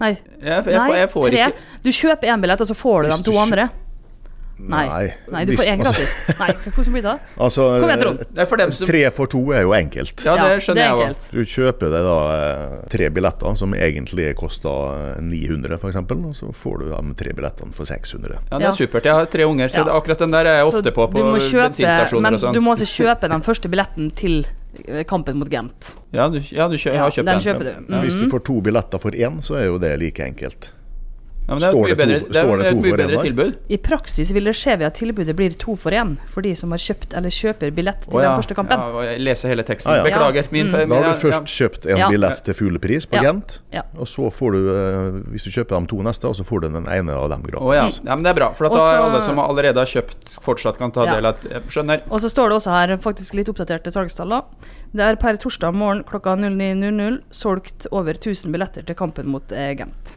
Nei, 0.00 0.14
Jeg, 0.40 0.64
jeg, 0.64 0.78
nei 0.78 0.96
jeg 1.02 1.10
får 1.12 1.26
tre. 1.28 1.44
ikke 1.50 1.84
Du 1.84 1.90
kjøper 1.92 2.32
én 2.32 2.40
billett, 2.40 2.60
og 2.64 2.66
så 2.70 2.74
får 2.74 3.02
du 3.04 3.08
de 3.12 3.22
to 3.28 3.36
andre. 3.38 3.68
Nei. 4.60 5.14
Nei, 5.32 5.44
du 5.48 5.54
får 5.56 5.68
én 5.72 5.80
altså- 5.80 5.92
gratis. 5.96 6.14
Nei, 6.38 6.48
hvordan 6.74 6.92
blir 6.92 7.02
det? 7.02 7.12
da? 7.12 7.18
Altså, 7.40 7.66
Kom 7.80 7.88
igjen, 7.88 8.00
Trond. 8.02 8.18
Det 8.28 8.42
er 8.44 8.48
for 8.50 8.60
dem 8.60 8.72
som 8.76 8.86
tre 8.90 9.00
for 9.16 9.26
to 9.32 9.40
er 9.56 9.62
jo 9.64 9.72
enkelt. 9.72 10.24
Ja, 10.26 10.34
det 10.36 10.58
skjønner 10.64 10.80
det 10.80 10.84
jeg 10.84 11.14
òg. 11.14 11.28
Du 11.32 11.40
kjøper 11.54 11.94
deg 11.94 12.04
da 12.08 12.16
eh, 12.34 12.74
tre 12.92 13.08
billetter 13.16 13.56
som 13.56 13.72
egentlig 13.72 14.34
koster 14.36 15.16
eh, 15.16 15.22
900 15.24 15.78
f.eks., 15.80 15.96
og 15.96 16.34
så 16.36 16.50
får 16.52 16.78
du 16.82 16.84
de 16.92 17.14
tre 17.22 17.32
billettene 17.38 17.72
for 17.72 17.88
600. 17.88 18.36
Ja, 18.50 18.58
det 18.58 18.66
Ja. 18.66 18.68
er 18.68 18.76
supert. 18.76 19.08
Jeg 19.08 19.12
har 19.16 19.26
tre 19.32 19.44
unger, 19.48 19.68
så 19.72 19.80
Ja. 19.86 19.96
akkurat 19.96 20.18
den 20.18 20.30
der 20.36 20.44
er 20.44 20.56
jeg 20.60 20.66
ofte 20.68 20.92
på 20.92 21.08
på 21.08 21.24
kjøpe, 21.40 21.72
bensinstasjoner 21.72 22.34
og 22.36 22.40
sånn. 22.40 22.52
du 22.52 22.60
må 22.60 22.74
også 22.76 22.88
kjøpe 22.88 23.28
den 23.32 23.40
første 23.40 23.68
billetten 23.72 24.10
til 24.14 24.44
kampen 25.06 25.36
mot 25.38 25.48
Gent. 25.50 25.96
Ja, 26.12 26.28
du, 26.28 26.38
ja, 26.50 26.68
du 26.68 26.76
kjø, 26.76 26.92
jeg 26.92 27.00
har 27.00 27.10
kjøpt 27.10 27.26
den 27.26 27.38
den. 27.38 27.40
kjøper 27.40 27.64
du. 27.64 27.94
Ja. 27.94 28.00
Hvis 28.02 28.14
du 28.18 28.24
Mhm. 28.24 28.30
får 28.30 28.44
to 28.44 28.60
billetter 28.60 28.98
for 28.98 29.10
én, 29.10 29.40
så 29.42 29.54
er 29.58 29.64
jo 29.66 29.78
det 29.78 29.98
like 29.98 30.20
enkelt. 30.24 30.72
Ja, 31.48 31.56
men 31.56 31.60
det 31.60 31.66
er 31.66 31.70
et 31.70 31.74
mye 31.74 31.88
to- 31.90 31.96
bedre, 31.96 32.06
det 32.30 32.36
er 32.36 32.60
et 32.70 32.76
mye 32.78 32.96
bedre 32.96 33.22
tilbud. 33.24 33.54
I 33.68 33.76
praksis 33.82 34.30
vil 34.32 34.44
det 34.44 34.52
skje 34.54 34.76
ved 34.78 34.86
at 34.86 34.94
tilbudet 34.94 35.34
blir 35.34 35.50
to 35.58 35.74
for 35.74 35.90
én 35.90 36.12
for 36.30 36.42
de 36.42 36.54
som 36.54 36.70
har 36.70 36.78
kjøpt 36.78 37.16
eller 37.18 37.28
kjøper 37.34 37.72
billett 37.74 38.04
til 38.04 38.14
oh, 38.14 38.22
ja. 38.22 38.28
den 38.30 38.38
første 38.42 38.54
kampen. 38.54 38.78
Ja, 38.78 39.00
jeg 39.10 39.20
leser 39.26 39.48
hele 39.50 39.64
teksten. 39.66 39.90
Ah, 39.90 39.96
ja. 39.98 40.04
Beklager. 40.04 40.46
Min 40.52 40.66
Mm. 40.66 40.70
feil. 40.76 40.88
Da 40.88 40.94
har 41.02 41.16
du 41.16 41.18
først 41.26 41.50
kjøpt 41.50 41.86
en 41.90 41.96
Ja. 41.98 42.08
billett 42.08 42.44
til 42.44 42.54
full 42.54 42.78
pris 42.78 43.06
på 43.06 43.16
Ja. 43.18 43.22
Gent, 43.22 43.58
Ja. 43.72 43.82
og 43.98 44.06
så 44.06 44.30
får 44.30 44.52
du, 44.52 44.60
eh, 44.70 45.22
hvis 45.32 45.42
du 45.42 45.50
kjøper 45.50 45.80
de 45.80 45.86
to 45.88 45.96
neste, 46.02 46.24
og 46.28 46.34
så 46.36 46.44
får 46.46 46.60
du 46.60 46.68
den 46.68 46.86
ene 46.86 47.10
av 47.10 47.28
dem 47.30 47.42
gratis. 47.42 47.66
Oh, 47.66 47.74
ja. 47.74 47.88
ja, 47.88 48.14
men 48.14 48.22
det 48.22 48.30
er 48.30 48.34
bra. 48.34 48.52
For 48.54 48.68
da 48.68 48.74
Også- 48.76 48.94
er 48.94 49.02
alle 49.10 49.22
som 49.22 49.36
allerede 49.38 49.74
har 49.74 49.86
kjøpt, 49.86 50.38
fortsatt 50.40 50.78
kan 50.78 50.92
ta 50.92 51.04
Ja. 51.04 51.14
del 51.16 51.26
av 51.26 51.36
Skjønner. 51.68 52.02
Og 52.10 52.20
så 52.20 52.30
står 52.30 52.48
det 52.50 52.56
også 52.62 52.70
her 52.70 52.96
faktisk 52.98 53.34
litt 53.34 53.48
oppdaterte 53.48 53.90
salgstall. 53.90 54.44
Det 54.94 55.00
er 55.02 55.16
per 55.16 55.34
torsdag 55.36 55.74
morgen 55.74 56.04
klokka 56.04 56.36
09.00 56.38 57.22
solgt 57.32 57.86
over 57.90 58.12
1000 58.14 58.52
billetter 58.52 58.86
til 58.86 58.94
kampen 58.94 59.26
mot 59.26 59.42
eh, 59.50 59.74
Gent. 59.74 60.14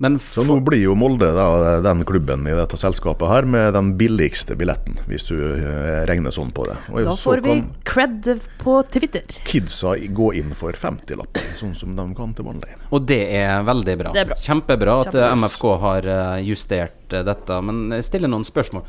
Men 0.00 0.16
Så 0.24 0.40
nå 0.48 0.56
blir 0.64 0.80
jo 0.80 0.94
Molde 0.96 1.28
da, 1.36 1.44
den 1.84 2.00
klubben 2.08 2.46
i 2.48 2.54
dette 2.56 2.78
selskapet 2.80 3.28
her 3.28 3.44
med 3.44 3.74
den 3.76 3.90
billigste 4.00 4.56
billetten, 4.56 4.96
hvis 5.10 5.26
du 5.28 5.34
eh, 5.36 6.00
regner 6.08 6.32
sånn 6.32 6.48
på 6.56 6.64
det. 6.70 6.78
Og 6.88 7.02
Da 7.04 7.12
får 7.20 7.42
vi 7.44 7.58
cred 7.84 8.30
på 8.62 8.78
Twitter. 8.88 9.26
kidsa 9.44 9.92
gå 10.08 10.30
inn 10.40 10.54
for 10.56 10.72
50-lappen, 10.72 11.52
sånn 11.58 11.76
som 11.76 11.92
de 11.98 12.08
kan 12.16 12.32
til 12.32 12.48
vanlig. 12.48 12.72
Og 12.90 13.04
det 13.12 13.20
er 13.42 13.60
veldig 13.68 13.98
bra. 14.00 14.14
Det 14.16 14.24
er 14.24 14.32
bra. 14.32 14.40
Kjempebra 14.40 14.96
at 15.02 15.10
Kjempebra. 15.10 15.28
eh, 15.28 15.38
MFK 15.44 15.68
har 15.84 16.10
eh, 16.16 16.44
justert 16.48 17.16
dette. 17.30 17.60
Men 17.68 17.90
jeg 17.98 18.08
stiller 18.08 18.32
noen 18.32 18.48
spørsmål. 18.48 18.86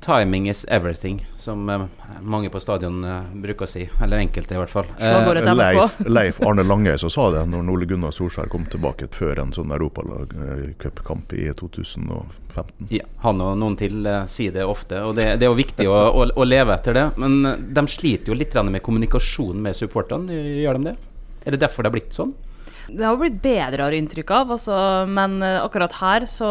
Timing 0.00 0.48
is 0.48 0.64
everything, 0.68 1.26
som 1.36 1.68
uh, 1.68 1.82
mange 2.20 2.50
på 2.50 2.60
stadion 2.60 3.04
uh, 3.04 3.22
bruker 3.32 3.66
å 3.66 3.68
si. 3.68 3.82
Eller 4.02 4.22
enkelte, 4.22 4.54
i 4.54 4.60
hvert 4.60 4.70
fall. 4.70 4.86
MFK. 4.94 5.54
Leif, 5.58 5.96
Leif 6.06 6.38
Arne 6.46 6.62
Lange 6.62 6.94
som 7.02 7.10
sa 7.10 7.26
det 7.34 7.42
når 7.50 7.72
Ole 7.74 7.88
Gunnar 7.90 8.14
Solskjær 8.14 8.50
kom 8.52 8.68
tilbake 8.70 9.10
før 9.12 9.42
en 9.42 9.52
sånn 9.56 9.74
europacupkamp 9.74 11.34
i 11.34 11.48
2015. 11.58 12.88
ja, 12.94 13.04
han 13.24 13.42
og 13.42 13.58
noen 13.58 13.76
til 13.80 14.06
sier 14.30 14.54
det 14.54 14.66
ofte, 14.66 15.02
og 15.02 15.18
det, 15.18 15.32
det 15.40 15.48
er 15.48 15.52
jo 15.52 15.58
viktig 15.58 15.90
å, 15.90 15.98
å, 16.14 16.28
å 16.30 16.46
leve 16.46 16.78
etter 16.78 16.94
det. 16.94 17.06
Men 17.18 17.40
de 17.74 17.86
sliter 17.90 18.30
jo 18.30 18.38
litt 18.38 18.54
med 18.70 18.82
kommunikasjon 18.86 19.58
med 19.62 19.76
supporterne, 19.76 20.42
gjør 20.62 20.78
de 20.78 20.92
det? 20.92 20.98
Er 21.44 21.54
det 21.54 21.64
derfor 21.66 21.82
det 21.82 21.90
har 21.90 21.98
blitt 21.98 22.14
sånn? 22.14 22.36
Det 22.88 23.04
har 23.04 23.18
blitt 23.20 23.42
bedre, 23.42 23.82
har 23.82 23.92
jeg 23.92 24.06
inntrykk 24.06 24.30
av, 24.32 24.54
altså, 24.54 24.76
men 25.10 25.42
akkurat 25.42 25.98
her 25.98 26.24
så 26.30 26.48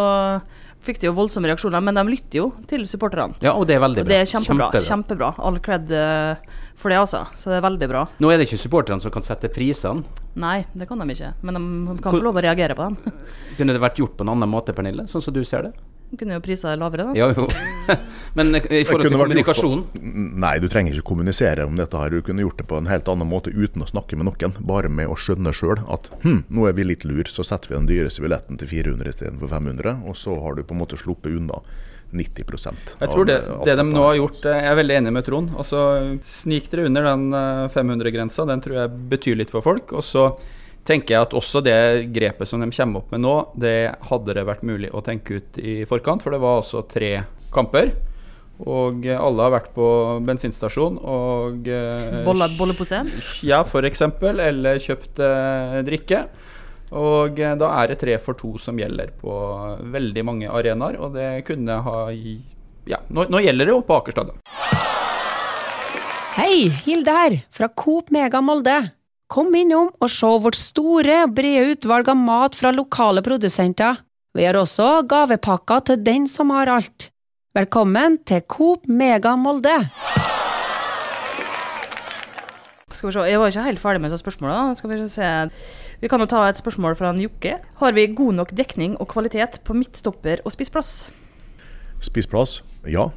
fikk 0.86 1.00
de 1.02 1.10
jo 1.10 1.14
voldsomme 1.18 1.50
reaksjoner. 1.50 1.82
Men 1.84 1.98
de 2.00 2.04
lytter 2.08 2.40
jo 2.42 2.46
til 2.70 2.86
supporterne. 2.88 3.36
Ja, 3.44 3.54
og 3.58 3.68
det 3.68 3.76
er 3.78 3.84
veldig 3.84 4.04
Og 4.04 4.08
bra. 4.08 4.14
det 4.14 4.20
er 4.22 4.30
kjempebra. 4.32 4.70
kjempebra. 4.88 5.32
All 5.40 5.60
cred 5.64 5.92
eh, 5.92 6.36
for 6.78 6.94
det, 6.94 7.00
altså. 7.02 7.26
Så 7.36 7.52
det 7.52 7.58
er 7.60 7.66
veldig 7.68 7.90
bra. 7.92 8.06
Nå 8.24 8.32
er 8.32 8.38
det 8.40 8.48
ikke 8.48 8.62
supporterne 8.62 9.02
som 9.04 9.12
kan 9.12 9.26
sette 9.26 9.50
prisene. 9.54 10.04
Nei, 10.38 10.66
det 10.78 10.88
kan 10.88 11.00
de 11.02 11.10
ikke. 11.16 11.34
Men 11.42 11.58
de 11.60 11.98
kan 12.04 12.14
få 12.14 12.22
lov 12.24 12.38
å 12.38 12.44
reagere 12.46 12.76
på 12.78 12.88
dem. 12.88 12.98
Kunne 13.58 13.74
det 13.74 13.82
vært 13.84 13.98
gjort 14.00 14.16
på 14.20 14.24
en 14.28 14.36
annen 14.36 14.50
måte, 14.52 14.74
Pernille? 14.78 15.08
Sånn 15.10 15.24
som 15.26 15.34
du 15.34 15.44
ser 15.44 15.70
det? 15.70 15.74
De 16.08 16.16
kunne 16.16 16.38
jo 16.38 16.44
prisa 16.46 16.72
lavere, 16.80 17.10
da. 17.10 17.18
Ja, 17.20 17.32
jo. 17.36 17.48
Men 18.36 18.56
eh, 18.56 18.66
i 18.82 18.84
forhold 18.86 19.08
til 19.08 19.18
kommunikasjonen? 19.18 19.84
på- 19.94 20.02
Nei, 20.44 20.60
du 20.60 20.68
trenger 20.70 20.94
ikke 20.94 21.08
kommunisere 21.12 21.66
om 21.66 21.76
dette. 21.76 21.98
her 21.98 22.10
Du 22.10 22.22
kunne 22.22 22.42
gjort 22.44 22.58
det 22.58 22.68
på 22.68 22.78
en 22.78 22.86
helt 22.88 23.08
annen 23.08 23.28
måte 23.30 23.52
uten 23.54 23.82
å 23.82 23.88
snakke 23.90 24.18
med 24.18 24.28
noen. 24.30 24.54
Bare 24.60 24.90
med 24.90 25.08
å 25.08 25.16
skjønne 25.18 25.54
sjøl 25.54 25.82
at 25.90 26.10
hm, 26.24 26.44
nå 26.50 26.68
er 26.68 26.74
vi 26.74 26.84
litt 26.84 27.06
lur, 27.06 27.24
så 27.26 27.44
setter 27.46 27.70
vi 27.70 27.76
den 27.80 27.88
dyreste 27.88 28.22
billetten 28.22 28.58
til 28.58 28.68
400 28.68 29.10
istedenfor 29.14 29.48
500. 29.50 30.02
Og 30.08 30.16
så 30.16 30.36
har 30.42 30.56
du 30.56 30.64
på 30.64 30.76
en 30.76 30.82
måte 30.84 30.98
sluppet 31.00 31.34
unna 31.38 31.62
90 32.14 32.46
Jeg 33.02 33.10
tror 33.12 33.26
det, 33.28 33.42
det 33.68 33.74
de 33.76 33.84
nå 33.84 34.00
har 34.06 34.16
gjort 34.16 34.46
eh, 34.48 34.62
Jeg 34.64 34.72
er 34.72 34.78
veldig 34.80 34.96
enig 35.02 35.12
med 35.14 35.26
Trond. 35.28 35.50
Altså, 35.60 35.82
Snik 36.24 36.70
dere 36.72 36.86
under 36.88 37.04
den 37.04 37.26
500-grensa. 37.74 38.46
Den 38.48 38.62
tror 38.64 38.78
jeg 38.84 38.94
betyr 39.12 39.36
litt 39.42 39.52
for 39.52 39.62
folk. 39.66 39.92
Og 39.92 40.06
så 40.08 40.30
tenker 40.88 41.18
jeg 41.18 41.26
at 41.28 41.34
også 41.36 41.60
det 41.66 41.76
grepet 42.16 42.48
som 42.48 42.62
de 42.64 42.70
kommer 42.72 43.02
opp 43.04 43.12
med 43.12 43.20
nå, 43.26 43.34
det 43.60 43.96
hadde 44.08 44.38
det 44.38 44.46
vært 44.48 44.64
mulig 44.64 44.88
å 44.96 45.02
tenke 45.04 45.42
ut 45.42 45.58
i 45.60 45.82
forkant. 45.90 46.24
For 46.24 46.32
det 46.32 46.40
var 46.40 46.62
altså 46.62 46.86
tre 46.88 47.26
kamper. 47.52 47.92
Og 48.66 49.06
eh, 49.06 49.20
alle 49.20 49.46
har 49.46 49.54
vært 49.54 49.70
på 49.76 49.88
bensinstasjon 50.26 50.98
og 50.98 51.68
eh, 51.70 52.24
Bolle, 52.26 52.48
bollepose. 52.58 53.04
ja, 53.46 53.62
for 53.68 53.86
eksempel, 53.86 54.40
eller 54.42 54.80
kjøpt 54.82 55.22
eh, 55.22 55.78
drikke. 55.86 56.24
Og 56.98 57.38
eh, 57.40 57.54
da 57.60 57.70
er 57.84 57.92
det 57.92 58.00
tre 58.02 58.18
for 58.24 58.38
to 58.40 58.56
som 58.64 58.80
gjelder 58.80 59.12
på 59.22 59.34
veldig 59.94 60.24
mange 60.26 60.50
arenaer, 60.50 60.98
og 60.98 61.14
det 61.18 61.44
kunne 61.50 61.82
ha 61.86 62.00
Ja, 62.88 63.02
nå, 63.12 63.28
nå 63.30 63.42
gjelder 63.44 63.68
det 63.68 63.76
jo 63.76 63.82
på 63.86 63.98
Aker 64.00 64.16
stadion. 64.16 64.42
Hei, 66.38 66.70
Hilde 66.86 67.14
her, 67.14 67.36
fra 67.52 67.68
Coop 67.74 68.12
Mega 68.14 68.42
Molde. 68.46 68.78
Kom 69.28 69.52
innom 69.60 69.90
og 70.00 70.10
se 70.14 70.30
vårt 70.40 70.56
store, 70.56 71.26
brede 71.28 71.74
utvalg 71.74 72.08
av 72.14 72.18
mat 72.22 72.56
fra 72.56 72.72
lokale 72.72 73.24
produsenter. 73.26 74.00
Vi 74.38 74.46
har 74.46 74.56
også 74.56 75.02
gavepakker 75.10 75.84
til 75.90 76.04
den 76.06 76.28
som 76.30 76.54
har 76.56 76.70
alt. 76.72 77.10
Velkommen 77.58 78.20
til 78.22 78.44
Coop 78.46 78.84
Mega 78.86 79.32
Molde. 79.34 79.72
Skal 82.92 83.08
vi 83.08 83.14
se, 83.16 83.24
Jeg 83.26 83.40
var 83.40 83.48
ikke 83.50 83.64
helt 83.66 83.80
ferdig 83.82 84.02
med 84.02 84.12
disse 84.12 84.22
spørsmålene. 84.22 84.76
Skal 84.78 84.90
Vi 84.90 85.08
se. 85.10 85.50
Vi 86.02 86.08
kan 86.08 86.20
jo 86.20 86.28
ta 86.30 86.44
et 86.50 86.58
spørsmål 86.58 86.96
fra 86.96 87.10
en 87.10 87.22
Jokke. 87.22 87.56
Har 87.78 87.92
vi 87.92 88.14
god 88.14 88.34
nok 88.34 88.52
dekning 88.58 88.94
og 89.02 89.08
kvalitet 89.08 89.62
på 89.66 89.74
midtstopper 89.74 90.38
og 90.46 90.52
spissplass? 90.52 91.10
Spissplass, 92.00 92.64
ja. 92.86 93.10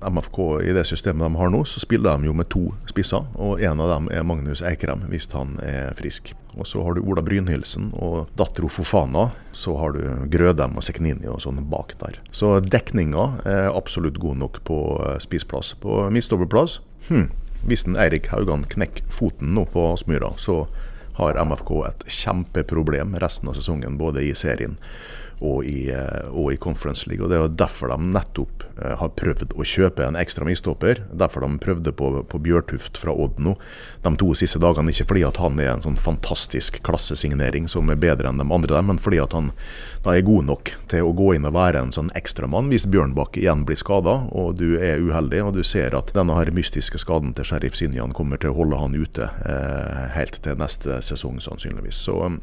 MFK 0.00 0.38
i 0.64 0.72
det 0.72 0.86
systemet 0.86 1.28
de 1.28 1.36
har 1.36 1.52
nå, 1.52 1.64
så 1.64 1.80
spiller 1.80 2.16
de 2.16 2.24
jo 2.24 2.32
med 2.32 2.48
to 2.48 2.72
spisser. 2.88 3.28
Og 3.34 3.60
en 3.60 3.80
av 3.80 3.98
dem 3.98 4.08
er 4.08 4.24
Magnus 4.24 4.62
Eikrem, 4.62 5.04
hvis 5.12 5.28
han 5.32 5.58
er 5.60 5.92
frisk. 5.94 6.32
Og 6.54 6.68
så 6.70 6.82
har 6.86 6.94
du 6.94 7.02
Ola 7.02 7.22
Brynhildsen 7.24 7.90
og 7.98 8.30
dattera 8.38 8.70
Fofana. 8.70 9.28
Så 9.52 9.76
har 9.80 9.96
du 9.96 10.02
Grødem 10.30 10.78
og 10.78 10.86
Seknini 10.86 11.28
og 11.30 11.42
sånn 11.42 11.62
bak 11.70 11.96
der. 12.02 12.20
Så 12.34 12.56
dekninga 12.62 13.26
er 13.48 13.70
absolutt 13.72 14.20
god 14.22 14.40
nok 14.42 14.60
på 14.68 14.78
spiseplass. 15.22 15.74
På 15.82 16.04
mistoverplass 16.14 16.78
hm, 17.08 17.28
hvis 17.68 17.86
en 17.88 17.98
Eirik 18.00 18.28
Haugan 18.32 18.66
knekker 18.68 19.06
foten 19.12 19.54
nå 19.56 19.66
på 19.72 19.92
Aspmyra, 19.94 20.34
så 20.38 20.66
har 21.14 21.38
MFK 21.38 21.70
et 21.88 22.06
kjempeproblem 22.10 23.14
resten 23.22 23.48
av 23.48 23.58
sesongen, 23.58 23.98
både 23.98 24.24
i 24.26 24.32
serien 24.36 24.76
og 25.44 25.66
i, 25.66 25.88
eh, 25.92 26.26
og 26.30 26.52
i 26.52 26.58
Conference 26.60 27.08
League. 27.08 27.24
og 27.24 27.30
Det 27.30 27.38
er 27.38 27.44
jo 27.44 27.56
derfor 27.64 27.92
de 27.92 27.98
nettopp 28.10 28.63
eh, 28.63 28.63
har 28.76 29.12
prøvd 29.18 29.54
å 29.54 29.66
kjøpe 29.66 30.04
en 30.06 30.18
ekstra 30.18 30.46
midtstopper. 30.48 31.04
Derfor 31.12 31.44
de 31.44 31.60
prøvde 31.62 31.92
på, 31.94 32.10
på 32.28 32.40
Bjørtuft 32.42 32.98
fra 33.00 33.14
Odd 33.14 33.38
nå 33.42 33.54
de 34.04 34.14
to 34.20 34.32
siste 34.38 34.60
dagene. 34.62 34.92
Ikke 34.92 35.08
fordi 35.12 35.24
at 35.28 35.40
han 35.42 35.60
er 35.62 35.72
en 35.74 35.84
sånn 35.84 36.00
fantastisk 36.00 36.80
klassesignering 36.86 37.68
som 37.70 37.90
er 37.92 38.00
bedre 38.00 38.30
enn 38.30 38.40
de 38.42 38.46
andre, 38.46 38.72
der, 38.74 38.86
men 38.86 39.00
fordi 39.00 39.20
at 39.22 39.34
han 39.36 39.52
da 40.04 40.12
er 40.14 40.26
god 40.26 40.48
nok 40.50 40.72
til 40.92 41.06
å 41.06 41.14
gå 41.16 41.30
inn 41.36 41.46
og 41.48 41.54
være 41.56 41.80
en 41.80 41.92
sånn 41.94 42.10
ekstramann 42.18 42.68
hvis 42.72 42.86
Bjørnbakk 42.92 43.38
igjen 43.40 43.64
blir 43.68 43.78
skada 43.80 44.18
og 44.36 44.58
du 44.60 44.76
er 44.76 45.00
uheldig 45.00 45.40
og 45.46 45.54
du 45.56 45.62
ser 45.64 45.96
at 45.96 46.12
denne 46.16 46.36
her 46.36 46.52
mystiske 46.54 47.00
skaden 47.00 47.32
til 47.36 47.48
Sheriff 47.48 47.78
Sinjan 47.78 48.12
kommer 48.16 48.40
til 48.40 48.52
å 48.52 48.58
holde 48.58 48.80
han 48.80 48.96
ute 48.96 49.30
eh, 49.48 50.02
helt 50.16 50.40
til 50.44 50.60
neste 50.60 51.00
sesong 51.04 51.40
sannsynligvis. 51.44 52.02
Så 52.08 52.18
um, 52.26 52.40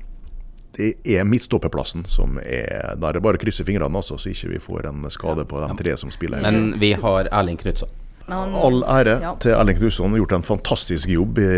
det 0.78 0.94
er 1.06 1.26
midtstopperplassen 1.28 2.06
som 2.08 2.38
er 2.40 2.96
Der 2.96 3.08
er 3.10 3.14
det 3.18 3.22
bare 3.24 3.36
å 3.40 3.42
krysse 3.42 3.66
fingrene, 3.68 3.92
altså, 3.98 4.18
så 4.18 4.30
ikke 4.32 4.54
vi 4.54 4.60
får 4.64 4.88
en 4.88 5.04
skade 5.12 5.44
på 5.46 5.60
de 5.68 5.76
tre 5.84 5.98
som 5.98 6.12
spiller. 6.14 6.42
Men 6.42 6.78
vi 6.80 6.94
har 6.94 7.28
Erling 7.32 7.58
Knutson. 7.60 7.90
All 8.32 8.84
ære 8.88 9.18
Ja. 9.22 9.34
til 9.36 9.52
Erling 9.52 9.78
Knutson. 9.78 10.06
Han 10.06 10.12
har 10.14 10.22
gjort 10.24 10.32
en 10.38 10.44
fantastisk 10.48 11.10
jobb 11.10 11.40
i 11.40 11.50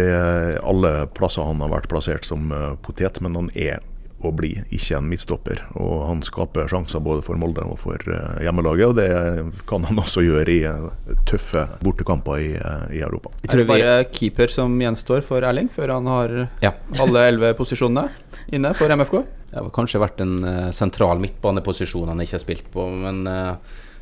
alle 0.63 1.07
plasser 1.13 1.43
han 1.45 1.59
har 1.61 1.69
vært 1.69 1.89
plassert 1.91 2.25
som 2.25 2.51
eh, 2.51 2.75
potet, 2.81 3.21
men 3.21 3.35
han 3.35 3.49
er 3.53 3.79
og 4.23 4.35
bli, 4.39 4.51
ikke 4.73 4.97
en 4.97 5.09
midtstopper. 5.11 5.61
Og 5.79 6.07
han 6.07 6.23
skaper 6.25 6.69
sjanser 6.71 7.03
både 7.03 7.23
for 7.25 7.39
Molde 7.39 7.65
og 7.67 7.77
for 7.81 8.01
eh, 8.09 8.41
hjemmelaget, 8.45 8.91
og 8.91 8.97
det 8.99 9.61
kan 9.69 9.85
han 9.89 10.01
også 10.03 10.25
gjøre 10.25 10.55
i 10.55 10.59
eh, 10.69 11.15
tøffe 11.29 11.65
bortekamper 11.83 12.41
i, 12.41 12.49
eh, 12.57 12.83
i 12.99 13.03
Europa. 13.05 13.33
Jeg 13.41 13.49
Er 13.49 13.53
tror 13.53 13.63
det 13.63 13.69
bare 13.71 13.95
keeper 14.11 14.53
som 14.53 14.75
gjenstår 14.81 15.23
for 15.27 15.45
Erling, 15.45 15.71
før 15.73 15.97
han 15.97 16.11
har 16.11 16.35
ja, 16.63 16.75
alle 17.03 17.27
elleve 17.29 17.53
posisjonene 17.59 18.09
inne 18.53 18.75
for 18.77 18.91
MFK? 18.91 19.23
det 19.53 19.61
har 19.61 19.67
kanskje 19.69 19.99
vært 20.01 20.21
en 20.23 20.71
sentral 20.73 21.19
midtbaneposisjon 21.21 22.09
han 22.09 22.21
ikke 22.23 22.39
har 22.39 22.41
spilt 22.41 22.71
på, 22.73 22.87
men 23.03 23.19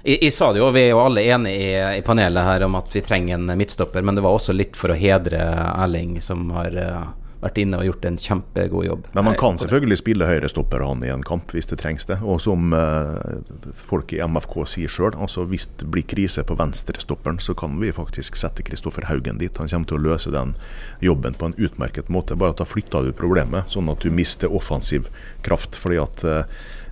jeg, 0.04 0.18
jeg 0.24 0.34
sa 0.34 0.50
det 0.54 0.62
jo, 0.62 0.70
vi 0.74 0.86
er 0.86 0.94
jo 0.94 1.02
alle 1.04 1.24
enige 1.30 1.58
i, 1.62 1.98
i 2.00 2.04
panelet 2.06 2.46
her 2.46 2.66
om 2.66 2.78
at 2.80 2.94
vi 2.94 3.04
trenger 3.06 3.38
en 3.38 3.52
midtstopper, 3.58 4.02
men 4.06 4.18
det 4.18 4.24
var 4.26 4.38
også 4.38 4.56
litt 4.56 4.78
for 4.80 4.94
å 4.94 4.98
hedre 4.98 5.42
Erling, 5.76 6.16
som 6.24 6.50
har 6.56 6.78
eh, 6.78 7.04
vært 7.42 7.60
inne 7.62 7.80
og 7.82 7.88
gjort 7.88 8.08
en 8.08 8.18
kjempegod 8.22 8.86
jobb. 8.86 9.08
Men 9.18 9.28
man 9.28 9.38
kan 9.40 9.60
selvfølgelig 9.62 10.00
spille 10.02 10.30
høyrestopper 10.30 10.84
han 10.86 11.04
i 11.06 11.12
en 11.14 11.26
kamp 11.26 11.54
hvis 11.56 11.70
det 11.72 11.80
trengs 11.82 12.08
det. 12.10 12.20
Og 12.22 12.42
som 12.44 12.74
eh, 12.78 13.72
folk 13.78 14.14
i 14.16 14.22
MFK 14.22 14.58
sier 14.76 14.92
sjøl, 14.92 15.16
altså 15.18 15.46
hvis 15.50 15.68
det 15.82 15.90
blir 15.94 16.06
krise 16.08 16.46
på 16.48 16.58
venstrestopperen, 16.60 17.42
så 17.44 17.56
kan 17.58 17.80
vi 17.82 17.94
faktisk 17.96 18.38
sette 18.40 18.66
Kristoffer 18.68 19.10
Haugen 19.10 19.42
dit. 19.42 19.58
Han 19.62 19.72
kommer 19.72 19.90
til 19.90 20.00
å 20.00 20.06
løse 20.12 20.34
den 20.34 20.54
jobben 21.02 21.38
på 21.38 21.50
en 21.50 21.58
utmerket 21.58 22.12
måte. 22.14 22.38
Bare 22.38 22.56
at 22.56 22.62
da 22.62 22.70
flytter 22.70 23.10
du 23.10 23.16
problemet, 23.18 23.74
sånn 23.74 23.90
at 23.92 24.06
du 24.06 24.14
mister 24.14 24.54
offensiv 24.54 25.10
kraft. 25.46 25.76
fordi 25.80 25.98
at 26.02 26.26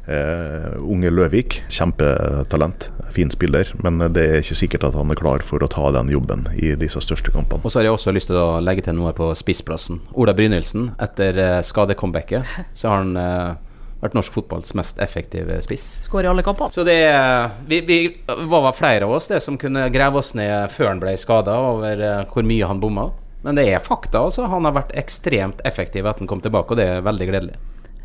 Eh, 0.09 0.73
unge 0.81 1.11
Løvik, 1.13 1.59
kjempetalent, 1.69 2.87
fin 3.15 3.31
spiller, 3.33 3.71
men 3.83 3.99
det 4.13 4.23
er 4.25 4.41
ikke 4.43 4.57
sikkert 4.59 4.83
at 4.89 4.97
han 4.97 5.11
er 5.13 5.19
klar 5.19 5.43
for 5.45 5.63
å 5.63 5.69
ta 5.71 5.89
den 5.95 6.11
jobben 6.13 6.45
i 6.55 6.73
disse 6.79 7.01
største 7.03 7.31
kampene. 7.35 7.61
Og 7.63 7.71
så 7.71 7.79
har 7.79 7.89
jeg 7.89 7.95
også 7.97 8.13
lyst 8.15 8.29
til 8.31 8.39
å 8.39 8.59
legge 8.63 8.85
til 8.85 8.95
noe 8.97 9.13
på 9.17 9.31
spissplassen. 9.37 10.01
Ola 10.13 10.33
Brynildsen, 10.37 10.91
etter 11.01 11.37
uh, 11.39 11.59
skadecomebacket, 11.65 12.45
så 12.77 12.91
har 12.91 13.01
han 13.03 13.15
eh, 13.19 13.55
vært 13.99 14.15
norsk 14.15 14.31
fotballs 14.35 14.73
mest 14.79 14.99
effektive 15.03 15.57
spiss. 15.65 15.87
Skårer 16.05 16.29
i 16.29 16.31
alle 16.31 16.43
kampene. 16.45 16.71
Så 16.71 16.85
det 16.87 16.97
er- 17.09 17.49
vi, 17.67 17.81
vi 17.87 17.97
var 18.27 18.63
vel 18.69 18.77
flere 18.77 19.07
av 19.09 19.15
oss 19.17 19.27
det 19.31 19.41
som 19.43 19.57
kunne 19.59 19.89
grave 19.91 20.21
oss 20.21 20.33
ned 20.39 20.71
før 20.71 20.93
han 20.93 21.01
ble 21.03 21.15
skada, 21.19 21.57
over 21.73 21.99
eh, 22.05 22.21
hvor 22.31 22.47
mye 22.47 22.69
han 22.69 22.79
bomma. 22.79 23.09
Men 23.43 23.55
det 23.55 23.69
er 23.71 23.79
fakta, 23.83 24.19
altså. 24.27 24.47
Han 24.51 24.65
har 24.67 24.75
vært 24.75 24.95
ekstremt 24.99 25.61
effektiv 25.67 26.07
etter 26.07 26.25
han 26.25 26.27
kom 26.31 26.41
tilbake, 26.43 26.75
og 26.75 26.79
det 26.79 26.87
er 26.97 27.05
veldig 27.05 27.27
gledelig. 27.29 27.59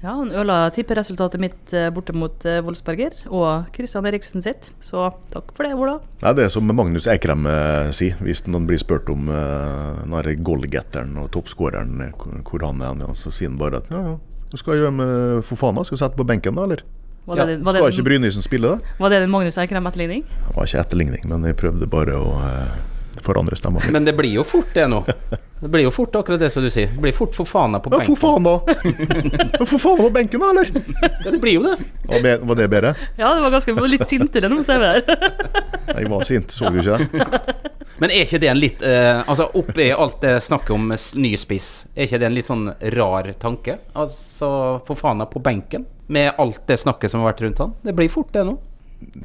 Ja, 0.04 0.12
han 0.18 0.28
ødela 0.36 0.66
tipperesultatet 0.76 1.40
mitt 1.40 1.72
eh, 1.72 1.86
borte 1.94 2.12
mot 2.12 2.44
eh, 2.44 2.58
Wolfsberger 2.66 3.14
og 3.32 3.70
Christian 3.72 4.04
Eriksen 4.04 4.42
sitt. 4.44 4.66
Så 4.84 5.06
takk 5.32 5.54
for 5.56 5.64
det, 5.64 5.70
Ola. 5.80 5.94
Nei, 6.20 6.32
Det 6.36 6.44
er 6.44 6.52
som 6.52 6.68
Magnus 6.68 7.06
Eikrem 7.08 7.46
eh, 7.48 7.88
sier, 7.96 8.18
hvis 8.20 8.44
noen 8.44 8.66
blir 8.68 8.82
spurt 8.82 9.08
om 9.14 9.30
eh, 9.32 10.34
goalgetteren 10.44 11.16
og 11.22 11.30
toppskåreren, 11.32 12.10
hvor- 12.44 12.66
han 12.68 12.82
er, 12.84 13.14
så 13.16 13.32
sier 13.32 13.48
han 13.48 13.56
bare 13.60 13.80
at 13.80 13.88
ja, 13.92 14.02
ja, 14.12 14.14
hva 14.52 14.60
skal 14.60 14.74
jeg 14.76 14.82
gjøre 14.84 14.94
med 15.00 15.44
Fofana? 15.48 15.84
Skal 15.88 15.96
jeg 15.96 16.04
sette 16.04 16.20
på 16.20 16.28
benken 16.28 16.54
da, 16.60 16.68
eller? 16.68 16.84
Var 17.24 17.38
Ja, 17.40 17.44
det, 17.48 17.56
var 17.64 17.72
Skal 17.72 17.86
det, 17.88 17.94
ikke 17.96 18.04
Brynisen 18.10 18.44
spille 18.44 18.74
da? 18.74 18.94
var 19.00 19.08
det 19.10 19.22
din 19.24 19.32
Magnus 19.32 19.56
Eikrem-etterligning? 19.56 20.26
Det 20.28 20.52
var 20.58 20.68
ikke 20.68 20.82
etterligning, 20.84 21.24
men 21.32 21.48
jeg 21.48 21.56
prøvde 21.56 21.88
bare 21.88 22.18
å 22.20 22.34
eh, 22.44 22.74
forandre 23.24 23.56
stemmer 23.58 23.86
Men 23.92 24.04
det 24.06 24.12
blir 24.18 24.32
jo 24.38 24.44
fort 24.46 24.70
det 24.76 24.86
nå. 24.92 25.02
Det 25.64 25.70
blir 25.72 25.86
jo 25.86 25.90
fort 25.94 26.16
akkurat 26.18 26.40
det 26.42 26.50
som 26.52 26.62
du 26.64 26.68
sier. 26.70 26.90
Det 26.92 27.00
blir 27.00 27.14
fort 27.16 27.32
Fofana 27.36 27.78
på 27.80 27.88
Ja, 27.92 27.98
benken. 28.02 28.16
for 28.16 28.34
faen, 28.34 28.44
da! 28.44 28.54
Ja, 29.60 29.64
for 29.66 29.80
faen 29.80 30.00
på 30.02 30.10
benken, 30.12 30.42
da, 30.42 30.50
eller? 30.50 30.68
Ja, 31.24 31.30
det 31.32 31.38
blir 31.40 31.54
jo 31.56 31.62
det. 31.64 31.76
Var, 32.10 32.20
be- 32.26 32.36
var 32.50 32.58
det 32.60 32.66
bedre? 32.74 32.90
Ja, 33.16 33.30
det 33.34 33.44
var 33.46 33.54
ganske 33.54 33.86
litt 33.88 34.04
sintere 34.10 34.50
nå, 34.52 34.58
ser 34.66 34.82
vi 34.82 34.90
her. 34.92 35.02
Jeg 36.00 36.10
var 36.12 36.26
sint, 36.28 36.52
så 36.52 36.68
du 36.74 36.80
ikke 36.82 36.98
det? 36.98 37.64
Men 38.02 38.10
er 38.10 38.24
ikke 38.26 38.40
det 38.42 38.48
en 38.50 38.58
litt 38.58 38.80
eh, 38.82 39.20
Altså 39.30 39.44
oppi 39.60 39.84
alt 39.94 40.16
det 40.24 40.32
snakket 40.42 40.72
om 40.74 40.88
ny 41.22 41.30
spiss, 41.38 41.68
er 41.94 42.08
ikke 42.08 42.18
det 42.22 42.26
en 42.28 42.34
litt 42.36 42.48
sånn 42.50 42.64
rar 42.96 43.28
tanke? 43.40 43.76
Altså 43.94 44.48
Fofana 44.88 45.28
på 45.30 45.40
benken, 45.44 45.84
med 46.12 46.32
alt 46.42 46.64
det 46.68 46.80
snakket 46.82 47.12
som 47.12 47.22
har 47.22 47.30
vært 47.32 47.44
rundt 47.46 47.62
han. 47.62 47.76
Det 47.86 47.94
blir 47.96 48.10
fort 48.12 48.32
det 48.34 48.44
nå. 48.48 48.56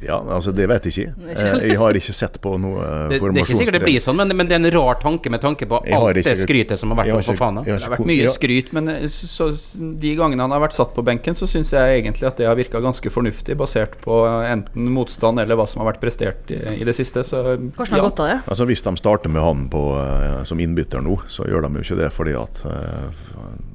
Ja, 0.02 0.18
altså 0.20 0.52
Det 0.56 0.66
vet 0.68 0.88
jeg 0.88 0.96
ikke. 0.96 1.30
Eh, 1.30 1.68
Jeg 1.70 1.78
har 1.78 1.98
ikke 2.00 2.14
sett 2.16 2.40
på 2.42 2.56
noe 2.60 2.82
Det, 3.10 3.20
det 3.20 3.42
er 3.42 3.46
ikke 3.46 3.58
sikkert 3.62 3.78
det 3.78 3.84
blir 3.84 4.02
sånn, 4.02 4.18
men, 4.18 4.34
men 4.36 4.50
det 4.50 4.58
er 4.58 4.62
en 4.62 4.70
rar 4.74 5.00
tanke 5.02 5.30
med 5.32 5.42
tanke 5.44 5.68
på 5.70 5.80
alt 5.86 6.20
det 6.20 6.36
skrytet 6.42 6.80
som 6.80 6.92
har 6.94 7.02
vært 7.04 7.30
Fofana. 7.30 7.64
jeg 7.66 7.78
Det 7.78 7.86
har 7.86 7.94
vært 7.96 8.10
mye 8.10 8.26
ja, 8.26 8.34
skryt, 8.34 8.74
men 8.76 8.90
eh, 8.96 9.06
så, 9.10 9.50
de 9.78 10.14
gangene 10.18 10.42
han 10.44 10.54
har 10.54 10.64
vært 10.66 10.76
satt 10.76 10.94
på 10.96 11.04
benken, 11.06 11.38
så 11.38 11.48
syns 11.50 11.72
jeg 11.76 12.02
egentlig 12.02 12.28
at 12.28 12.40
det 12.40 12.48
har 12.50 12.58
virka 12.58 12.82
ganske 12.82 13.12
fornuftig, 13.12 13.56
basert 13.60 13.96
på 14.04 14.20
enten 14.26 14.90
motstand 14.92 15.40
eller 15.42 15.58
hva 15.58 15.68
som 15.70 15.84
har 15.84 15.92
vært 15.92 16.02
prestert 16.02 16.50
i, 16.52 16.58
i 16.80 16.86
det 16.86 16.96
siste. 16.98 17.24
Så 17.26 17.42
Hvordan 17.56 17.94
har 17.94 18.00
har 18.00 18.10
gått 18.10 18.20
av 18.20 18.30
det. 18.30 18.38
Altså 18.46 18.66
Hvis 18.68 18.82
de 18.82 18.94
starter 19.00 19.32
med 19.32 19.42
han 19.42 19.66
på, 19.72 19.82
eh, 20.00 20.42
som 20.48 20.60
innbytter 20.60 21.04
nå, 21.04 21.18
så 21.28 21.46
gjør 21.48 21.66
de 21.66 21.80
jo 21.80 21.86
ikke 21.86 22.00
det 22.00 22.10
fordi 22.14 22.36
at 22.38 22.62
eh, 22.68 23.26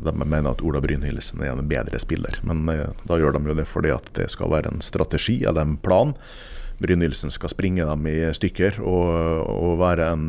de 0.06 0.14
mener 0.26 0.51
at 0.51 0.64
Ola 0.66 0.82
Brynhildsen 0.84 1.43
er 1.43 1.53
en 1.53 1.70
bedre 1.70 1.99
spiller. 2.01 2.39
Men 2.47 2.68
eh, 2.72 2.91
da 3.08 3.20
gjør 3.20 3.38
de 3.38 3.51
jo 3.51 3.58
det 3.58 3.68
fordi 3.70 3.93
at 3.95 4.12
det 4.18 4.30
skal 4.34 4.53
være 4.53 4.74
en 4.74 4.84
strategi 4.86 5.41
eller 5.43 5.66
en 5.66 5.78
plan. 5.82 6.16
Brynhildsen 6.82 7.32
skal 7.32 7.53
springe 7.53 7.88
dem 7.88 8.08
i 8.12 8.18
stykker 8.36 8.82
og, 8.84 9.12
og 9.47 9.78
være 9.80 10.10
en, 10.12 10.26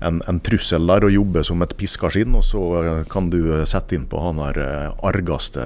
en, 0.00 0.22
en 0.24 0.40
trussel 0.44 0.88
der 0.88 1.04
og 1.04 1.12
jobbe 1.12 1.44
som 1.44 1.64
et 1.64 1.76
piskaskinn. 1.78 2.36
Og 2.38 2.46
så 2.46 2.64
kan 3.12 3.30
du 3.32 3.40
sette 3.68 3.98
inn 3.98 4.08
på 4.10 4.22
han 4.22 4.40
der 4.42 4.62
eh, 4.64 5.06
argeste 5.06 5.64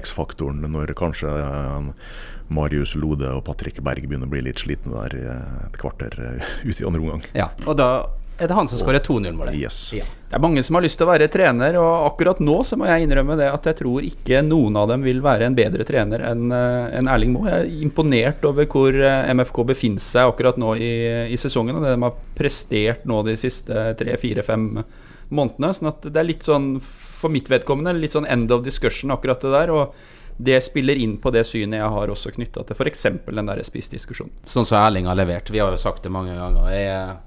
X-faktoren 0.00 0.64
når 0.66 0.96
kanskje 0.98 1.32
eh, 1.32 1.92
Marius 2.52 2.96
Lode 2.98 3.30
og 3.32 3.46
Patrick 3.46 3.78
Berg 3.84 4.04
begynner 4.08 4.28
å 4.28 4.32
bli 4.32 4.42
litt 4.44 4.60
slitne 4.60 5.06
der 5.06 5.38
et 5.70 5.78
kvarter 5.80 6.12
ut 6.66 6.74
i 6.74 6.84
andre 6.84 7.00
omgang. 7.00 7.22
Ja, 7.38 7.48
og 7.64 7.78
da 7.80 7.88
er 8.38 8.48
det 8.48 8.56
han 8.56 8.68
som 8.68 8.80
skårer 8.80 9.02
2-0-målet. 9.04 9.56
Yes. 9.60 9.78
Ja. 9.96 10.06
Det 10.28 10.38
er 10.38 10.42
mange 10.42 10.62
som 10.64 10.78
har 10.78 10.84
lyst 10.84 10.96
til 11.00 11.04
å 11.06 11.10
være 11.10 11.28
trener, 11.32 11.76
og 11.80 12.06
akkurat 12.08 12.40
nå 12.40 12.54
så 12.64 12.78
må 12.80 12.88
jeg 12.88 13.04
innrømme 13.04 13.36
det 13.38 13.50
at 13.52 13.66
jeg 13.68 13.78
tror 13.82 14.06
ikke 14.06 14.40
noen 14.46 14.78
av 14.80 14.88
dem 14.88 15.04
vil 15.04 15.20
være 15.24 15.50
en 15.50 15.56
bedre 15.58 15.84
trener 15.88 16.24
enn 16.30 16.46
en 16.52 17.10
Erling 17.12 17.34
Moe. 17.34 17.50
Jeg 17.50 17.66
er 17.66 17.84
imponert 17.84 18.46
over 18.48 18.68
hvor 18.72 18.96
eh, 18.96 19.28
MFK 19.36 19.62
befinner 19.74 20.02
seg 20.02 20.32
akkurat 20.32 20.58
nå 20.60 20.72
i, 20.80 20.92
i 21.34 21.38
sesongen, 21.40 21.76
og 21.76 21.84
det 21.84 21.92
de 21.92 22.06
har 22.06 22.16
prestert 22.38 23.04
nå 23.08 23.20
de 23.28 23.36
siste 23.40 23.84
tre, 24.00 24.16
fire, 24.20 24.44
fem 24.46 24.70
månedene. 25.32 25.74
Sånn 25.76 25.92
at 25.92 26.08
det 26.08 26.18
er 26.18 26.28
litt 26.28 26.48
sånn, 26.48 26.74
for 26.82 27.32
mitt 27.32 27.52
vedkommende, 27.52 27.94
litt 28.00 28.16
sånn 28.16 28.28
end 28.30 28.52
of 28.54 28.64
discussion 28.64 29.14
akkurat 29.14 29.44
det 29.44 29.54
der. 29.54 29.76
og 29.76 30.18
det 30.42 30.60
spiller 30.64 30.96
inn 30.96 31.18
på 31.20 31.30
det 31.30 31.44
synet 31.46 31.78
jeg 31.78 31.90
har 31.94 32.10
også 32.10 32.32
knytta 32.34 32.64
til 32.66 32.78
f.eks. 32.78 33.04
den 33.28 33.50
der 33.50 33.60
spissdiskusjonen. 33.62 34.32
Sånn 34.48 34.66
som 34.66 34.80
Erling 34.80 35.06
har 35.06 35.18
levert. 35.18 35.50
Vi 35.52 35.60
har 35.60 35.70
jo 35.70 35.78
sagt 35.78 36.02
det 36.06 36.10
mange 36.10 36.34
ganger. 36.34 36.70
Jeg, 36.72 37.18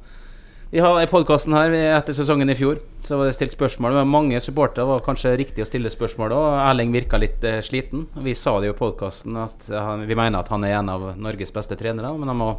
vi 0.72 0.80
har 0.80 1.01
I 1.01 1.07
podkasten 1.07 1.53
her 1.53 1.72
etter 1.72 2.16
sesongen 2.18 2.49
i 2.49 2.55
fjor 2.57 2.80
Så 3.05 3.20
var 3.20 3.30
det 3.30 3.36
stilt 3.38 3.53
spørsmål. 3.53 3.93
Men 3.99 4.09
mange 4.09 4.39
supportere 4.41 4.88
var 4.89 5.03
kanskje 5.05 5.36
riktig 5.38 5.61
å 5.61 5.68
stille 5.70 5.91
spørsmål 5.93 6.34
da. 6.34 6.39
Erling 6.72 6.93
virka 6.95 7.20
litt 7.22 7.43
eh, 7.45 7.61
sliten. 7.63 8.07
Vi 8.26 8.34
sa 8.36 8.57
det 8.59 8.72
jo 8.72 8.74
i 8.74 8.80
podkasten 8.80 9.38
at 9.43 9.70
han, 9.70 10.07
vi 10.09 10.18
mener 10.18 10.41
at 10.41 10.49
han 10.49 10.66
er 10.66 10.80
en 10.80 10.89
av 10.89 11.05
Norges 11.22 11.53
beste 11.53 11.78
trenere. 11.78 12.09
Men 12.18 12.34
han 12.34 12.41
må 12.41 12.49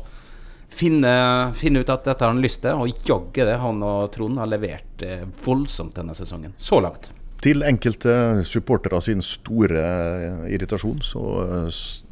finne, 0.70 1.12
finne 1.58 1.82
ut 1.82 1.90
at 1.90 2.06
dette 2.06 2.22
har 2.22 2.30
han 2.30 2.42
lyst 2.44 2.62
til, 2.62 2.78
og 2.78 3.06
jaggu 3.08 3.42
det. 3.42 3.58
Han 3.62 3.82
og 3.82 4.10
Trond 4.14 4.38
har 4.38 4.50
levert 4.54 5.02
eh, 5.02 5.26
voldsomt 5.44 5.98
denne 5.98 6.14
sesongen. 6.14 6.54
Så 6.62 6.78
langt. 6.84 7.10
Til 7.42 7.66
enkelte 7.66 8.44
supportere 8.48 9.00
sin 9.04 9.20
store 9.20 9.82
eh, 9.82 10.44
irritasjon, 10.54 11.02
så 11.02 11.24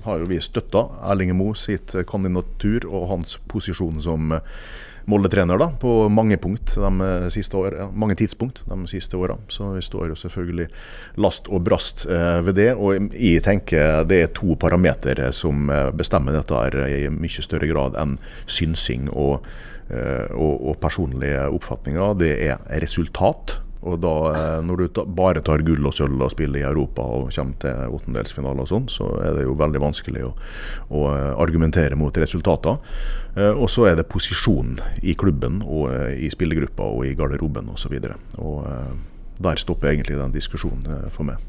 har 0.08 0.18
jo 0.18 0.26
vi 0.28 0.42
støtta 0.42 0.88
Erling 1.06 1.36
Moe 1.38 1.54
sitt 1.54 1.94
kandidatur 2.10 2.90
og 2.90 3.12
hans 3.14 3.38
posisjon 3.46 4.02
som 4.02 4.34
Molde-trener 5.04 5.58
da, 5.60 5.68
på 5.80 6.08
mange 6.08 6.38
punkt 6.40 6.74
de 6.80 6.90
eh, 7.04 7.26
siste 7.32 7.58
år, 7.60 7.76
ja, 7.76 7.88
mange 7.92 8.16
tidspunkt 8.16 8.62
de 8.64 8.78
siste 8.88 9.18
åra. 9.20 9.36
Så 9.52 9.74
vi 9.74 9.82
står 9.84 10.08
jo 10.12 10.16
selvfølgelig 10.16 10.68
last 11.20 11.50
og 11.52 11.64
brast 11.66 12.06
eh, 12.08 12.40
ved 12.46 12.56
det. 12.56 12.70
Og 12.72 13.12
jeg 13.12 13.44
tenker 13.44 14.06
det 14.08 14.20
er 14.22 14.32
to 14.36 14.56
parametere 14.60 15.28
som 15.36 15.68
eh, 15.68 15.90
bestemmer 15.92 16.36
dette 16.38 16.56
her 16.56 16.78
i 16.88 17.02
mye 17.12 17.44
større 17.44 17.68
grad 17.68 17.98
enn 18.00 18.16
synsing 18.46 19.10
og, 19.12 19.44
og, 19.92 20.54
og 20.70 20.78
personlige 20.80 21.44
oppfatninger. 21.52 22.16
Det 22.20 22.32
er 22.48 22.80
resultat. 22.80 23.58
Og 23.84 23.98
da, 24.00 24.12
eh, 24.32 24.60
når 24.64 24.80
du 24.80 25.00
bare 25.16 25.42
tar 25.44 25.62
gull 25.66 25.84
og 25.84 25.94
sølv 25.96 26.22
og 26.24 26.32
spiller 26.32 26.62
i 26.62 26.66
Europa 26.66 27.04
og 27.04 27.32
kommer 27.34 27.58
til 27.60 27.96
åttendelsfinale 27.98 28.64
og 28.64 28.70
sånn, 28.70 28.88
så 28.92 29.08
er 29.20 29.38
det 29.38 29.46
jo 29.46 29.56
veldig 29.60 29.82
vanskelig 29.82 30.24
å, 30.24 30.32
å 30.88 31.06
eh, 31.12 31.30
argumentere 31.44 31.98
mot 32.00 32.16
resultater. 32.16 32.78
Eh, 33.36 33.52
Og 33.52 33.68
så 33.70 33.88
er 33.90 33.98
det 34.00 34.08
posisjonen 34.08 34.80
i 35.02 35.14
klubben 35.14 35.62
og 35.62 35.90
i 36.16 36.30
spillergruppa 36.32 36.86
og 36.96 37.04
i 37.08 37.14
garderoben 37.18 37.68
osv. 37.72 37.98
Og, 37.98 38.12
så 38.32 38.44
og 38.44 39.42
der 39.44 39.60
stopper 39.60 39.90
egentlig 39.90 40.16
den 40.20 40.32
diskusjonen 40.34 41.10
for 41.10 41.26
meg. 41.26 41.42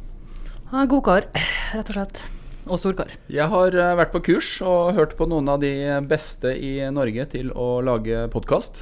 Han 0.72 0.82
er 0.82 0.90
god 0.90 1.06
kar, 1.06 1.30
rett 1.76 1.92
og 1.94 2.00
slett. 2.00 2.26
Og 2.66 2.80
storkar. 2.82 3.12
Jeg 3.30 3.46
har 3.52 3.76
eh, 3.78 3.92
vært 4.00 4.10
på 4.16 4.24
kurs 4.26 4.48
og 4.66 4.96
hørt 4.98 5.12
på 5.20 5.28
noen 5.30 5.46
av 5.54 5.60
de 5.62 5.70
beste 6.10 6.50
i 6.58 6.80
Norge 6.90 7.28
til 7.30 7.52
å 7.54 7.68
lage 7.86 8.24
podkast. 8.34 8.80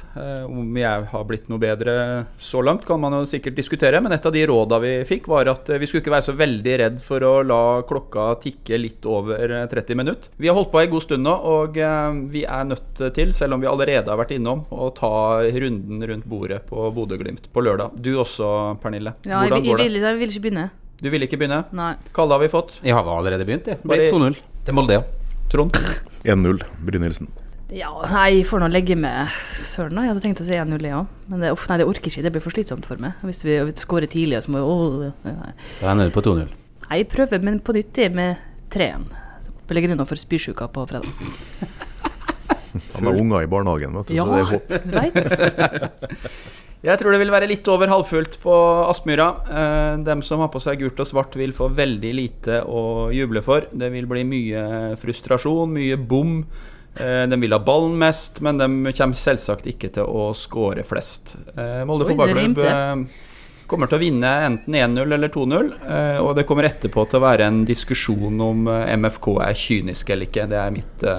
Om 0.48 0.70
jeg 0.80 1.08
har 1.10 1.24
blitt 1.28 1.50
noe 1.52 1.60
bedre 1.60 1.94
så 2.40 2.62
langt, 2.64 2.86
kan 2.88 3.02
man 3.02 3.12
jo 3.18 3.26
sikkert 3.28 3.58
diskutere. 3.58 4.00
Men 4.00 4.14
et 4.16 4.24
av 4.24 4.32
de 4.32 4.44
råda 4.48 4.78
vi 4.80 4.92
fikk, 5.08 5.28
var 5.28 5.50
at 5.52 5.68
eh, 5.68 5.80
vi 5.82 5.88
skulle 5.90 6.00
ikke 6.00 6.14
være 6.14 6.26
så 6.30 6.36
veldig 6.38 6.76
redd 6.80 7.02
for 7.04 7.26
å 7.28 7.32
la 7.44 7.60
klokka 7.84 8.24
tikke 8.46 8.78
litt 8.80 9.04
over 9.04 9.52
eh, 9.60 9.66
30 9.68 10.00
minutter. 10.00 10.32
Vi 10.40 10.48
har 10.48 10.56
holdt 10.56 10.72
på 10.72 10.80
en 10.80 10.92
god 10.94 11.04
stund 11.04 11.28
nå, 11.28 11.34
og 11.56 11.76
eh, 11.76 12.22
vi 12.32 12.46
er 12.48 12.64
nødt 12.70 13.04
til, 13.18 13.34
selv 13.36 13.58
om 13.58 13.64
vi 13.64 13.68
allerede 13.68 14.08
har 14.08 14.20
vært 14.22 14.32
innom, 14.38 14.64
å 14.72 14.88
ta 14.96 15.12
runden 15.44 16.00
rundt 16.08 16.24
bordet 16.30 16.62
på 16.70 16.88
Bodø-Glimt 16.96 17.50
på 17.52 17.66
lørdag. 17.68 18.00
Du 18.00 18.14
også, 18.24 18.48
Pernille. 18.80 19.12
Ja, 19.28 19.42
jeg, 19.44 19.52
Hvordan 19.52 19.60
vil- 19.60 19.70
går 19.74 19.84
jeg, 19.84 19.84
det? 19.84 19.92
vil, 20.00 20.08
jeg 20.08 20.22
vil 20.24 20.34
ikke 20.34 20.46
begynne. 20.48 20.66
Du 21.02 21.08
vil 21.10 21.22
ikke 21.26 21.38
begynne? 21.40 21.64
Nei. 21.74 21.94
Kalle 22.16 22.36
har 22.36 22.42
vi 22.44 22.48
fått. 22.52 22.76
Jeg 22.84 22.94
har 22.94 23.04
allerede 23.04 23.44
begynt, 23.46 23.66
jeg. 23.66 23.78
Det 23.82 23.88
Bare- 23.88 24.04
blir 24.04 24.12
2-0 24.12 24.36
til 24.64 24.74
Molde. 24.74 25.00
Trond? 25.52 25.72
1-0 26.24 26.62
Brynildsen. 26.86 27.28
Ja, 27.74 27.88
nei, 28.12 28.28
jeg 28.38 28.46
får 28.46 28.60
nå 28.62 28.68
legge 28.70 28.94
med 28.96 29.28
Søren, 29.52 29.94
da. 29.96 30.02
Jeg 30.04 30.12
hadde 30.12 30.22
tenkt 30.22 30.40
å 30.40 30.46
si 30.46 30.52
1-0, 30.54 30.82
jeg 30.84 30.94
òg. 30.94 31.06
Men 31.28 31.40
det, 31.40 31.50
uff, 31.52 31.64
nei, 31.68 31.78
det 31.80 31.86
orker 31.88 32.10
ikke. 32.12 32.22
Det 32.22 32.32
blir 32.32 32.44
for 32.44 32.50
slitsomt 32.54 32.86
for 32.86 32.96
meg. 33.02 33.12
Hvis 33.24 33.42
vi 33.44 33.56
skårer 33.80 34.06
tidlig, 34.12 34.42
så 34.44 34.52
må 34.54 34.62
vi. 35.00 35.10
Da 35.80 35.90
ender 35.90 36.04
det 36.10 36.14
på 36.14 36.22
2-0. 36.22 36.46
Nei, 36.88 36.98
Jeg 37.00 37.08
prøver 37.08 37.42
men 37.42 37.58
på 37.60 37.74
nytt 37.74 37.96
jeg, 37.96 38.12
med 38.14 38.36
3-1. 38.70 39.08
Pellegrino 39.66 40.04
for 40.06 40.14
spysjuka 40.20 40.68
på 40.70 40.86
fredag. 40.86 41.08
Han 42.94 43.06
har 43.06 43.14
unger 43.14 43.42
i 43.42 43.46
barnehagen, 43.46 43.92
vet 43.94 44.06
du, 44.08 44.14
Ja, 44.14 44.24
så 44.24 44.32
det 44.34 44.40
er 44.40 44.50
håp. 44.52 44.68
Jeg 46.84 47.00
tror 47.00 47.14
det 47.14 47.22
vil 47.22 47.32
være 47.32 47.48
litt 47.48 47.68
over 47.72 47.88
halvfullt 47.88 48.34
på 48.42 48.54
Aspmyra. 48.90 49.30
Eh, 49.48 49.94
dem 50.04 50.20
som 50.26 50.42
har 50.44 50.50
på 50.52 50.60
seg 50.60 50.82
gult 50.82 51.00
og 51.00 51.08
svart, 51.08 51.36
vil 51.40 51.54
få 51.56 51.70
veldig 51.72 52.12
lite 52.12 52.60
å 52.68 53.08
juble 53.14 53.40
for. 53.46 53.64
Det 53.72 53.88
vil 53.94 54.08
bli 54.10 54.24
mye 54.28 54.64
frustrasjon, 55.00 55.72
mye 55.78 55.96
bom. 55.96 56.42
Eh, 57.00 57.24
de 57.30 57.40
vil 57.40 57.56
ha 57.56 57.60
ballen 57.64 57.96
mest, 57.96 58.42
men 58.44 58.60
de 58.60 58.68
kommer 58.92 59.16
selvsagt 59.16 59.70
ikke 59.72 59.94
til 59.96 60.04
å 60.04 60.28
skåre 60.36 60.84
flest. 60.84 61.38
Eh, 61.56 61.80
Molde 61.88 62.10
fotballklubb 62.10 62.60
eh, 62.68 62.94
kommer 63.70 63.88
til 63.88 63.96
å 63.96 64.04
vinne 64.04 64.36
enten 64.50 64.76
1-0 64.84 65.16
eller 65.16 65.32
2-0. 65.32 65.74
Eh, 65.88 66.20
og 66.20 66.34
det 66.36 66.44
kommer 66.44 66.68
etterpå 66.68 67.08
til 67.08 67.22
å 67.22 67.24
være 67.24 67.48
en 67.48 67.64
diskusjon 67.64 68.44
om 68.44 68.68
MFK 68.68 69.30
er 69.48 69.56
kynisk 69.56 70.12
eller 70.12 70.28
ikke. 70.28 70.50
Det 70.52 70.60
er 70.60 70.76
mitt, 70.76 71.12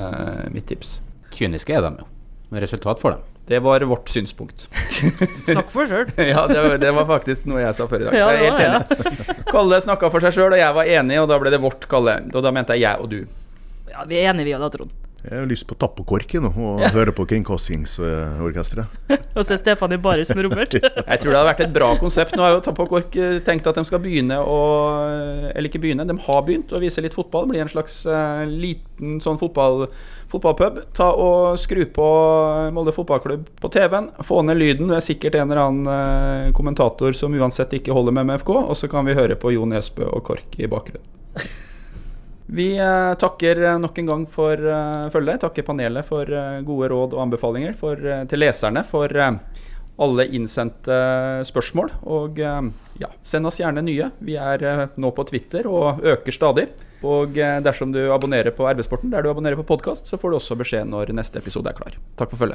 mitt 0.54 0.70
tips. 0.70 1.00
Kyniske 1.34 1.74
er 1.74 1.90
de 1.90 1.96
jo. 2.06 2.12
Men 2.54 2.62
resultat 2.62 3.02
får 3.02 3.18
de. 3.18 3.35
Det 3.46 3.60
var 3.62 3.84
vårt 3.86 4.10
synspunkt. 4.10 4.66
Snakk 5.50 5.70
for 5.74 5.86
sjøl. 5.86 6.10
Ja, 6.32 6.48
det 6.50 6.58
var, 6.58 6.78
det 6.82 6.92
var 6.98 7.06
faktisk 7.10 7.46
noe 7.50 7.62
jeg 7.62 7.78
sa 7.78 7.86
før 7.90 8.02
i 8.02 8.08
dag. 8.08 8.16
Så 8.16 8.22
jeg 8.24 8.36
er 8.36 8.46
helt 8.50 8.64
enig. 8.66 9.46
Kalle 9.54 9.82
snakka 9.86 10.10
for 10.14 10.26
seg 10.26 10.34
sjøl, 10.34 10.56
og 10.56 10.62
jeg 10.62 10.78
var 10.80 10.90
enig, 10.98 11.20
og 11.22 11.30
da 11.30 11.38
ble 11.42 11.54
det 11.54 11.62
vårt 11.62 11.86
Kalle. 11.92 12.18
Og 12.34 12.42
da 12.42 12.54
mente 12.56 12.78
jeg 12.78 12.88
jeg 12.88 13.06
og 13.06 13.12
du. 13.14 13.20
Ja, 13.92 14.06
vi 14.10 14.18
er 14.18 14.32
enige, 14.34 14.50
vi 14.50 14.56
òg, 14.58 14.66
da, 14.66 14.72
Trond. 14.74 15.05
Jeg 15.26 15.40
har 15.40 15.48
lyst 15.50 15.66
på 15.66 15.74
tapp 15.80 15.98
og 16.02 16.12
og 16.46 16.82
høre 16.94 17.12
på 17.16 17.26
Kringkastingsorkesteret. 17.26 19.10
Og 19.38 19.46
se 19.48 19.58
Stefan 19.58 19.96
i 19.96 19.98
baris 19.98 20.30
med 20.36 20.46
Robert. 20.46 20.76
Jeg 21.10 21.20
tror 21.22 21.32
det 21.32 21.38
hadde 21.38 21.50
vært 21.50 21.64
et 21.66 21.74
bra 21.74 21.88
konsept. 22.00 22.36
Nå 22.38 22.44
har 22.46 22.54
jo 22.54 22.62
Tapp 22.64 22.80
og 22.84 22.92
Kork 22.92 23.18
eh, 23.20 23.40
tenkt 23.46 23.68
at 23.68 23.76
de 23.76 23.84
skal 23.88 24.00
begynne 24.04 24.38
å 24.40 24.60
Eller 25.50 25.68
ikke 25.68 25.82
begynne, 25.84 26.06
de 26.08 26.16
har 26.28 26.46
begynt 26.46 26.72
å 26.72 26.82
vise 26.84 27.04
litt 27.04 27.18
fotball. 27.18 27.50
Blir 27.50 27.66
en 27.66 27.72
slags 27.72 28.04
uh, 28.08 28.46
liten 28.48 29.20
sånn 29.24 29.40
fotball, 29.42 29.88
fotballpub. 30.32 30.80
Ta 30.96 31.10
og 31.20 31.60
Skru 31.60 31.84
på 31.96 32.08
Molde 32.76 32.96
fotballklubb 32.96 33.50
på 33.62 33.74
TV-en. 33.76 34.12
Få 34.24 34.44
ned 34.46 34.62
lyden. 34.62 34.92
Det 34.92 35.02
er 35.02 35.08
sikkert 35.10 35.40
en 35.42 35.50
eller 35.50 35.64
annen 35.66 35.90
uh, 35.90 36.56
kommentator 36.56 37.18
som 37.18 37.36
uansett 37.36 37.76
ikke 37.80 37.96
holder 37.98 38.16
med 38.16 38.30
MFK. 38.32 38.54
Og 38.62 38.76
så 38.80 38.92
kan 38.92 39.08
vi 39.10 39.18
høre 39.18 39.40
på 39.40 39.56
Jo 39.58 39.68
Nesbø 39.70 40.08
og 40.12 40.24
Kork 40.30 40.60
i 40.62 40.70
bakgrunnen. 40.70 41.12
Vi 42.46 42.78
eh, 42.78 43.14
takker 43.18 43.62
eh, 43.62 43.80
nok 43.80 43.98
en 44.00 44.06
gang 44.12 44.26
for 44.30 44.54
eh, 44.54 45.10
følget. 45.14 45.42
Takker 45.42 45.66
panelet 45.66 46.06
for 46.06 46.30
gode 46.68 46.90
råd 46.94 47.16
og 47.18 47.24
anbefalinger. 47.26 47.74
For, 47.80 48.00
til 48.30 48.44
leserne 48.44 48.86
for 48.86 49.12
alle 49.96 50.26
innsendte 50.36 50.96
spørsmål. 51.48 51.94
Og 52.12 52.42
ja, 52.42 53.10
send 53.24 53.48
oss 53.48 53.62
gjerne 53.62 53.84
nye. 53.86 54.10
Vi 54.20 54.36
er 54.36 54.90
nå 55.00 55.12
på 55.16 55.24
Twitter 55.30 55.70
og 55.72 56.04
øker 56.04 56.36
stadig. 56.36 56.68
Og 57.06 57.38
dersom 57.38 57.94
du 57.96 58.02
abonnerer 58.12 58.52
på 58.56 58.68
Arbeidssporten, 58.68 59.14
der 59.14 59.24
du 59.24 59.30
abonnerer 59.32 59.60
på 59.62 59.68
podkast, 59.72 60.10
så 60.10 60.20
får 60.20 60.34
du 60.34 60.40
også 60.42 60.60
beskjed 60.60 60.92
når 60.92 61.16
neste 61.16 61.40
episode 61.40 61.72
er 61.72 61.80
klar. 61.80 61.96
Takk 62.20 62.34
for 62.34 62.44
følget. 62.44 62.54